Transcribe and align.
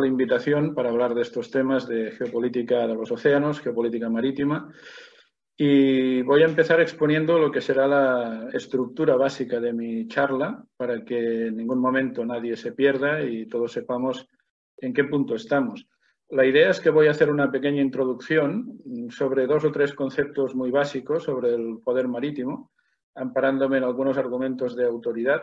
la 0.00 0.06
invitación 0.06 0.74
para 0.74 0.90
hablar 0.90 1.14
de 1.14 1.22
estos 1.22 1.50
temas 1.50 1.86
de 1.86 2.10
geopolítica 2.12 2.86
de 2.86 2.94
los 2.94 3.10
océanos, 3.10 3.60
geopolítica 3.60 4.08
marítima. 4.08 4.72
Y 5.56 6.22
voy 6.22 6.42
a 6.42 6.46
empezar 6.46 6.80
exponiendo 6.80 7.38
lo 7.38 7.50
que 7.50 7.60
será 7.60 7.86
la 7.86 8.48
estructura 8.52 9.16
básica 9.16 9.60
de 9.60 9.72
mi 9.72 10.08
charla 10.08 10.64
para 10.76 11.04
que 11.04 11.46
en 11.46 11.56
ningún 11.56 11.78
momento 11.78 12.24
nadie 12.24 12.56
se 12.56 12.72
pierda 12.72 13.22
y 13.22 13.46
todos 13.46 13.72
sepamos 13.72 14.26
en 14.78 14.92
qué 14.92 15.04
punto 15.04 15.34
estamos. 15.34 15.86
La 16.30 16.46
idea 16.46 16.70
es 16.70 16.80
que 16.80 16.90
voy 16.90 17.08
a 17.08 17.10
hacer 17.10 17.30
una 17.30 17.50
pequeña 17.50 17.82
introducción 17.82 18.78
sobre 19.10 19.46
dos 19.46 19.64
o 19.64 19.70
tres 19.70 19.92
conceptos 19.92 20.54
muy 20.54 20.70
básicos 20.70 21.24
sobre 21.24 21.54
el 21.54 21.78
poder 21.84 22.08
marítimo, 22.08 22.72
amparándome 23.14 23.76
en 23.76 23.84
algunos 23.84 24.16
argumentos 24.16 24.74
de 24.74 24.86
autoridad 24.86 25.42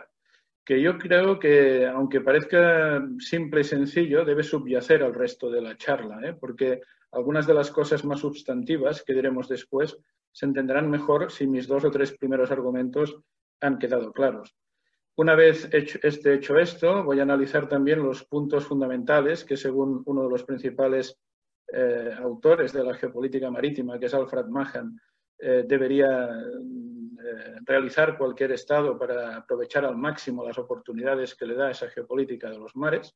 que 0.64 0.80
yo 0.80 0.98
creo 0.98 1.38
que, 1.38 1.86
aunque 1.86 2.20
parezca 2.20 3.02
simple 3.18 3.62
y 3.62 3.64
sencillo, 3.64 4.24
debe 4.24 4.42
subyacer 4.42 5.02
al 5.02 5.14
resto 5.14 5.50
de 5.50 5.62
la 5.62 5.76
charla, 5.76 6.20
¿eh? 6.22 6.34
porque 6.38 6.80
algunas 7.12 7.46
de 7.46 7.54
las 7.54 7.70
cosas 7.70 8.04
más 8.04 8.20
sustantivas 8.20 9.02
que 9.02 9.14
diremos 9.14 9.48
después 9.48 9.96
se 10.32 10.46
entenderán 10.46 10.88
mejor 10.88 11.32
si 11.32 11.46
mis 11.46 11.66
dos 11.66 11.84
o 11.84 11.90
tres 11.90 12.16
primeros 12.16 12.50
argumentos 12.50 13.16
han 13.60 13.78
quedado 13.78 14.12
claros. 14.12 14.54
Una 15.16 15.34
vez 15.34 15.68
hecho, 15.72 15.98
este, 16.02 16.34
hecho 16.34 16.58
esto, 16.58 17.04
voy 17.04 17.18
a 17.18 17.24
analizar 17.24 17.68
también 17.68 18.02
los 18.02 18.24
puntos 18.24 18.64
fundamentales 18.64 19.44
que, 19.44 19.56
según 19.56 20.02
uno 20.06 20.22
de 20.22 20.30
los 20.30 20.44
principales 20.44 21.18
eh, 21.72 22.14
autores 22.18 22.72
de 22.72 22.84
la 22.84 22.94
geopolítica 22.94 23.50
marítima, 23.50 23.98
que 23.98 24.06
es 24.06 24.14
Alfred 24.14 24.46
Mahan, 24.46 24.98
eh, 25.38 25.64
debería 25.66 26.28
eh, 27.22 27.58
realizar 27.64 28.16
cualquier 28.16 28.52
Estado 28.52 28.98
para 28.98 29.36
aprovechar 29.36 29.84
al 29.84 29.96
máximo 29.96 30.46
las 30.46 30.58
oportunidades 30.58 31.34
que 31.34 31.46
le 31.46 31.54
da 31.54 31.70
esa 31.70 31.88
geopolítica 31.90 32.50
de 32.50 32.58
los 32.58 32.74
mares. 32.76 33.14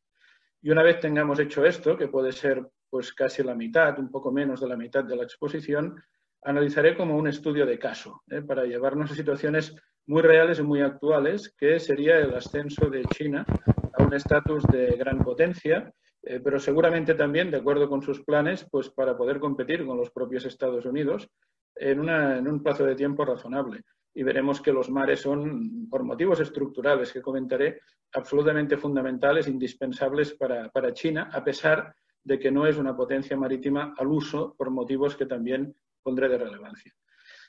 Y 0.60 0.70
una 0.70 0.82
vez 0.82 1.00
tengamos 1.00 1.38
hecho 1.38 1.64
esto, 1.64 1.96
que 1.96 2.08
puede 2.08 2.32
ser 2.32 2.66
pues 2.90 3.12
casi 3.12 3.42
la 3.42 3.54
mitad, 3.54 3.98
un 3.98 4.10
poco 4.10 4.30
menos 4.30 4.60
de 4.60 4.68
la 4.68 4.76
mitad 4.76 5.04
de 5.04 5.16
la 5.16 5.24
exposición, 5.24 5.96
analizaré 6.42 6.96
como 6.96 7.16
un 7.16 7.26
estudio 7.26 7.66
de 7.66 7.78
caso, 7.78 8.22
¿eh? 8.30 8.42
para 8.42 8.64
llevarnos 8.64 9.10
a 9.10 9.14
situaciones 9.14 9.74
muy 10.06 10.22
reales 10.22 10.58
y 10.58 10.62
muy 10.62 10.82
actuales, 10.82 11.54
que 11.56 11.80
sería 11.80 12.18
el 12.18 12.34
ascenso 12.34 12.90
de 12.90 13.04
China 13.06 13.44
a 13.94 14.02
un 14.02 14.12
estatus 14.12 14.62
de 14.64 14.96
gran 14.96 15.18
potencia, 15.18 15.92
eh, 16.22 16.40
pero 16.42 16.58
seguramente 16.58 17.14
también, 17.14 17.50
de 17.50 17.56
acuerdo 17.56 17.88
con 17.88 18.02
sus 18.02 18.22
planes, 18.22 18.66
pues 18.70 18.90
para 18.90 19.16
poder 19.16 19.40
competir 19.40 19.84
con 19.86 19.96
los 19.96 20.10
propios 20.10 20.44
Estados 20.44 20.84
Unidos 20.84 21.28
en, 21.76 22.08
en 22.08 22.48
un 22.48 22.62
plazo 22.62 22.84
de 22.84 22.94
tiempo 22.94 23.24
razonable 23.24 23.82
y 24.14 24.22
veremos 24.22 24.60
que 24.60 24.72
los 24.72 24.88
mares 24.90 25.20
son, 25.20 25.88
por 25.90 26.04
motivos 26.04 26.38
estructurales 26.40 27.12
que 27.12 27.20
comentaré, 27.20 27.80
absolutamente 28.12 28.76
fundamentales, 28.76 29.48
indispensables 29.48 30.34
para, 30.34 30.68
para, 30.70 30.92
China, 30.92 31.30
a 31.32 31.42
pesar 31.42 31.94
de 32.22 32.38
que 32.38 32.50
no 32.50 32.66
es 32.66 32.78
una 32.78 32.96
potencia 32.96 33.36
marítima 33.36 33.92
al 33.98 34.06
uso 34.06 34.54
por 34.56 34.70
motivos 34.70 35.16
que 35.16 35.26
también 35.26 35.74
pondré 36.00 36.28
de 36.28 36.38
relevancia. 36.38 36.94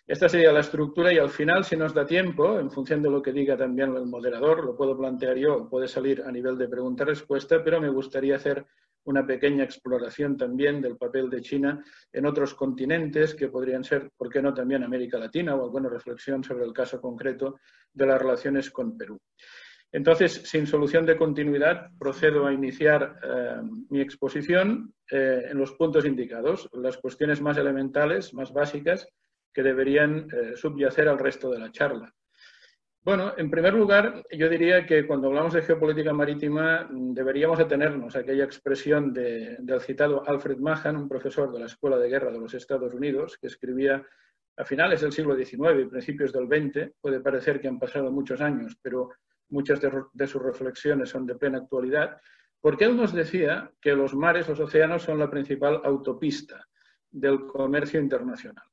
Esta 0.08 0.28
sería 0.28 0.52
la 0.52 0.59
estructura 0.59 1.14
y 1.14 1.18
al 1.18 1.30
final, 1.30 1.64
si 1.64 1.76
nos 1.76 1.94
da 1.94 2.06
tiempo, 2.06 2.59
en 2.59 2.72
función 2.72 3.02
de 3.02 3.09
lo 3.09 3.22
que 3.22 3.31
diga 3.31 3.58
también 3.58 3.96
el 3.96 4.06
moderador, 4.06 4.64
lo 4.64 4.76
puedo 4.76 4.98
plantear 4.98 5.38
yo, 5.38 5.68
puede 5.70 5.88
salir 5.88 6.23
a 6.23 6.31
nivel 6.31 6.58
de 6.58 6.68
pregunta-respuesta, 6.68 7.64
pero 7.64 7.80
me 7.80 7.90
gustaría 7.90 8.36
hacer 8.36 8.66
una 9.06 9.25
pequeña 9.25 9.64
exploración 9.64 10.38
también 10.38 10.81
del 10.81 10.98
papel 10.98 11.30
de 11.30 11.42
China 11.42 11.84
en 12.11 12.25
otros 12.25 12.53
continentes 12.53 13.34
que 13.36 13.47
podrían 13.47 13.84
ser, 13.84 14.12
¿por 14.17 14.30
qué 14.30 14.42
no 14.42 14.53
también 14.53 14.84
América 14.84 15.17
Latina 15.17 15.56
o 15.56 15.64
alguna 15.64 15.89
reflexión 15.89 16.44
sobre 16.44 16.66
el 16.66 16.73
caso 16.73 17.00
concreto 17.00 17.59
de 17.94 18.06
las 18.06 18.20
relaciones 18.22 18.70
con 18.72 18.97
Perú? 18.97 19.17
Entonces, 19.92 20.42
sin 20.44 20.67
solución 20.67 21.06
de 21.06 21.16
continuidad, 21.16 21.89
procedo 21.97 22.45
a 22.45 22.53
iniciar 22.53 23.17
eh, 23.23 23.62
mi 23.89 24.02
exposición 24.02 24.94
eh, 25.09 25.47
en 25.50 25.58
los 25.58 25.72
puntos 25.73 26.06
indicados, 26.06 26.69
las 26.73 26.97
cuestiones 26.97 27.40
más 27.42 27.58
elementales, 27.58 28.34
más 28.34 28.52
básicas, 28.52 29.08
que 29.53 29.64
deberían 29.64 30.28
eh, 30.34 30.58
subyacer 30.58 31.08
al 31.08 31.17
resto 31.17 31.50
de 31.50 31.59
la 31.59 31.72
charla. 31.72 32.13
Bueno, 33.06 33.34
en 33.38 33.52
primer 33.52 33.76
lugar, 33.76 34.24
yo 34.32 34.50
diría 34.50 34.84
que 34.88 35.06
cuando 35.06 35.28
hablamos 35.28 35.54
de 35.54 35.62
geopolítica 35.62 36.12
marítima 36.12 36.88
mm, 36.90 37.14
deberíamos 37.14 37.60
atenernos 37.60 38.16
a 38.16 38.22
aquella 38.22 38.46
expresión 38.46 39.14
del 39.14 39.80
citado 39.82 40.28
Alfred 40.28 40.58
Mahan, 40.58 40.98
un 40.98 41.08
profesor 41.08 41.52
de 41.52 41.60
la 41.60 41.68
Escuela 41.68 42.00
de 42.00 42.10
Guerra 42.10 42.32
de 42.32 42.40
los 42.40 42.56
Estados 42.56 42.96
Unidos, 42.96 43.38
que 43.38 43.46
escribía 43.46 44.04
a 44.58 44.66
finales 44.66 45.02
del 45.02 45.12
siglo 45.12 45.36
XIX 45.36 45.82
y 45.82 45.86
principios 45.86 46.34
del 46.34 46.48
XX. 46.48 46.94
Puede 47.00 47.20
parecer 47.20 47.62
que 47.62 47.68
han 47.68 47.78
pasado 47.78 48.12
muchos 48.12 48.42
años, 48.42 48.76
pero 48.82 49.12
muchas 49.50 49.80
de 49.80 50.26
sus 50.28 50.42
reflexiones 50.42 51.10
son 51.10 51.28
de 51.28 51.36
plena 51.36 51.60
actualidad, 51.60 52.20
porque 52.60 52.86
él 52.86 52.98
nos 52.98 53.14
decía 53.14 53.72
que 53.80 53.94
los 53.94 54.16
mares, 54.16 54.50
los 54.50 54.60
océanos, 54.60 55.04
son 55.04 55.20
la 55.20 55.30
principal 55.30 55.80
autopista 55.84 56.68
del 57.12 57.46
comercio 57.46 58.00
internacional. 58.00 58.66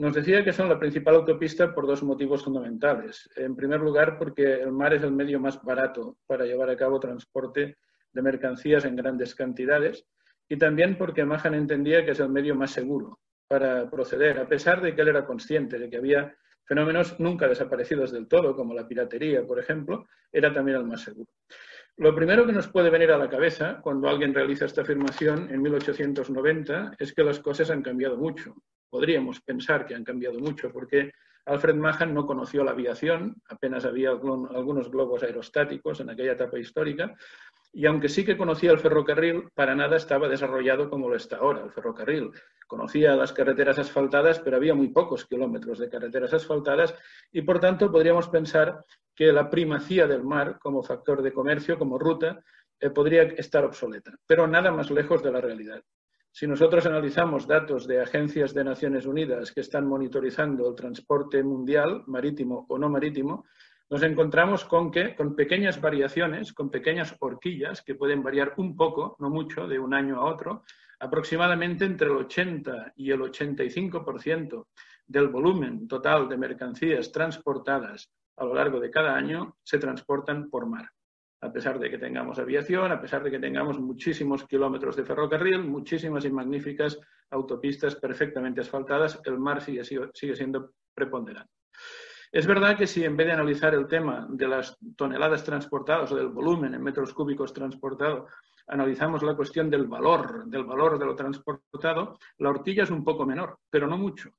Nos 0.00 0.14
decía 0.14 0.42
que 0.42 0.54
son 0.54 0.70
la 0.70 0.78
principal 0.78 1.16
autopista 1.16 1.74
por 1.74 1.86
dos 1.86 2.02
motivos 2.02 2.42
fundamentales. 2.42 3.28
En 3.36 3.54
primer 3.54 3.80
lugar, 3.80 4.16
porque 4.16 4.54
el 4.54 4.72
mar 4.72 4.94
es 4.94 5.02
el 5.02 5.12
medio 5.12 5.38
más 5.38 5.62
barato 5.62 6.16
para 6.26 6.46
llevar 6.46 6.70
a 6.70 6.76
cabo 6.78 6.98
transporte 6.98 7.76
de 8.10 8.22
mercancías 8.22 8.86
en 8.86 8.96
grandes 8.96 9.34
cantidades 9.34 10.06
y 10.48 10.56
también 10.56 10.96
porque 10.96 11.26
Mahan 11.26 11.52
entendía 11.52 12.02
que 12.02 12.12
es 12.12 12.20
el 12.20 12.30
medio 12.30 12.54
más 12.54 12.70
seguro 12.70 13.20
para 13.46 13.90
proceder, 13.90 14.38
a 14.38 14.48
pesar 14.48 14.80
de 14.80 14.94
que 14.94 15.02
él 15.02 15.08
era 15.08 15.26
consciente 15.26 15.78
de 15.78 15.90
que 15.90 15.98
había 15.98 16.34
fenómenos 16.64 17.20
nunca 17.20 17.46
desaparecidos 17.46 18.10
del 18.10 18.26
todo, 18.26 18.56
como 18.56 18.72
la 18.72 18.88
piratería, 18.88 19.46
por 19.46 19.58
ejemplo, 19.58 20.06
era 20.32 20.50
también 20.50 20.78
el 20.78 20.86
más 20.86 21.02
seguro. 21.02 21.30
Lo 21.96 22.14
primero 22.14 22.46
que 22.46 22.52
nos 22.52 22.68
puede 22.68 22.90
venir 22.90 23.10
a 23.10 23.18
la 23.18 23.28
cabeza 23.28 23.80
cuando 23.82 24.08
alguien 24.08 24.34
realiza 24.34 24.64
esta 24.64 24.82
afirmación 24.82 25.48
en 25.50 25.60
1890 25.60 26.92
es 26.98 27.12
que 27.12 27.24
las 27.24 27.40
cosas 27.40 27.70
han 27.70 27.82
cambiado 27.82 28.16
mucho. 28.16 28.54
Podríamos 28.88 29.40
pensar 29.40 29.86
que 29.86 29.94
han 29.94 30.04
cambiado 30.04 30.38
mucho, 30.38 30.72
porque 30.72 31.12
Alfred 31.46 31.74
Mahan 31.74 32.14
no 32.14 32.26
conoció 32.26 32.64
la 32.64 32.72
aviación, 32.72 33.36
apenas 33.48 33.84
había 33.84 34.10
algunos 34.10 34.90
globos 34.90 35.22
aerostáticos 35.22 36.00
en 36.00 36.10
aquella 36.10 36.32
etapa 36.32 36.58
histórica, 36.58 37.16
y 37.72 37.86
aunque 37.86 38.08
sí 38.08 38.24
que 38.24 38.36
conocía 38.36 38.72
el 38.72 38.78
ferrocarril, 38.78 39.48
para 39.54 39.74
nada 39.74 39.96
estaba 39.96 40.28
desarrollado 40.28 40.90
como 40.90 41.08
lo 41.08 41.16
está 41.16 41.36
ahora 41.36 41.62
el 41.62 41.70
ferrocarril. 41.70 42.30
Conocía 42.66 43.14
las 43.14 43.32
carreteras 43.32 43.78
asfaltadas, 43.78 44.40
pero 44.40 44.56
había 44.56 44.74
muy 44.74 44.88
pocos 44.88 45.26
kilómetros 45.26 45.78
de 45.78 45.88
carreteras 45.88 46.32
asfaltadas 46.34 46.94
y, 47.30 47.42
por 47.42 47.60
tanto, 47.60 47.90
podríamos 47.90 48.28
pensar 48.28 48.84
que 49.14 49.32
la 49.32 49.50
primacía 49.50 50.06
del 50.06 50.24
mar 50.24 50.58
como 50.60 50.82
factor 50.82 51.22
de 51.22 51.32
comercio, 51.32 51.78
como 51.78 51.98
ruta, 51.98 52.42
eh, 52.80 52.90
podría 52.90 53.22
estar 53.22 53.64
obsoleta, 53.64 54.12
pero 54.26 54.46
nada 54.46 54.72
más 54.72 54.90
lejos 54.90 55.22
de 55.22 55.30
la 55.30 55.40
realidad. 55.40 55.82
Si 56.32 56.46
nosotros 56.46 56.86
analizamos 56.86 57.46
datos 57.46 57.88
de 57.88 58.00
agencias 58.00 58.54
de 58.54 58.62
Naciones 58.62 59.04
Unidas 59.04 59.50
que 59.50 59.60
están 59.60 59.86
monitorizando 59.86 60.68
el 60.68 60.76
transporte 60.76 61.42
mundial, 61.42 62.04
marítimo 62.06 62.66
o 62.68 62.78
no 62.78 62.88
marítimo, 62.88 63.44
nos 63.90 64.02
encontramos 64.04 64.64
con 64.64 64.92
que, 64.92 65.16
con 65.16 65.34
pequeñas 65.34 65.80
variaciones, 65.80 66.52
con 66.52 66.70
pequeñas 66.70 67.16
horquillas 67.18 67.82
que 67.82 67.96
pueden 67.96 68.22
variar 68.22 68.54
un 68.58 68.76
poco, 68.76 69.16
no 69.18 69.28
mucho, 69.28 69.66
de 69.66 69.80
un 69.80 69.92
año 69.92 70.20
a 70.20 70.26
otro, 70.26 70.62
aproximadamente 71.00 71.84
entre 71.84 72.06
el 72.06 72.16
80 72.16 72.92
y 72.96 73.10
el 73.10 73.20
85% 73.20 74.66
del 75.08 75.28
volumen 75.28 75.88
total 75.88 76.28
de 76.28 76.36
mercancías 76.36 77.10
transportadas 77.10 78.12
a 78.36 78.44
lo 78.44 78.54
largo 78.54 78.78
de 78.78 78.90
cada 78.90 79.16
año 79.16 79.56
se 79.64 79.78
transportan 79.78 80.48
por 80.48 80.66
mar 80.66 80.88
a 81.42 81.52
pesar 81.52 81.78
de 81.78 81.90
que 81.90 81.98
tengamos 81.98 82.38
aviación, 82.38 82.92
a 82.92 83.00
pesar 83.00 83.22
de 83.22 83.30
que 83.30 83.38
tengamos 83.38 83.78
muchísimos 83.80 84.44
kilómetros 84.44 84.96
de 84.96 85.04
ferrocarril, 85.04 85.64
muchísimas 85.64 86.24
y 86.24 86.30
magníficas 86.30 86.98
autopistas 87.30 87.96
perfectamente 87.96 88.60
asfaltadas, 88.60 89.20
el 89.24 89.38
mar 89.38 89.62
sigue, 89.62 89.84
siendo 90.12 90.72
preponderante. 90.94 91.52
Es 92.32 92.46
verdad 92.46 92.76
que 92.76 92.86
si 92.86 93.04
en 93.04 93.16
vez 93.16 93.26
de 93.26 93.32
analizar 93.32 93.74
el 93.74 93.88
tema 93.88 94.26
de 94.30 94.46
las 94.46 94.76
toneladas 94.96 95.42
transportadas 95.42 96.12
o 96.12 96.16
del 96.16 96.28
volumen 96.28 96.74
en 96.74 96.82
metros 96.82 97.12
cúbicos 97.12 97.52
transportado, 97.52 98.28
analizamos 98.68 99.22
la 99.22 99.34
cuestión 99.34 99.68
del 99.68 99.86
valor, 99.86 100.46
del 100.46 100.64
valor 100.64 100.98
de 100.98 101.06
lo 101.06 101.16
transportado, 101.16 102.18
la 102.38 102.50
horquilla 102.50 102.84
es 102.84 102.90
un 102.90 103.02
poco 103.02 103.26
menor, 103.26 103.58
pero 103.68 103.88
no 103.88 103.96
mucho. 103.96 104.30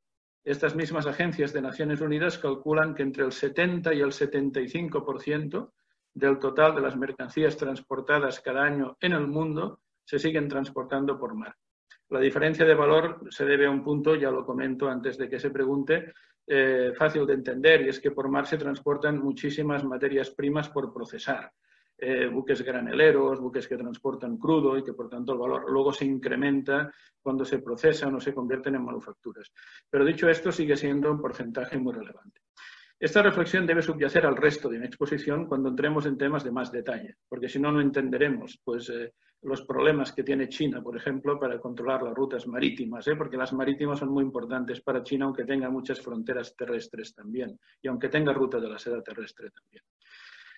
Estas 0.44 0.75
mismas 0.75 1.06
agencias 1.06 1.51
de 1.51 1.62
Naciones 1.62 2.00
Unidas 2.00 2.38
calculan 2.38 2.95
que 2.95 3.03
entre 3.03 3.25
el 3.25 3.31
70 3.31 3.94
y 3.94 4.00
el 4.00 4.12
75% 4.12 5.71
del 6.13 6.40
total 6.40 6.75
de 6.75 6.81
las 6.81 6.98
mercancías 6.98 7.56
transportadas 7.58 8.40
cada 8.42 8.63
año 8.63 8.98
en 9.00 9.13
el 9.13 9.28
mundo 9.28 9.81
se 10.04 10.19
siguen 10.19 10.48
transportando 10.48 11.18
por 11.18 11.34
mar. 11.36 11.56
La 12.10 12.19
diferencia 12.19 12.66
de 12.66 12.75
valor 12.75 13.22
se 13.30 13.46
debe 13.46 13.68
a 13.68 13.72
un 13.72 13.84
punto, 13.84 14.16
ya 14.16 14.30
lo 14.30 14.46
comento 14.46 14.90
antes 14.90 15.18
de 15.18 15.30
que 15.30 15.40
se 15.40 15.50
pregunte, 15.50 16.13
eh, 16.46 16.92
fácil 16.94 17.25
de 17.25 17.36
entender, 17.36 17.81
y 17.81 17.90
es 17.90 18.00
que 18.00 18.12
por 18.12 18.28
mar 18.28 18.46
se 18.46 18.58
transportan 18.58 19.22
muchísimas 19.22 19.86
materias 19.86 20.31
primas 20.31 20.68
por 20.69 20.94
procesar. 20.94 21.52
Eh, 21.98 22.28
buques 22.28 22.63
graneleros, 22.63 23.40
buques 23.40 23.68
que 23.68 23.78
transportan 23.78 24.38
crudo 24.38 24.75
y 24.75 24.84
que 24.84 24.94
por 24.94 25.08
tanto 25.08 25.34
el 25.34 25.38
valor 25.40 25.72
luego 25.72 25.94
se 25.94 26.04
incrementa 26.04 26.92
cuando 27.22 27.46
se 27.46 27.60
procesan 27.60 28.16
o 28.16 28.19
se 28.19 28.34
convierten 28.34 28.74
en 28.74 28.84
manufacturas. 28.84 29.52
Pero 29.88 30.04
dicho 30.04 30.28
esto, 30.28 30.52
sigue 30.52 30.75
siendo 30.75 31.12
un 31.12 31.22
porcentaje 31.22 31.78
muy 31.78 31.94
relevante. 31.94 32.40
Esta 33.01 33.24
reflexión 33.24 33.65
debe 33.65 33.81
subyacer 33.81 34.27
al 34.27 34.38
resto 34.38 34.69
de 34.69 34.77
mi 34.77 34.86
exposición 34.86 35.48
cuando 35.48 35.69
entremos 35.69 36.06
en 36.06 36.19
temas 36.19 36.44
de 36.44 36.51
más 36.51 36.71
detalle, 36.71 37.15
porque 37.27 37.50
si 37.50 37.57
no, 37.57 37.71
no 37.71 37.81
entenderemos 37.81 38.62
pues, 38.63 38.92
eh, 38.92 39.15
los 39.42 39.63
problemas 39.63 40.12
que 40.12 40.21
tiene 40.21 40.48
China, 40.48 40.83
por 40.83 40.95
ejemplo, 40.95 41.39
para 41.39 41.59
controlar 41.59 42.03
las 42.03 42.13
rutas 42.13 42.45
marítimas, 42.45 43.07
¿eh? 43.07 43.15
porque 43.15 43.38
las 43.38 43.53
marítimas 43.53 43.98
son 43.98 44.09
muy 44.09 44.24
importantes 44.24 44.81
para 44.81 45.01
China, 45.01 45.25
aunque 45.25 45.45
tenga 45.45 45.68
muchas 45.68 46.00
fronteras 46.00 46.56
terrestres 46.56 47.15
también, 47.15 47.59
y 47.81 47.88
aunque 47.88 48.07
tenga 48.07 48.33
ruta 48.33 48.59
de 48.59 48.69
la 48.69 48.77
seda 48.77 49.01
terrestre 49.01 49.50
también. 49.50 49.83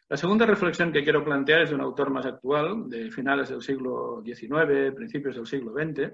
La 0.09 0.17
segunda 0.17 0.45
reflexión 0.45 0.91
que 0.91 1.01
quiero 1.01 1.23
plantear 1.23 1.61
es 1.61 1.69
de 1.69 1.75
un 1.75 1.81
autor 1.81 2.09
más 2.09 2.25
actual, 2.25 2.89
de 2.89 3.09
finales 3.09 3.47
del 3.47 3.61
siglo 3.61 4.21
XIX, 4.21 4.93
principios 4.93 5.37
del 5.37 5.47
siglo 5.47 5.71
XX, 5.71 6.11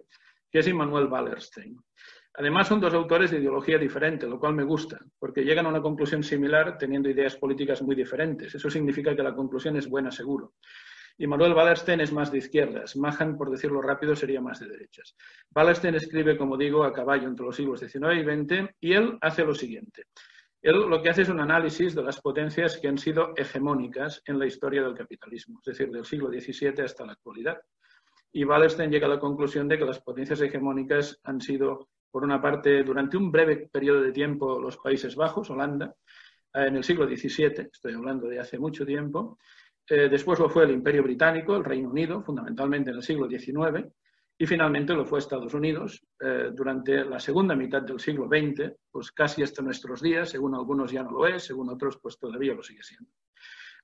que 0.51 0.59
es 0.59 0.67
Immanuel 0.67 1.07
Wallerstein. 1.07 1.75
Además, 2.35 2.67
son 2.67 2.79
dos 2.79 2.93
autores 2.93 3.31
de 3.31 3.39
ideología 3.39 3.77
diferente, 3.77 4.27
lo 4.27 4.39
cual 4.39 4.53
me 4.53 4.63
gusta, 4.63 4.99
porque 5.17 5.43
llegan 5.43 5.65
a 5.65 5.69
una 5.69 5.81
conclusión 5.81 6.23
similar 6.23 6.77
teniendo 6.77 7.09
ideas 7.09 7.35
políticas 7.35 7.81
muy 7.81 7.95
diferentes. 7.95 8.55
Eso 8.55 8.69
significa 8.69 9.15
que 9.15 9.23
la 9.23 9.35
conclusión 9.35 9.75
es 9.77 9.89
buena, 9.89 10.11
seguro 10.11 10.53
y 11.19 11.27
Manuel 11.27 11.53
Wallerstein 11.53 11.99
es 11.99 12.13
más 12.13 12.31
de 12.31 12.37
izquierdas. 12.37 12.95
Mahan, 12.95 13.37
por 13.37 13.51
decirlo 13.51 13.81
rápido, 13.81 14.15
sería 14.15 14.39
más 14.39 14.61
de 14.61 14.69
derechas. 14.69 15.17
Wallerstein 15.53 15.95
escribe, 15.95 16.37
como 16.37 16.55
digo, 16.55 16.85
a 16.85 16.93
caballo 16.93 17.27
entre 17.27 17.45
los 17.45 17.57
siglos 17.57 17.81
XIX 17.81 18.15
y 18.15 18.23
XX 18.23 18.69
y 18.79 18.93
él 18.93 19.17
hace 19.19 19.43
lo 19.43 19.53
siguiente. 19.53 20.05
Él 20.61 20.77
lo 20.77 21.01
que 21.01 21.09
hace 21.09 21.23
es 21.23 21.29
un 21.29 21.41
análisis 21.41 21.93
de 21.93 22.03
las 22.03 22.21
potencias 22.21 22.77
que 22.77 22.87
han 22.87 22.97
sido 22.97 23.33
hegemónicas 23.35 24.21
en 24.25 24.39
la 24.39 24.45
historia 24.45 24.81
del 24.81 24.95
capitalismo, 24.95 25.59
es 25.59 25.65
decir, 25.65 25.91
del 25.91 26.05
siglo 26.05 26.29
XVII 26.29 26.83
hasta 26.83 27.05
la 27.05 27.11
actualidad. 27.11 27.57
Y 28.31 28.45
Wallerstein 28.45 28.89
llega 28.89 29.07
a 29.07 29.09
la 29.09 29.19
conclusión 29.19 29.67
de 29.67 29.77
que 29.77 29.85
las 29.85 29.99
potencias 29.99 30.39
hegemónicas 30.39 31.19
han 31.23 31.41
sido, 31.41 31.89
por 32.11 32.23
una 32.23 32.41
parte, 32.41 32.83
durante 32.83 33.17
un 33.17 33.31
breve 33.31 33.69
periodo 33.71 34.01
de 34.01 34.11
tiempo, 34.11 34.59
los 34.59 34.77
Países 34.77 35.15
Bajos, 35.15 35.49
Holanda, 35.49 35.95
en 36.53 36.75
el 36.75 36.83
siglo 36.83 37.05
XVII, 37.07 37.69
estoy 37.71 37.93
hablando 37.93 38.27
de 38.27 38.39
hace 38.39 38.57
mucho 38.57 38.85
tiempo, 38.85 39.37
eh, 39.87 40.07
después 40.09 40.39
lo 40.39 40.49
fue 40.49 40.65
el 40.65 40.71
Imperio 40.71 41.03
Británico, 41.03 41.55
el 41.55 41.63
Reino 41.63 41.89
Unido, 41.89 42.21
fundamentalmente 42.21 42.91
en 42.91 42.97
el 42.97 43.03
siglo 43.03 43.27
XIX, 43.27 43.87
y 44.37 44.45
finalmente 44.45 44.93
lo 44.93 45.05
fue 45.05 45.19
Estados 45.19 45.53
Unidos 45.53 46.01
eh, 46.19 46.51
durante 46.53 47.03
la 47.03 47.19
segunda 47.19 47.55
mitad 47.55 47.81
del 47.81 47.99
siglo 47.99 48.27
XX, 48.27 48.71
pues 48.89 49.11
casi 49.11 49.43
hasta 49.43 49.61
nuestros 49.61 50.01
días, 50.01 50.29
según 50.29 50.55
algunos 50.55 50.91
ya 50.91 51.03
no 51.03 51.11
lo 51.11 51.27
es, 51.27 51.43
según 51.43 51.69
otros 51.69 51.97
pues 52.01 52.17
todavía 52.17 52.53
lo 52.53 52.63
sigue 52.63 52.83
siendo. 52.83 53.11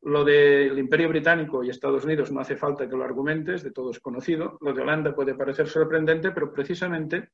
Lo 0.04 0.24
del 0.24 0.78
Imperio 0.78 1.10
Británico 1.10 1.64
y 1.64 1.70
Estados 1.70 2.06
Unidos 2.06 2.32
no 2.32 2.40
hace 2.40 2.56
falta 2.56 2.88
que 2.88 2.96
lo 2.96 3.04
argumentes, 3.04 3.64
de 3.64 3.72
todo 3.72 3.90
es 3.90 4.00
conocido. 4.00 4.58
Lo 4.62 4.72
de 4.72 4.82
Holanda 4.82 5.16
puede 5.16 5.34
parecer 5.34 5.68
sorprendente, 5.68 6.32
pero 6.32 6.54
precisamente 6.54 7.32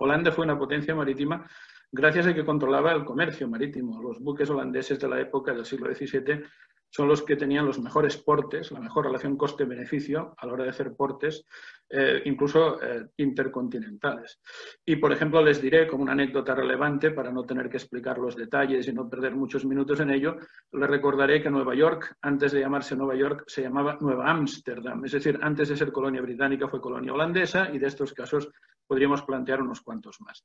Holanda 0.00 0.32
fue 0.32 0.46
una 0.46 0.58
potencia 0.58 0.94
marítima 0.94 1.46
gracias 1.92 2.26
a 2.26 2.34
que 2.34 2.44
controlaba 2.44 2.92
el 2.92 3.04
comercio 3.04 3.46
marítimo. 3.48 4.02
Los 4.02 4.18
buques 4.18 4.48
holandeses 4.48 4.98
de 4.98 5.08
la 5.08 5.20
época 5.20 5.52
del 5.52 5.66
siglo 5.66 5.94
XVII 5.94 6.42
son 6.90 7.08
los 7.08 7.22
que 7.22 7.36
tenían 7.36 7.66
los 7.66 7.78
mejores 7.78 8.16
portes, 8.16 8.72
la 8.72 8.80
mejor 8.80 9.06
relación 9.06 9.36
coste-beneficio 9.36 10.34
a 10.36 10.46
la 10.46 10.52
hora 10.52 10.64
de 10.64 10.70
hacer 10.70 10.94
portes, 10.94 11.46
eh, 11.88 12.22
incluso 12.24 12.82
eh, 12.82 13.06
intercontinentales. 13.16 14.40
Y, 14.84 14.96
por 14.96 15.12
ejemplo, 15.12 15.42
les 15.42 15.62
diré 15.62 15.86
como 15.86 16.02
una 16.02 16.12
anécdota 16.12 16.54
relevante, 16.54 17.12
para 17.12 17.30
no 17.30 17.44
tener 17.44 17.68
que 17.68 17.76
explicar 17.76 18.18
los 18.18 18.36
detalles 18.36 18.86
y 18.88 18.92
no 18.92 19.08
perder 19.08 19.34
muchos 19.34 19.64
minutos 19.64 20.00
en 20.00 20.10
ello, 20.10 20.36
les 20.72 20.90
recordaré 20.90 21.40
que 21.40 21.50
Nueva 21.50 21.74
York, 21.74 22.16
antes 22.22 22.52
de 22.52 22.60
llamarse 22.60 22.96
Nueva 22.96 23.14
York, 23.14 23.44
se 23.46 23.62
llamaba 23.62 23.96
Nueva 24.00 24.28
Ámsterdam, 24.28 25.04
es 25.04 25.12
decir, 25.12 25.38
antes 25.42 25.68
de 25.68 25.76
ser 25.76 25.92
colonia 25.92 26.22
británica 26.22 26.68
fue 26.68 26.80
colonia 26.80 27.12
holandesa 27.12 27.70
y 27.72 27.78
de 27.78 27.86
estos 27.86 28.12
casos 28.12 28.50
podríamos 28.86 29.22
plantear 29.22 29.62
unos 29.62 29.80
cuantos 29.80 30.20
más. 30.20 30.44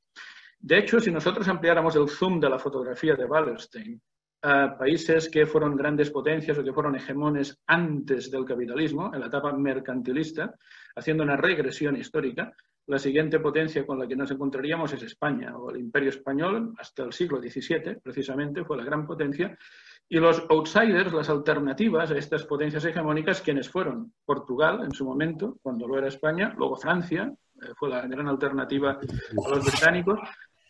De 0.59 0.77
hecho, 0.77 0.99
si 0.99 1.11
nosotros 1.11 1.47
ampliáramos 1.47 1.95
el 1.95 2.07
zoom 2.07 2.39
de 2.39 2.49
la 2.49 2.59
fotografía 2.59 3.15
de 3.15 3.25
Wallerstein 3.25 4.01
países 4.77 5.29
que 5.29 5.45
fueron 5.45 5.75
grandes 5.75 6.11
potencias 6.11 6.57
o 6.57 6.63
que 6.63 6.73
fueron 6.73 6.95
hegemones 6.95 7.57
antes 7.65 8.29
del 8.29 8.45
capitalismo, 8.45 9.11
en 9.13 9.19
la 9.19 9.27
etapa 9.27 9.51
mercantilista, 9.53 10.53
haciendo 10.95 11.23
una 11.23 11.35
regresión 11.35 11.95
histórica. 11.95 12.53
La 12.87 12.99
siguiente 12.99 13.39
potencia 13.39 13.85
con 13.85 13.97
la 13.97 14.07
que 14.07 14.15
nos 14.15 14.29
encontraríamos 14.29 14.93
es 14.93 15.01
España 15.01 15.57
o 15.57 15.71
el 15.71 15.77
Imperio 15.77 16.09
Español, 16.09 16.73
hasta 16.77 17.03
el 17.03 17.13
siglo 17.13 17.39
XVII, 17.39 17.97
precisamente, 18.03 18.63
fue 18.63 18.77
la 18.77 18.83
gran 18.83 19.07
potencia. 19.07 19.57
Y 20.07 20.19
los 20.19 20.45
outsiders, 20.49 21.11
las 21.11 21.29
alternativas 21.29 22.11
a 22.11 22.17
estas 22.17 22.43
potencias 22.43 22.85
hegemónicas, 22.85 23.41
quienes 23.41 23.67
fueron 23.67 24.13
Portugal 24.23 24.83
en 24.83 24.91
su 24.91 25.03
momento, 25.03 25.57
cuando 25.63 25.87
lo 25.87 25.97
era 25.97 26.07
España, 26.07 26.53
luego 26.55 26.75
Francia, 26.75 27.33
eh, 27.61 27.73
fue 27.75 27.89
la 27.89 28.05
gran 28.05 28.27
alternativa 28.27 28.91
a 28.91 29.49
los 29.49 29.65
británicos, 29.65 30.19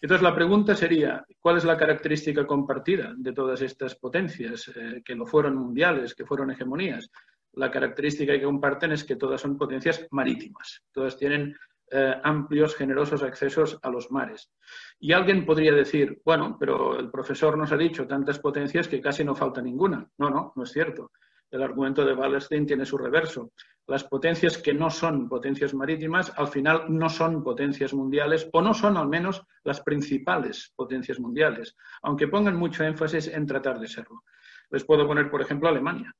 entonces, 0.02 0.24
la 0.24 0.36
pregunta 0.36 0.76
sería, 0.76 1.26
¿cuál 1.40 1.58
es 1.58 1.64
la 1.64 1.78
característica 1.78 2.46
compartida 2.46 3.14
de 3.18 3.34
todas 3.34 3.62
estas 3.62 3.96
potencias 3.96 4.72
eh, 4.76 5.02
que 5.04 5.16
lo 5.16 5.26
fueron 5.26 5.56
mundiales, 5.56 6.14
que 6.14 6.26
fueron 6.26 6.52
hegemonías? 6.52 7.10
La 7.54 7.72
característica 7.72 8.34
que 8.34 8.44
comparten 8.44 8.92
es 8.92 9.04
que 9.04 9.16
todas 9.16 9.42
son 9.42 9.58
potencias 9.58 10.06
marítimas, 10.12 10.84
todas 10.92 11.18
tienen 11.18 11.56
eh, 11.92 12.16
amplios, 12.24 12.76
generosos 12.76 13.24
accesos 13.24 13.78
a 13.82 13.90
los 13.90 14.12
mares. 14.12 14.52
Y 15.00 15.14
alguien 15.14 15.46
podría 15.46 15.72
decir, 15.72 16.22
bueno, 16.26 16.58
pero 16.60 17.00
el 17.00 17.10
profesor 17.12 17.58
nos 17.58 17.72
ha 17.72 17.78
dicho 17.78 18.08
tantas 18.08 18.40
potencias 18.40 18.88
que 18.88 19.00
casi 19.00 19.24
no 19.24 19.36
falta 19.36 19.62
ninguna. 19.62 20.10
No, 20.18 20.30
no, 20.30 20.52
no 20.56 20.64
es 20.64 20.72
cierto. 20.72 21.12
El 21.52 21.64
argumento 21.64 22.04
de 22.06 22.14
Wallerstein 22.14 22.66
tiene 22.66 22.86
su 22.86 22.98
reverso 22.98 23.52
las 23.88 24.04
potencias 24.04 24.58
que 24.58 24.74
no 24.74 24.90
son 24.90 25.30
potencias 25.30 25.74
marítimas 25.76 26.34
al 26.38 26.48
final 26.48 26.86
no 26.90 27.08
son 27.08 27.44
potencias 27.44 27.94
mundiales 27.94 28.50
o 28.52 28.62
no 28.62 28.74
son 28.74 28.98
al 28.98 29.08
menos 29.08 29.44
las 29.64 29.82
principales 29.82 30.74
potencias 30.76 31.20
mundiales, 31.20 31.76
aunque 32.02 32.28
pongan 32.28 32.56
mucho 32.56 32.84
énfasis 32.84 33.28
en 33.28 33.46
tratar 33.46 33.80
de 33.80 33.88
serlo. 33.88 34.24
Les 34.72 34.84
puedo 34.84 35.06
poner, 35.06 35.30
por 35.30 35.42
ejemplo, 35.42 35.70
Alemania. 35.70 36.12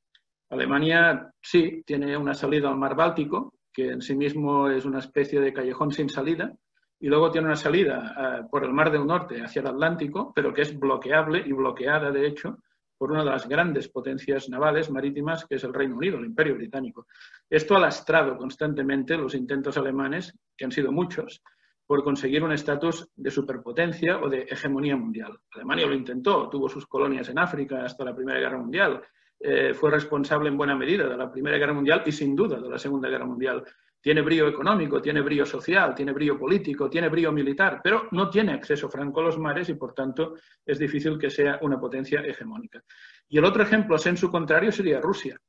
Alemania 0.50 1.32
sí 1.42 1.82
tiene 1.86 2.16
una 2.16 2.36
salida 2.36 2.70
al 2.70 2.78
mar 2.78 2.96
Báltico, 2.96 3.56
que 3.74 3.90
en 3.90 4.02
sí 4.02 4.16
mismo 4.16 4.70
es 4.70 4.86
una 4.86 5.00
especie 5.00 5.42
de 5.42 5.52
callejón 5.52 5.92
sin 5.92 6.10
salida, 6.10 6.54
y 7.00 7.08
luego 7.08 7.32
tiene 7.32 7.48
una 7.48 7.56
salida 7.56 8.16
eh, 8.18 8.48
por 8.50 8.64
el 8.64 8.72
Mar 8.72 8.92
del 8.92 9.06
Norte 9.06 9.42
hacia 9.42 9.62
el 9.62 9.68
Atlántico, 9.68 10.32
pero 10.34 10.54
que 10.54 10.62
es 10.62 10.80
bloqueable 10.80 11.44
y 11.46 11.52
bloqueada, 11.52 12.12
de 12.12 12.28
hecho, 12.28 12.60
por 12.98 13.12
una 13.12 13.24
de 13.24 13.30
las 13.32 13.48
grandes 13.48 13.90
potencias 13.90 14.50
navales 14.50 14.90
marítimas, 14.90 15.46
que 15.46 15.56
es 15.56 15.64
el 15.64 15.74
Reino 15.74 15.98
Unido, 15.98 16.18
el 16.18 16.26
Imperio 16.26 16.56
Británico. 16.56 17.08
Esto 17.50 17.76
ha 17.76 17.80
lastrado 17.80 18.38
constantemente 18.38 19.18
los 19.18 19.36
intentos 19.36 19.78
alemanes, 19.78 20.38
que 20.56 20.66
han 20.66 20.72
sido 20.72 20.92
muchos, 20.92 21.42
por 21.86 22.04
conseguir 22.04 22.44
un 22.44 22.52
estatus 22.52 23.10
de 23.16 23.30
superpotencia 23.30 24.20
o 24.20 24.30
de 24.30 24.44
hegemonía 24.50 24.96
mundial. 24.96 25.38
Alemania 25.52 25.86
lo 25.86 25.94
intentó, 25.94 26.50
tuvo 26.50 26.68
sus 26.68 26.88
colonias 26.88 27.30
en 27.30 27.40
África 27.40 27.84
hasta 27.84 28.06
la 28.06 28.16
Primera 28.16 28.40
Guerra 28.40 28.58
Mundial, 28.58 29.02
eh, 29.40 29.74
fue 29.74 29.92
responsable 29.92 30.50
en 30.50 30.58
buena 30.58 30.76
medida 30.76 31.08
de 31.08 31.18
la 31.18 31.32
Primera 31.32 31.58
Guerra 31.58 31.74
Mundial 31.74 32.04
y 32.06 32.12
sin 32.12 32.36
duda 32.36 32.60
de 32.60 32.70
la 32.70 32.80
Segunda 32.80 33.10
Guerra 33.10 33.26
Mundial 33.26 33.64
tiene 34.06 34.22
brío 34.22 34.48
económico, 34.48 35.02
tiene 35.02 35.20
brío 35.20 35.48
social, 35.48 35.96
tiene 35.96 36.12
brío 36.12 36.38
político, 36.38 36.88
tiene 36.88 37.10
brío 37.10 37.32
militar, 37.32 37.82
pero 37.84 38.08
no 38.12 38.30
tiene 38.30 38.54
acceso 38.54 38.88
franco 38.88 39.20
a 39.20 39.24
los 39.24 39.40
mares 39.40 39.68
y, 39.70 39.74
por 39.74 39.96
tanto, 39.96 40.36
es 40.64 40.78
difícil 40.78 41.18
que 41.18 41.32
sea 41.32 41.58
una 41.64 41.80
potencia 41.80 42.20
hegemónica. 42.20 42.84
Y 43.28 43.40
el 43.40 43.46
otro 43.46 43.64
ejemplo, 43.64 43.98
en 44.06 44.16
su 44.16 44.30
contrario, 44.30 44.72
sería 44.72 45.02
Rusia. 45.02 45.42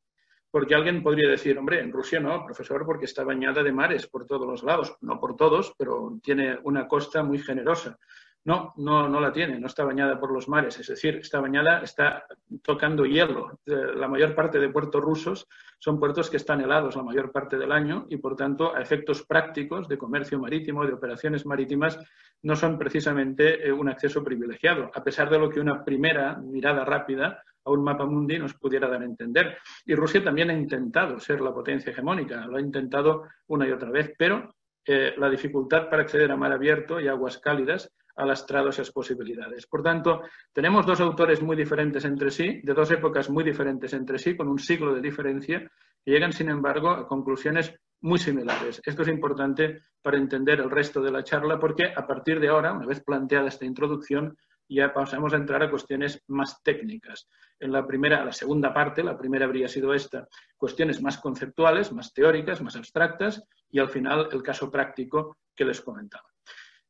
Porque 0.50 0.74
alguien 0.74 1.02
podría 1.02 1.28
decir, 1.28 1.58
hombre, 1.58 1.80
en 1.80 1.92
Rusia 1.92 2.18
no, 2.18 2.46
profesor, 2.46 2.86
porque 2.86 3.04
está 3.04 3.24
bañada 3.24 3.62
de 3.62 3.72
mares 3.72 4.06
por 4.06 4.24
todos 4.24 4.46
los 4.46 4.62
lados. 4.62 4.96
No 5.02 5.20
por 5.20 5.36
todos, 5.36 5.74
pero 5.76 6.18
tiene 6.22 6.58
una 6.62 6.88
costa 6.88 7.22
muy 7.22 7.38
generosa. 7.38 7.98
No, 8.46 8.72
no, 8.76 9.08
no 9.08 9.20
la 9.20 9.32
tiene, 9.32 9.58
no 9.58 9.66
está 9.66 9.84
bañada 9.84 10.20
por 10.20 10.30
los 10.30 10.48
mares, 10.48 10.78
es 10.78 10.86
decir, 10.86 11.16
está 11.16 11.40
bañada, 11.40 11.80
está 11.80 12.26
tocando 12.62 13.04
hielo. 13.04 13.58
Eh, 13.66 13.74
la 13.96 14.06
mayor 14.06 14.36
parte 14.36 14.60
de 14.60 14.68
puertos 14.68 15.02
rusos 15.02 15.48
son 15.80 15.98
puertos 15.98 16.30
que 16.30 16.36
están 16.36 16.60
helados 16.60 16.94
la 16.94 17.02
mayor 17.02 17.32
parte 17.32 17.58
del 17.58 17.72
año 17.72 18.06
y, 18.08 18.18
por 18.18 18.36
tanto, 18.36 18.72
a 18.72 18.80
efectos 18.80 19.24
prácticos 19.24 19.88
de 19.88 19.98
comercio 19.98 20.38
marítimo, 20.38 20.86
de 20.86 20.92
operaciones 20.92 21.44
marítimas, 21.44 21.98
no 22.42 22.54
son 22.54 22.78
precisamente 22.78 23.66
eh, 23.66 23.72
un 23.72 23.88
acceso 23.88 24.22
privilegiado, 24.22 24.92
a 24.94 25.02
pesar 25.02 25.28
de 25.28 25.40
lo 25.40 25.50
que 25.50 25.58
una 25.58 25.84
primera 25.84 26.36
mirada 26.36 26.84
rápida 26.84 27.42
a 27.64 27.70
un 27.72 27.82
mapa 27.82 28.06
mundi 28.06 28.38
nos 28.38 28.54
pudiera 28.54 28.86
dar 28.86 29.02
a 29.02 29.06
entender. 29.06 29.58
Y 29.84 29.96
Rusia 29.96 30.22
también 30.22 30.50
ha 30.50 30.54
intentado 30.54 31.18
ser 31.18 31.40
la 31.40 31.52
potencia 31.52 31.90
hegemónica, 31.90 32.46
lo 32.46 32.58
ha 32.58 32.60
intentado 32.60 33.24
una 33.48 33.66
y 33.66 33.72
otra 33.72 33.90
vez, 33.90 34.14
pero 34.16 34.54
eh, 34.86 35.14
la 35.18 35.28
dificultad 35.28 35.90
para 35.90 36.02
acceder 36.02 36.30
a 36.30 36.36
mar 36.36 36.52
abierto 36.52 37.00
y 37.00 37.08
aguas 37.08 37.38
cálidas 37.38 37.90
ha 38.16 38.24
lastrado 38.24 38.70
esas 38.70 38.90
posibilidades. 38.90 39.66
Por 39.66 39.82
tanto, 39.82 40.22
tenemos 40.52 40.86
dos 40.86 41.00
autores 41.00 41.42
muy 41.42 41.56
diferentes 41.56 42.04
entre 42.04 42.30
sí, 42.30 42.60
de 42.62 42.74
dos 42.74 42.90
épocas 42.90 43.28
muy 43.30 43.44
diferentes 43.44 43.92
entre 43.92 44.18
sí, 44.18 44.36
con 44.36 44.48
un 44.48 44.58
siglo 44.58 44.94
de 44.94 45.00
diferencia, 45.00 45.70
y 46.04 46.12
llegan, 46.12 46.32
sin 46.32 46.48
embargo, 46.48 46.90
a 46.90 47.06
conclusiones 47.06 47.74
muy 48.00 48.18
similares. 48.18 48.80
Esto 48.84 49.02
es 49.02 49.08
importante 49.08 49.80
para 50.02 50.16
entender 50.16 50.60
el 50.60 50.70
resto 50.70 51.00
de 51.00 51.10
la 51.10 51.24
charla, 51.24 51.58
porque 51.58 51.92
a 51.94 52.06
partir 52.06 52.40
de 52.40 52.48
ahora, 52.48 52.72
una 52.72 52.86
vez 52.86 53.02
planteada 53.02 53.48
esta 53.48 53.64
introducción, 53.64 54.36
ya 54.68 54.92
pasamos 54.92 55.32
a 55.32 55.36
entrar 55.36 55.62
a 55.62 55.70
cuestiones 55.70 56.22
más 56.28 56.62
técnicas. 56.62 57.28
En 57.60 57.72
la 57.72 57.86
primera, 57.86 58.24
la 58.24 58.32
segunda 58.32 58.72
parte, 58.72 59.02
la 59.02 59.16
primera 59.16 59.46
habría 59.46 59.68
sido 59.68 59.94
esta, 59.94 60.26
cuestiones 60.56 61.00
más 61.02 61.18
conceptuales, 61.18 61.92
más 61.92 62.12
teóricas, 62.12 62.62
más 62.62 62.76
abstractas, 62.76 63.42
y 63.70 63.78
al 63.78 63.88
final 63.88 64.28
el 64.32 64.42
caso 64.42 64.70
práctico 64.70 65.38
que 65.54 65.64
les 65.64 65.80
comentaba. 65.80 66.35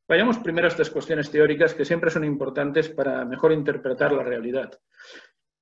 Vayamos 0.09 0.39
primero 0.39 0.67
a 0.67 0.71
estas 0.71 0.91
cuestiones 0.91 1.31
teóricas 1.31 1.75
que 1.75 1.85
siempre 1.85 2.11
son 2.11 2.25
importantes 2.25 2.89
para 2.89 3.25
mejor 3.25 3.53
interpretar 3.53 4.13
la 4.13 4.23
realidad. 4.23 4.71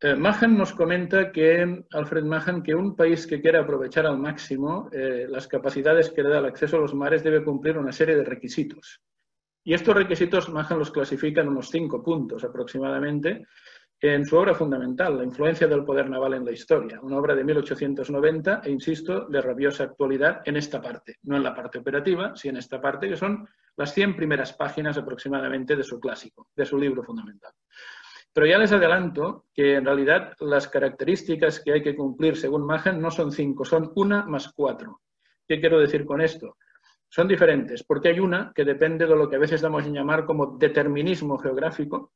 Eh, 0.00 0.14
Mahan 0.14 0.58
nos 0.58 0.74
comenta 0.74 1.32
que, 1.32 1.84
Alfred 1.92 2.24
Mahan, 2.24 2.62
que 2.62 2.74
un 2.74 2.94
país 2.94 3.26
que 3.26 3.40
quiera 3.40 3.60
aprovechar 3.60 4.04
al 4.04 4.18
máximo 4.18 4.90
eh, 4.92 5.26
las 5.30 5.46
capacidades 5.48 6.10
que 6.10 6.22
le 6.22 6.28
da 6.28 6.40
el 6.40 6.44
acceso 6.44 6.76
a 6.76 6.80
los 6.80 6.94
mares 6.94 7.24
debe 7.24 7.42
cumplir 7.42 7.78
una 7.78 7.92
serie 7.92 8.16
de 8.16 8.24
requisitos. 8.24 9.00
Y 9.64 9.72
estos 9.72 9.94
requisitos 9.94 10.50
Mahan 10.50 10.78
los 10.78 10.90
clasifica 10.90 11.40
en 11.40 11.48
unos 11.48 11.70
cinco 11.70 12.02
puntos 12.02 12.44
aproximadamente 12.44 13.46
en 14.12 14.26
su 14.26 14.36
obra 14.36 14.54
fundamental, 14.54 15.16
La 15.16 15.24
influencia 15.24 15.66
del 15.66 15.82
poder 15.82 16.10
naval 16.10 16.34
en 16.34 16.44
la 16.44 16.52
historia, 16.52 17.00
una 17.00 17.16
obra 17.16 17.34
de 17.34 17.42
1890 17.42 18.60
e, 18.62 18.70
insisto, 18.70 19.26
de 19.26 19.40
rabiosa 19.40 19.84
actualidad 19.84 20.42
en 20.44 20.58
esta 20.58 20.78
parte, 20.82 21.16
no 21.22 21.38
en 21.38 21.42
la 21.42 21.54
parte 21.54 21.78
operativa, 21.78 22.36
sino 22.36 22.52
en 22.52 22.58
esta 22.58 22.82
parte, 22.82 23.08
que 23.08 23.16
son 23.16 23.48
las 23.76 23.94
100 23.94 24.14
primeras 24.14 24.52
páginas 24.52 24.98
aproximadamente 24.98 25.74
de 25.74 25.82
su 25.82 25.98
clásico, 25.98 26.48
de 26.54 26.66
su 26.66 26.76
libro 26.76 27.02
fundamental. 27.02 27.52
Pero 28.30 28.46
ya 28.46 28.58
les 28.58 28.72
adelanto 28.72 29.46
que 29.54 29.76
en 29.76 29.86
realidad 29.86 30.34
las 30.40 30.68
características 30.68 31.60
que 31.60 31.72
hay 31.72 31.82
que 31.82 31.96
cumplir 31.96 32.36
según 32.36 32.66
Mahan 32.66 33.00
no 33.00 33.10
son 33.10 33.32
cinco, 33.32 33.64
son 33.64 33.90
una 33.94 34.26
más 34.26 34.52
cuatro. 34.52 35.00
¿Qué 35.48 35.60
quiero 35.60 35.78
decir 35.78 36.04
con 36.04 36.20
esto? 36.20 36.58
Son 37.08 37.26
diferentes, 37.26 37.82
porque 37.84 38.08
hay 38.08 38.20
una 38.20 38.52
que 38.54 38.64
depende 38.64 39.06
de 39.06 39.16
lo 39.16 39.30
que 39.30 39.36
a 39.36 39.38
veces 39.38 39.62
damos 39.62 39.86
en 39.86 39.94
llamar 39.94 40.26
como 40.26 40.58
determinismo 40.58 41.38
geográfico, 41.38 42.12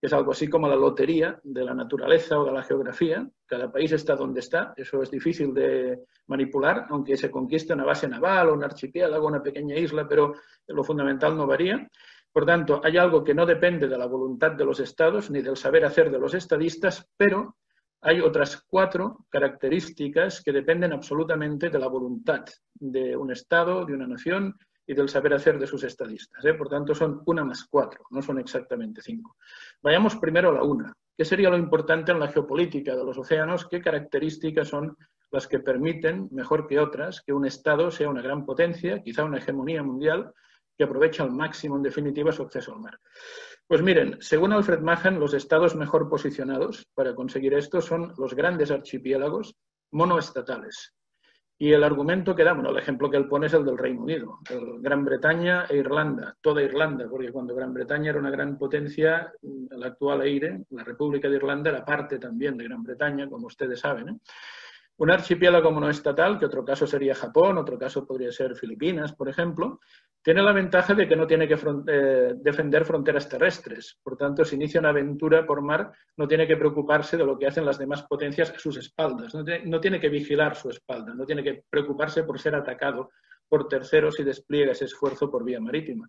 es 0.00 0.12
algo 0.12 0.32
así 0.32 0.48
como 0.48 0.66
la 0.66 0.76
lotería 0.76 1.38
de 1.42 1.64
la 1.64 1.74
naturaleza 1.74 2.38
o 2.38 2.44
de 2.44 2.52
la 2.52 2.62
geografía. 2.62 3.28
Cada 3.46 3.70
país 3.70 3.92
está 3.92 4.16
donde 4.16 4.40
está, 4.40 4.72
eso 4.76 5.02
es 5.02 5.10
difícil 5.10 5.52
de 5.52 6.04
manipular, 6.26 6.86
aunque 6.88 7.16
se 7.16 7.30
conquiste 7.30 7.74
una 7.74 7.84
base 7.84 8.08
naval 8.08 8.48
o 8.48 8.54
un 8.54 8.64
archipiélago, 8.64 9.26
una 9.26 9.42
pequeña 9.42 9.76
isla, 9.76 10.08
pero 10.08 10.34
lo 10.68 10.84
fundamental 10.84 11.36
no 11.36 11.46
varía. 11.46 11.86
Por 12.32 12.46
tanto, 12.46 12.80
hay 12.82 12.96
algo 12.96 13.22
que 13.22 13.34
no 13.34 13.44
depende 13.44 13.88
de 13.88 13.98
la 13.98 14.06
voluntad 14.06 14.52
de 14.52 14.64
los 14.64 14.80
estados 14.80 15.30
ni 15.30 15.42
del 15.42 15.56
saber 15.56 15.84
hacer 15.84 16.10
de 16.10 16.18
los 16.18 16.32
estadistas, 16.32 17.06
pero 17.16 17.56
hay 18.00 18.20
otras 18.20 18.62
cuatro 18.66 19.26
características 19.28 20.42
que 20.42 20.52
dependen 20.52 20.92
absolutamente 20.92 21.68
de 21.68 21.78
la 21.78 21.88
voluntad 21.88 22.44
de 22.72 23.14
un 23.16 23.30
estado, 23.32 23.84
de 23.84 23.92
una 23.92 24.06
nación 24.06 24.56
y 24.90 24.94
del 24.94 25.08
saber 25.08 25.34
hacer 25.34 25.56
de 25.56 25.68
sus 25.68 25.84
estadistas. 25.84 26.44
¿eh? 26.44 26.52
Por 26.54 26.68
tanto, 26.68 26.96
son 26.96 27.22
una 27.26 27.44
más 27.44 27.64
cuatro, 27.70 28.06
no 28.10 28.20
son 28.20 28.40
exactamente 28.40 29.00
cinco. 29.00 29.36
Vayamos 29.80 30.16
primero 30.16 30.50
a 30.50 30.54
la 30.54 30.64
una. 30.64 30.92
¿Qué 31.16 31.24
sería 31.24 31.48
lo 31.48 31.56
importante 31.56 32.10
en 32.10 32.18
la 32.18 32.26
geopolítica 32.26 32.96
de 32.96 33.04
los 33.04 33.16
océanos? 33.16 33.68
¿Qué 33.68 33.80
características 33.80 34.66
son 34.66 34.96
las 35.30 35.46
que 35.46 35.60
permiten, 35.60 36.26
mejor 36.32 36.66
que 36.66 36.80
otras, 36.80 37.20
que 37.20 37.32
un 37.32 37.46
Estado 37.46 37.92
sea 37.92 38.10
una 38.10 38.20
gran 38.20 38.44
potencia, 38.44 39.00
quizá 39.00 39.22
una 39.22 39.38
hegemonía 39.38 39.84
mundial, 39.84 40.32
que 40.76 40.82
aproveche 40.82 41.22
al 41.22 41.30
máximo, 41.30 41.76
en 41.76 41.84
definitiva, 41.84 42.32
su 42.32 42.42
acceso 42.42 42.72
al 42.72 42.80
mar? 42.80 42.98
Pues 43.68 43.82
miren, 43.82 44.16
según 44.18 44.52
Alfred 44.52 44.80
Mahan, 44.80 45.20
los 45.20 45.34
estados 45.34 45.76
mejor 45.76 46.08
posicionados 46.08 46.88
para 46.94 47.14
conseguir 47.14 47.54
esto 47.54 47.80
son 47.80 48.12
los 48.18 48.34
grandes 48.34 48.72
archipiélagos 48.72 49.54
monoestatales, 49.92 50.94
y 51.62 51.74
el 51.74 51.84
argumento 51.84 52.34
que 52.34 52.42
da, 52.42 52.54
bueno, 52.54 52.70
el 52.70 52.78
ejemplo 52.78 53.10
que 53.10 53.18
él 53.18 53.28
pone 53.28 53.46
es 53.46 53.52
el 53.52 53.66
del 53.66 53.76
Reino 53.76 54.00
Unido, 54.00 54.38
Gran 54.80 55.04
Bretaña 55.04 55.66
e 55.68 55.76
Irlanda, 55.76 56.34
toda 56.40 56.62
Irlanda, 56.62 57.06
porque 57.06 57.30
cuando 57.30 57.54
Gran 57.54 57.74
Bretaña 57.74 58.08
era 58.08 58.18
una 58.18 58.30
gran 58.30 58.56
potencia, 58.56 59.30
la 59.42 59.88
actual 59.88 60.22
EIRE, 60.22 60.64
la 60.70 60.84
República 60.84 61.28
de 61.28 61.36
Irlanda, 61.36 61.68
era 61.68 61.84
parte 61.84 62.18
también 62.18 62.56
de 62.56 62.64
Gran 62.64 62.82
Bretaña, 62.82 63.28
como 63.28 63.46
ustedes 63.46 63.78
saben. 63.78 64.08
¿eh? 64.08 64.16
Un 64.96 65.10
archipiélago 65.10 65.70
no 65.70 65.90
estatal, 65.90 66.38
que 66.38 66.46
otro 66.46 66.64
caso 66.64 66.86
sería 66.86 67.14
Japón, 67.14 67.58
otro 67.58 67.78
caso 67.78 68.06
podría 68.06 68.32
ser 68.32 68.56
Filipinas, 68.56 69.12
por 69.12 69.28
ejemplo, 69.28 69.80
tiene 70.22 70.42
la 70.42 70.52
ventaja 70.52 70.94
de 70.94 71.08
que 71.08 71.16
no 71.16 71.26
tiene 71.26 71.48
que 71.48 71.56
eh, 71.88 72.34
defender 72.36 72.84
fronteras 72.84 73.28
terrestres. 73.28 73.98
Por 74.02 74.16
tanto, 74.16 74.44
si 74.44 74.56
inicia 74.56 74.80
una 74.80 74.90
aventura 74.90 75.46
por 75.46 75.62
mar, 75.62 75.92
no 76.16 76.28
tiene 76.28 76.46
que 76.46 76.56
preocuparse 76.56 77.16
de 77.16 77.24
lo 77.24 77.38
que 77.38 77.46
hacen 77.46 77.64
las 77.64 77.78
demás 77.78 78.02
potencias 78.02 78.50
a 78.50 78.58
sus 78.58 78.76
espaldas. 78.76 79.34
No, 79.34 79.80
tiene 79.80 79.98
que 79.98 80.10
vigilar 80.10 80.56
su 80.56 80.68
espalda, 80.68 81.14
no 81.14 81.24
tiene 81.24 81.42
que 81.42 81.64
preocuparse 81.70 82.24
por 82.24 82.38
ser 82.38 82.54
atacado 82.54 83.10
por 83.48 83.66
terceros 83.66 84.20
y 84.20 84.24
despliega 84.24 84.72
ese 84.72 84.84
esfuerzo 84.84 85.30
por 85.30 85.42
vía 85.42 85.58
marítima. 85.58 86.08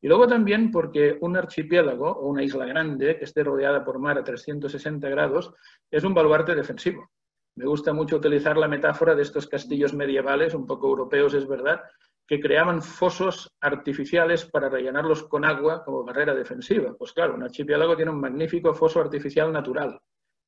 Y 0.00 0.06
luego 0.08 0.26
también 0.26 0.70
porque 0.70 1.18
un 1.20 1.36
archipiélago 1.36 2.10
o 2.10 2.28
una 2.28 2.44
isla 2.44 2.64
grande 2.64 3.18
que 3.18 3.24
esté 3.24 3.42
rodeada 3.42 3.84
por 3.84 3.98
mar 3.98 4.18
a 4.18 4.24
360 4.24 5.08
grados 5.08 5.52
es 5.90 6.04
un 6.04 6.14
baluarte 6.14 6.54
defensivo. 6.54 7.10
Me 7.56 7.66
gusta 7.66 7.92
mucho 7.92 8.16
utilizar 8.16 8.56
la 8.56 8.68
metáfora 8.68 9.16
de 9.16 9.22
estos 9.22 9.48
castillos 9.48 9.92
medievales, 9.92 10.54
un 10.54 10.64
poco 10.64 10.86
europeos 10.86 11.34
es 11.34 11.46
verdad, 11.48 11.82
que 12.28 12.40
creaban 12.40 12.82
fosos 12.82 13.50
artificiales 13.58 14.44
para 14.44 14.68
rellenarlos 14.68 15.24
con 15.24 15.46
agua 15.46 15.82
como 15.82 16.04
barrera 16.04 16.34
defensiva. 16.34 16.94
Pues 16.96 17.14
claro, 17.14 17.34
un 17.34 17.42
archipiélago 17.42 17.96
tiene 17.96 18.10
un 18.10 18.20
magnífico 18.20 18.74
foso 18.74 19.00
artificial 19.00 19.50
natural, 19.50 19.98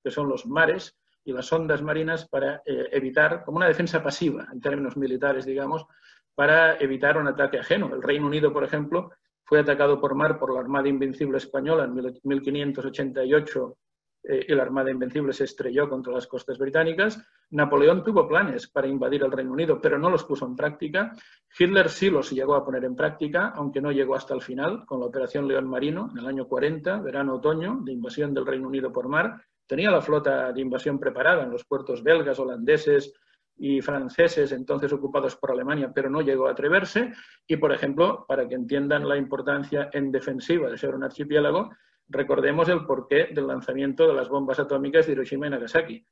que 0.05 0.11
son 0.11 0.29
los 0.29 0.47
mares 0.47 0.95
y 1.25 1.33
las 1.33 1.51
ondas 1.51 1.81
marinas 1.81 2.29
para 2.29 2.57
eh, 2.67 2.89
evitar, 2.93 3.45
como 3.45 3.57
una 3.57 3.67
defensa 3.67 4.03
pasiva 4.03 4.47
en 4.53 4.61
términos 4.61 4.99
militares, 4.99 5.47
digamos, 5.47 5.87
para 6.35 6.77
evitar 6.77 7.17
un 7.17 7.29
ataque 7.29 7.59
ajeno. 7.59 7.95
El 7.95 8.03
Reino 8.03 8.27
Unido, 8.27 8.53
por 8.53 8.63
ejemplo, 8.63 9.13
fue 9.43 9.61
atacado 9.61 9.99
por 9.99 10.15
mar 10.15 10.39
por 10.39 10.53
la 10.53 10.61
Armada 10.61 10.89
Invencible 10.89 11.39
Española 11.39 11.85
en 11.85 11.95
1588 11.95 13.77
eh, 14.23 14.47
y 14.49 14.55
la 14.55 14.63
Armada 14.63 14.91
Invencible 14.91 15.33
se 15.33 15.45
estrelló 15.45 15.89
contra 15.89 16.13
las 16.13 16.27
costas 16.27 16.59
británicas. 16.59 17.23
Napoleón 17.51 18.05
tuvo 18.05 18.29
planes 18.29 18.69
para 18.69 18.87
invadir 18.87 19.23
el 19.23 19.33
Reino 19.33 19.53
Unido, 19.53 19.81
pero 19.81 19.99
no 19.99 20.11
los 20.11 20.25
puso 20.25 20.47
en 20.47 20.57
práctica. 20.57 21.13
Hitler 21.59 21.89
sí 21.89 22.11
los 22.11 22.31
llegó 22.31 22.55
a 22.55 22.65
poner 22.65 22.85
en 22.85 22.95
práctica, 22.95 23.49
aunque 23.55 23.81
no 23.81 23.93
llegó 23.93 24.15
hasta 24.15 24.35
el 24.35 24.43
final, 24.43 24.85
con 24.87 25.01
la 25.01 25.07
Operación 25.07 25.49
León 25.49 25.67
Marino, 25.67 26.11
en 26.13 26.19
el 26.19 26.27
año 26.27 26.47
40, 26.47 27.01
verano-otoño, 27.01 27.81
de 27.83 27.93
invasión 27.93 28.35
del 28.35 28.47
Reino 28.47 28.69
Unido 28.69 28.93
por 28.93 29.09
mar. 29.09 29.43
Tenía 29.67 29.91
la 29.91 30.03
flota 30.03 30.53
de 30.53 30.61
invasión 30.61 30.99
preparada 30.99 31.45
en 31.45 31.51
los 31.51 31.65
puertos 31.65 32.03
belgas, 32.03 32.39
holandeses 32.39 33.15
y 33.57 33.81
franceses, 33.81 34.53
entonces 34.53 34.93
ocupados 34.93 35.37
por 35.37 35.51
Alemania, 35.51 35.93
pero 35.95 36.11
no 36.11 36.21
llegó 36.21 36.49
a 36.49 36.53
atreverse. 36.53 37.13
Y, 37.47 37.57
por 37.57 37.73
ejemplo, 37.73 38.25
para 38.27 38.47
que 38.49 38.55
entiendan 38.55 39.09
la 39.09 39.17
importancia 39.17 39.89
en 39.93 40.11
defensiva 40.11 40.71
de 40.71 40.79
ser 40.79 40.95
un 40.95 41.05
archipiélago, 41.05 41.71
Recordemos 42.13 42.69
el 42.69 42.85
porqué 42.87 43.29
del 43.33 43.47
lanzamiento 43.47 44.07
de 44.07 44.15
las 44.15 44.29
bombas 44.29 44.59
atómicas 44.59 45.07
de 45.07 45.13
Hiroshima 45.13 45.47
y 45.47 45.51
Nagasaki. 45.51 46.07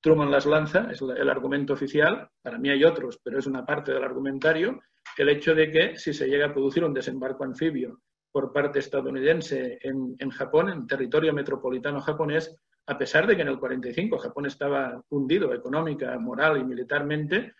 Truman 0.00 0.30
las 0.30 0.46
lanza, 0.46 0.90
es 0.90 1.02
el 1.02 1.28
argumento 1.28 1.74
oficial, 1.74 2.28
para 2.40 2.58
mí 2.58 2.70
hay 2.70 2.82
otros, 2.84 3.20
pero 3.22 3.38
es 3.38 3.46
una 3.46 3.64
parte 3.64 3.92
del 3.92 4.02
argumentario, 4.02 4.80
el 5.18 5.28
hecho 5.28 5.54
de 5.54 5.70
que 5.70 5.96
si 5.96 6.14
se 6.14 6.26
llega 6.26 6.46
a 6.46 6.52
producir 6.52 6.82
un 6.84 6.94
desembarco 6.94 7.44
anfibio 7.44 8.00
por 8.32 8.50
parte 8.50 8.78
estadounidense 8.78 9.78
en, 9.82 10.16
en 10.18 10.30
Japón, 10.30 10.70
en 10.70 10.86
territorio 10.86 11.34
metropolitano 11.34 12.00
japonés, 12.00 12.56
a 12.86 12.96
pesar 12.96 13.26
de 13.26 13.36
que 13.36 13.42
en 13.42 13.48
el 13.48 13.58
45 13.58 14.18
Japón 14.18 14.46
estaba 14.46 15.04
hundido 15.10 15.52
económica, 15.52 16.18
moral 16.18 16.58
y 16.58 16.64
militarmente, 16.64 17.52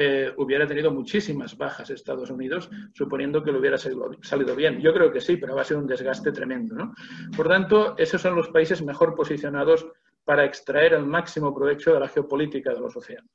eh, 0.00 0.32
hubiera 0.36 0.64
tenido 0.64 0.92
muchísimas 0.92 1.56
bajas 1.58 1.90
Estados 1.90 2.30
Unidos, 2.30 2.70
suponiendo 2.94 3.42
que 3.42 3.50
le 3.50 3.58
hubiera 3.58 3.76
salido, 3.76 4.54
bien. 4.54 4.80
Yo 4.80 4.94
creo 4.94 5.10
que 5.10 5.20
sí, 5.20 5.38
pero 5.38 5.56
va 5.56 5.62
a 5.62 5.64
ser 5.64 5.76
un 5.76 5.88
desgaste 5.88 6.30
tremendo. 6.30 6.76
¿no? 6.76 6.94
Por 7.36 7.48
tanto, 7.48 7.98
esos 7.98 8.22
son 8.22 8.36
los 8.36 8.48
países 8.50 8.80
mejor 8.80 9.16
posicionados 9.16 9.88
para 10.22 10.44
extraer 10.44 10.92
el 10.92 11.04
máximo 11.04 11.52
provecho 11.52 11.92
de 11.92 11.98
la 11.98 12.06
geopolítica 12.06 12.72
de 12.72 12.78
los 12.78 12.96
océanos. 12.96 13.32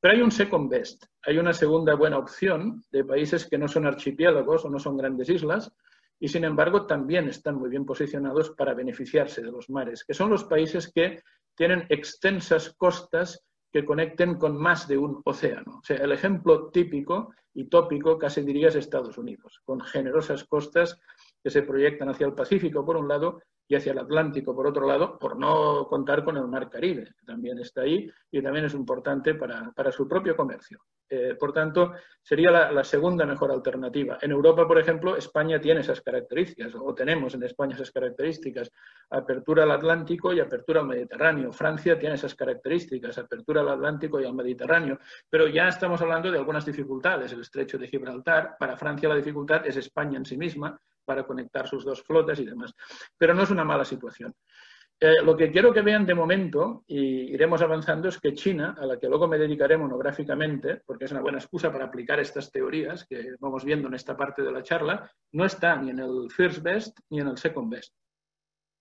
Pero 0.00 0.14
hay 0.14 0.22
un 0.22 0.32
second 0.32 0.68
best, 0.68 1.04
hay 1.24 1.38
una 1.38 1.52
segunda 1.52 1.94
buena 1.94 2.18
opción 2.18 2.82
de 2.90 3.04
países 3.04 3.48
que 3.48 3.56
no 3.56 3.68
son 3.68 3.86
archipiélagos 3.86 4.64
o 4.64 4.70
no 4.70 4.80
son 4.80 4.96
grandes 4.96 5.28
islas 5.28 5.72
y 6.18 6.26
sin 6.26 6.42
embargo 6.42 6.84
también 6.84 7.28
están 7.28 7.54
muy 7.54 7.70
bien 7.70 7.86
posicionados 7.86 8.50
para 8.50 8.74
beneficiarse 8.74 9.40
de 9.40 9.52
los 9.52 9.70
mares, 9.70 10.02
que 10.02 10.14
son 10.14 10.30
los 10.30 10.42
países 10.42 10.90
que 10.92 11.22
tienen 11.54 11.86
extensas 11.90 12.74
costas 12.76 13.44
que 13.72 13.84
conecten 13.84 14.34
con 14.36 14.56
más 14.56 14.86
de 14.86 14.98
un 14.98 15.22
océano. 15.24 15.78
O 15.78 15.84
sea, 15.84 15.96
el 15.96 16.12
ejemplo 16.12 16.68
típico 16.70 17.34
y 17.54 17.64
tópico 17.64 18.18
casi 18.18 18.42
dirías 18.42 18.74
Estados 18.74 19.16
Unidos, 19.18 19.60
con 19.64 19.80
generosas 19.80 20.44
costas 20.44 21.00
que 21.42 21.50
se 21.50 21.62
proyectan 21.62 22.08
hacia 22.10 22.26
el 22.26 22.34
Pacífico 22.34 22.84
por 22.84 22.96
un 22.96 23.08
lado 23.08 23.42
y 23.68 23.74
hacia 23.74 23.92
el 23.92 23.98
Atlántico 23.98 24.54
por 24.54 24.66
otro 24.66 24.86
lado, 24.86 25.18
por 25.18 25.38
no 25.38 25.86
contar 25.88 26.24
con 26.24 26.36
el 26.36 26.46
Mar 26.46 26.68
Caribe, 26.68 27.04
que 27.04 27.26
también 27.26 27.58
está 27.58 27.82
ahí 27.82 28.10
y 28.30 28.42
también 28.42 28.66
es 28.66 28.74
importante 28.74 29.34
para, 29.34 29.70
para 29.72 29.92
su 29.92 30.08
propio 30.08 30.36
comercio. 30.36 30.80
Eh, 31.14 31.34
por 31.38 31.52
tanto, 31.52 31.92
sería 32.22 32.50
la, 32.50 32.84
segunda 32.84 33.26
mejor 33.26 33.50
alternativa. 33.50 34.16
En 34.22 34.30
Europa, 34.30 34.66
por 34.66 34.78
ejemplo, 34.78 35.14
España 35.14 35.60
tiene 35.60 35.80
esas 35.80 36.00
características, 36.00 36.74
o 36.74 36.94
tenemos 36.94 37.34
en 37.34 37.42
España 37.42 37.74
esas 37.74 37.90
características, 37.90 38.70
apertura 39.10 39.64
al 39.64 39.72
Atlántico 39.72 40.32
y 40.32 40.40
apertura 40.40 40.80
al 40.80 40.86
Mediterráneo. 40.86 41.52
Francia 41.52 41.98
tiene 41.98 42.14
esas 42.14 42.34
características, 42.34 43.18
apertura 43.18 43.60
al 43.60 43.68
Atlántico 43.68 44.22
y 44.22 44.24
al 44.24 44.32
Mediterráneo. 44.32 45.00
Pero 45.28 45.48
ya 45.48 45.68
estamos 45.68 46.00
hablando 46.00 46.30
de 46.30 46.38
algunas 46.38 46.64
dificultades. 46.64 47.30
El 47.32 47.42
estrecho 47.42 47.76
de 47.76 47.88
Gibraltar, 47.88 48.56
para 48.58 48.78
Francia 48.78 49.10
la 49.10 49.16
dificultad 49.16 49.66
es 49.66 49.76
España 49.76 50.16
en 50.16 50.24
sí 50.24 50.38
misma, 50.38 50.80
para 51.04 51.24
conectar 51.24 51.66
sus 51.68 51.84
dos 51.84 52.02
flotas 52.02 52.38
y 52.40 52.46
demás. 52.46 52.72
Pero 53.18 53.34
no 53.34 53.42
es 53.42 53.50
una 53.50 53.64
mala 53.64 53.84
situación. 53.84 54.34
Eh, 55.04 55.20
lo 55.24 55.36
que 55.36 55.50
quiero 55.50 55.72
que 55.72 55.82
vean 55.82 56.06
de 56.06 56.14
momento, 56.14 56.84
y 56.86 57.34
iremos 57.34 57.60
avanzando, 57.60 58.08
es 58.08 58.20
que 58.20 58.34
China, 58.34 58.76
a 58.78 58.86
la 58.86 59.00
que 59.00 59.08
luego 59.08 59.26
me 59.26 59.36
dedicaré 59.36 59.76
monográficamente, 59.76 60.80
porque 60.86 61.06
es 61.06 61.10
una 61.10 61.22
buena 61.22 61.38
excusa 61.38 61.72
para 61.72 61.86
aplicar 61.86 62.20
estas 62.20 62.52
teorías 62.52 63.04
que 63.04 63.34
vamos 63.40 63.64
viendo 63.64 63.88
en 63.88 63.94
esta 63.94 64.16
parte 64.16 64.42
de 64.42 64.52
la 64.52 64.62
charla, 64.62 65.10
no 65.32 65.44
está 65.44 65.74
ni 65.74 65.90
en 65.90 65.98
el 65.98 66.30
first 66.30 66.62
best 66.62 67.00
ni 67.10 67.18
en 67.18 67.26
el 67.26 67.36
second 67.36 67.68
best. 67.68 67.92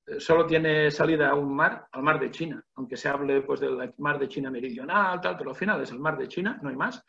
eh, 0.05 0.19
solo 0.19 0.45
tiene 0.45 0.91
salida 0.91 1.29
a 1.29 1.33
un 1.35 1.55
mar, 1.55 1.87
al 1.91 2.03
mar 2.03 2.19
de 2.19 2.29
China, 2.29 2.63
aunque 2.75 2.97
se 2.97 3.09
hable 3.09 3.41
pues, 3.41 3.59
del 3.59 3.91
mar 3.97 4.19
de 4.19 4.27
China 4.27 4.51
meridional, 4.51 5.19
tal, 5.21 5.37
pero 5.37 5.49
al 5.51 5.55
final 5.55 5.81
es 5.81 5.91
el 5.91 5.99
mar 5.99 6.19
de 6.19 6.27
China, 6.27 6.59
no 6.61 6.69
hay 6.69 6.75
más. 6.75 7.03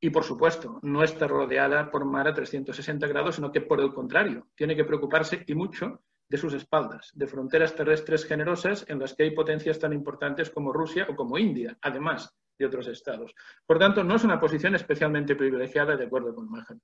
Y 0.00 0.10
por 0.10 0.22
supuesto, 0.22 0.78
no 0.82 1.02
está 1.02 1.26
rodeada 1.26 1.90
por 1.90 2.04
mar 2.04 2.28
a 2.28 2.34
360 2.34 3.06
grados, 3.08 3.36
sino 3.36 3.50
que 3.50 3.60
por 3.60 3.80
el 3.80 3.92
contrario, 3.92 4.46
tiene 4.54 4.76
que 4.76 4.84
preocuparse 4.84 5.44
y 5.46 5.54
mucho 5.54 6.02
de 6.28 6.38
sus 6.38 6.52
espaldas, 6.54 7.10
de 7.14 7.26
fronteras 7.26 7.74
terrestres 7.74 8.24
generosas 8.24 8.84
en 8.88 8.98
las 8.98 9.14
que 9.14 9.24
hay 9.24 9.30
potencias 9.32 9.78
tan 9.78 9.92
importantes 9.92 10.50
como 10.50 10.72
Rusia 10.72 11.06
o 11.08 11.16
como 11.16 11.38
India, 11.38 11.76
además 11.80 12.36
de 12.58 12.66
otros 12.66 12.86
estados. 12.88 13.34
Por 13.66 13.78
tanto, 13.78 14.04
no 14.04 14.16
es 14.16 14.24
una 14.24 14.38
posición 14.38 14.74
especialmente 14.74 15.34
privilegiada 15.34 15.96
de 15.96 16.04
acuerdo 16.04 16.34
con 16.34 16.50
Mahan. 16.50 16.80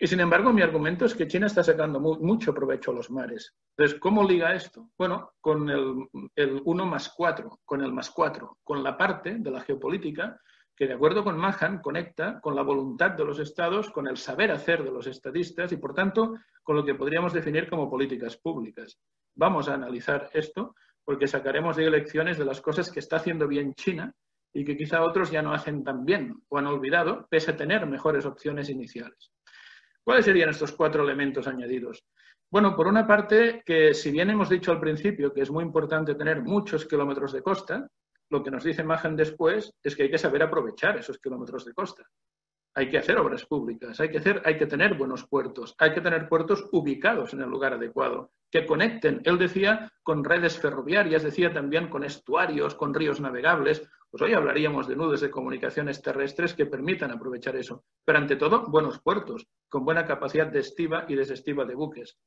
Y 0.00 0.06
sin 0.06 0.20
embargo, 0.20 0.52
mi 0.52 0.62
argumento 0.62 1.06
es 1.06 1.14
que 1.14 1.26
China 1.26 1.46
está 1.46 1.64
sacando 1.64 1.98
mucho 1.98 2.54
provecho 2.54 2.92
a 2.92 2.94
los 2.94 3.10
mares. 3.10 3.56
Entonces, 3.76 3.98
¿cómo 3.98 4.22
liga 4.22 4.54
esto? 4.54 4.90
Bueno, 4.96 5.32
con 5.40 5.68
el, 5.68 6.08
el 6.36 6.62
1 6.64 6.86
más 6.86 7.12
4, 7.16 7.60
con 7.64 7.82
el 7.82 7.92
más 7.92 8.10
4, 8.10 8.58
con 8.62 8.84
la 8.84 8.96
parte 8.96 9.38
de 9.38 9.50
la 9.50 9.60
geopolítica 9.60 10.40
que, 10.78 10.86
de 10.86 10.94
acuerdo 10.94 11.24
con 11.24 11.36
Mahan, 11.36 11.82
conecta 11.82 12.40
con 12.40 12.54
la 12.54 12.62
voluntad 12.62 13.10
de 13.10 13.24
los 13.24 13.40
estados, 13.40 13.90
con 13.90 14.06
el 14.06 14.16
saber 14.16 14.52
hacer 14.52 14.84
de 14.84 14.92
los 14.92 15.08
estadistas 15.08 15.72
y, 15.72 15.76
por 15.76 15.92
tanto, 15.92 16.36
con 16.62 16.76
lo 16.76 16.84
que 16.84 16.94
podríamos 16.94 17.32
definir 17.32 17.68
como 17.68 17.90
políticas 17.90 18.36
públicas. 18.36 18.96
Vamos 19.34 19.68
a 19.68 19.74
analizar 19.74 20.30
esto 20.32 20.76
porque 21.04 21.26
sacaremos 21.26 21.76
de 21.76 21.90
lecciones 21.90 22.38
de 22.38 22.44
las 22.44 22.60
cosas 22.60 22.92
que 22.92 23.00
está 23.00 23.16
haciendo 23.16 23.48
bien 23.48 23.74
China 23.74 24.14
y 24.52 24.64
que 24.64 24.76
quizá 24.76 25.02
otros 25.02 25.32
ya 25.32 25.42
no 25.42 25.52
hacen 25.52 25.82
tan 25.82 26.04
bien 26.04 26.36
o 26.48 26.58
han 26.58 26.66
olvidado, 26.66 27.26
pese 27.28 27.50
a 27.50 27.56
tener 27.56 27.84
mejores 27.86 28.24
opciones 28.24 28.70
iniciales. 28.70 29.32
¿Cuáles 30.04 30.26
serían 30.26 30.50
estos 30.50 30.70
cuatro 30.70 31.02
elementos 31.02 31.48
añadidos? 31.48 32.04
Bueno, 32.48 32.76
por 32.76 32.86
una 32.86 33.04
parte, 33.04 33.62
que 33.66 33.94
si 33.94 34.12
bien 34.12 34.30
hemos 34.30 34.48
dicho 34.48 34.70
al 34.70 34.78
principio 34.78 35.32
que 35.32 35.42
es 35.42 35.50
muy 35.50 35.64
importante 35.64 36.14
tener 36.14 36.40
muchos 36.40 36.86
kilómetros 36.86 37.32
de 37.32 37.42
costa, 37.42 37.88
lo 38.30 38.42
que 38.42 38.50
nos 38.50 38.64
dice 38.64 38.84
Mahan 38.84 39.16
después 39.16 39.72
es 39.82 39.96
que 39.96 40.04
hay 40.04 40.10
que 40.10 40.18
saber 40.18 40.42
aprovechar 40.42 40.98
esos 40.98 41.18
kilómetros 41.18 41.64
de 41.64 41.74
costa. 41.74 42.04
Hay 42.74 42.88
que 42.88 42.98
hacer 42.98 43.18
obras 43.18 43.44
públicas, 43.46 43.98
hay 43.98 44.10
que, 44.10 44.18
hacer, 44.18 44.42
hay 44.44 44.56
que 44.56 44.66
tener 44.66 44.94
buenos 44.94 45.26
puertos, 45.26 45.74
hay 45.78 45.92
que 45.92 46.00
tener 46.00 46.28
puertos 46.28 46.68
ubicados 46.70 47.32
en 47.32 47.40
el 47.40 47.48
lugar 47.48 47.72
adecuado, 47.72 48.30
que 48.50 48.66
conecten, 48.66 49.20
él 49.24 49.36
decía, 49.36 49.90
con 50.02 50.22
redes 50.22 50.58
ferroviarias, 50.58 51.22
decía 51.22 51.52
también 51.52 51.88
con 51.88 52.04
estuarios, 52.04 52.74
con 52.74 52.94
ríos 52.94 53.20
navegables, 53.20 53.88
pues 54.10 54.22
hoy 54.22 54.32
hablaríamos 54.32 54.86
de 54.86 54.96
nudos 54.96 55.20
de 55.20 55.30
comunicaciones 55.30 56.00
terrestres 56.00 56.54
que 56.54 56.66
permitan 56.66 57.10
aprovechar 57.10 57.56
eso. 57.56 57.84
Pero 58.04 58.18
ante 58.18 58.36
todo, 58.36 58.64
buenos 58.68 59.00
puertos, 59.00 59.46
con 59.68 59.84
buena 59.84 60.06
capacidad 60.06 60.46
de 60.46 60.60
estiva 60.60 61.04
y 61.08 61.14
desestiva 61.14 61.64
de 61.64 61.74
buques. 61.74 62.18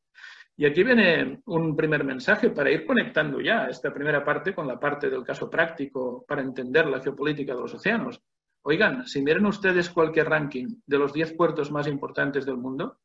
Y 0.58 0.66
aquí 0.66 0.84
viene 0.84 1.42
un 1.46 1.76
primer 1.76 2.04
mensaje 2.04 2.50
para 2.50 2.72
ir 2.72 2.86
conectando 2.86 3.40
ya 3.42 3.66
esta 3.66 3.94
primera 3.94 4.24
parte 4.24 4.54
con 4.54 4.68
la 4.68 4.80
parte 4.80 5.10
del 5.10 5.24
caso 5.24 5.50
práctico 5.50 6.26
para 6.28 6.42
entender 6.42 6.88
la 6.88 7.02
geopolítica 7.02 7.56
de 7.56 7.62
los 7.62 7.74
océanos. 7.74 8.22
Oigan, 8.64 9.08
si 9.08 9.24
miren 9.24 9.46
ustedes 9.46 9.90
cualquier 9.90 10.30
ranking 10.30 10.68
de 10.86 10.98
los 10.98 11.14
10 11.14 11.34
puertos 11.34 11.72
más 11.72 11.88
importantes 11.88 12.46
del 12.46 12.58
mundo, 12.58 13.00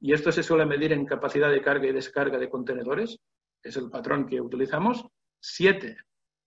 y 0.00 0.12
esto 0.12 0.32
se 0.32 0.42
suele 0.42 0.66
medir 0.66 0.92
en 0.92 1.06
capacidad 1.06 1.50
de 1.50 1.62
carga 1.62 1.86
y 1.86 1.92
descarga 1.92 2.38
de 2.38 2.50
contenedores, 2.50 3.18
es 3.62 3.76
el 3.76 3.90
patrón 3.90 4.26
que 4.26 4.40
utilizamos, 4.40 5.06
siete 5.40 5.96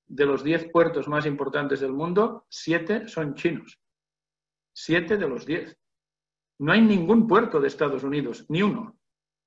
de 0.06 0.26
los 0.26 0.44
diez 0.44 0.70
puertos 0.72 1.08
más 1.08 1.26
importantes 1.26 1.80
del 1.80 1.94
mundo, 1.94 2.46
siete 2.50 3.08
son 3.08 3.36
chinos. 3.36 3.80
Siete 4.74 5.18
de 5.18 5.28
los 5.28 5.46
diez. 5.46 5.78
No 6.60 6.74
hay 6.74 6.82
ningún 6.82 7.28
puerto 7.28 7.60
de 7.60 7.68
Estados 7.68 8.04
Unidos, 8.04 8.46
ni 8.50 8.62
uno, 8.62 8.98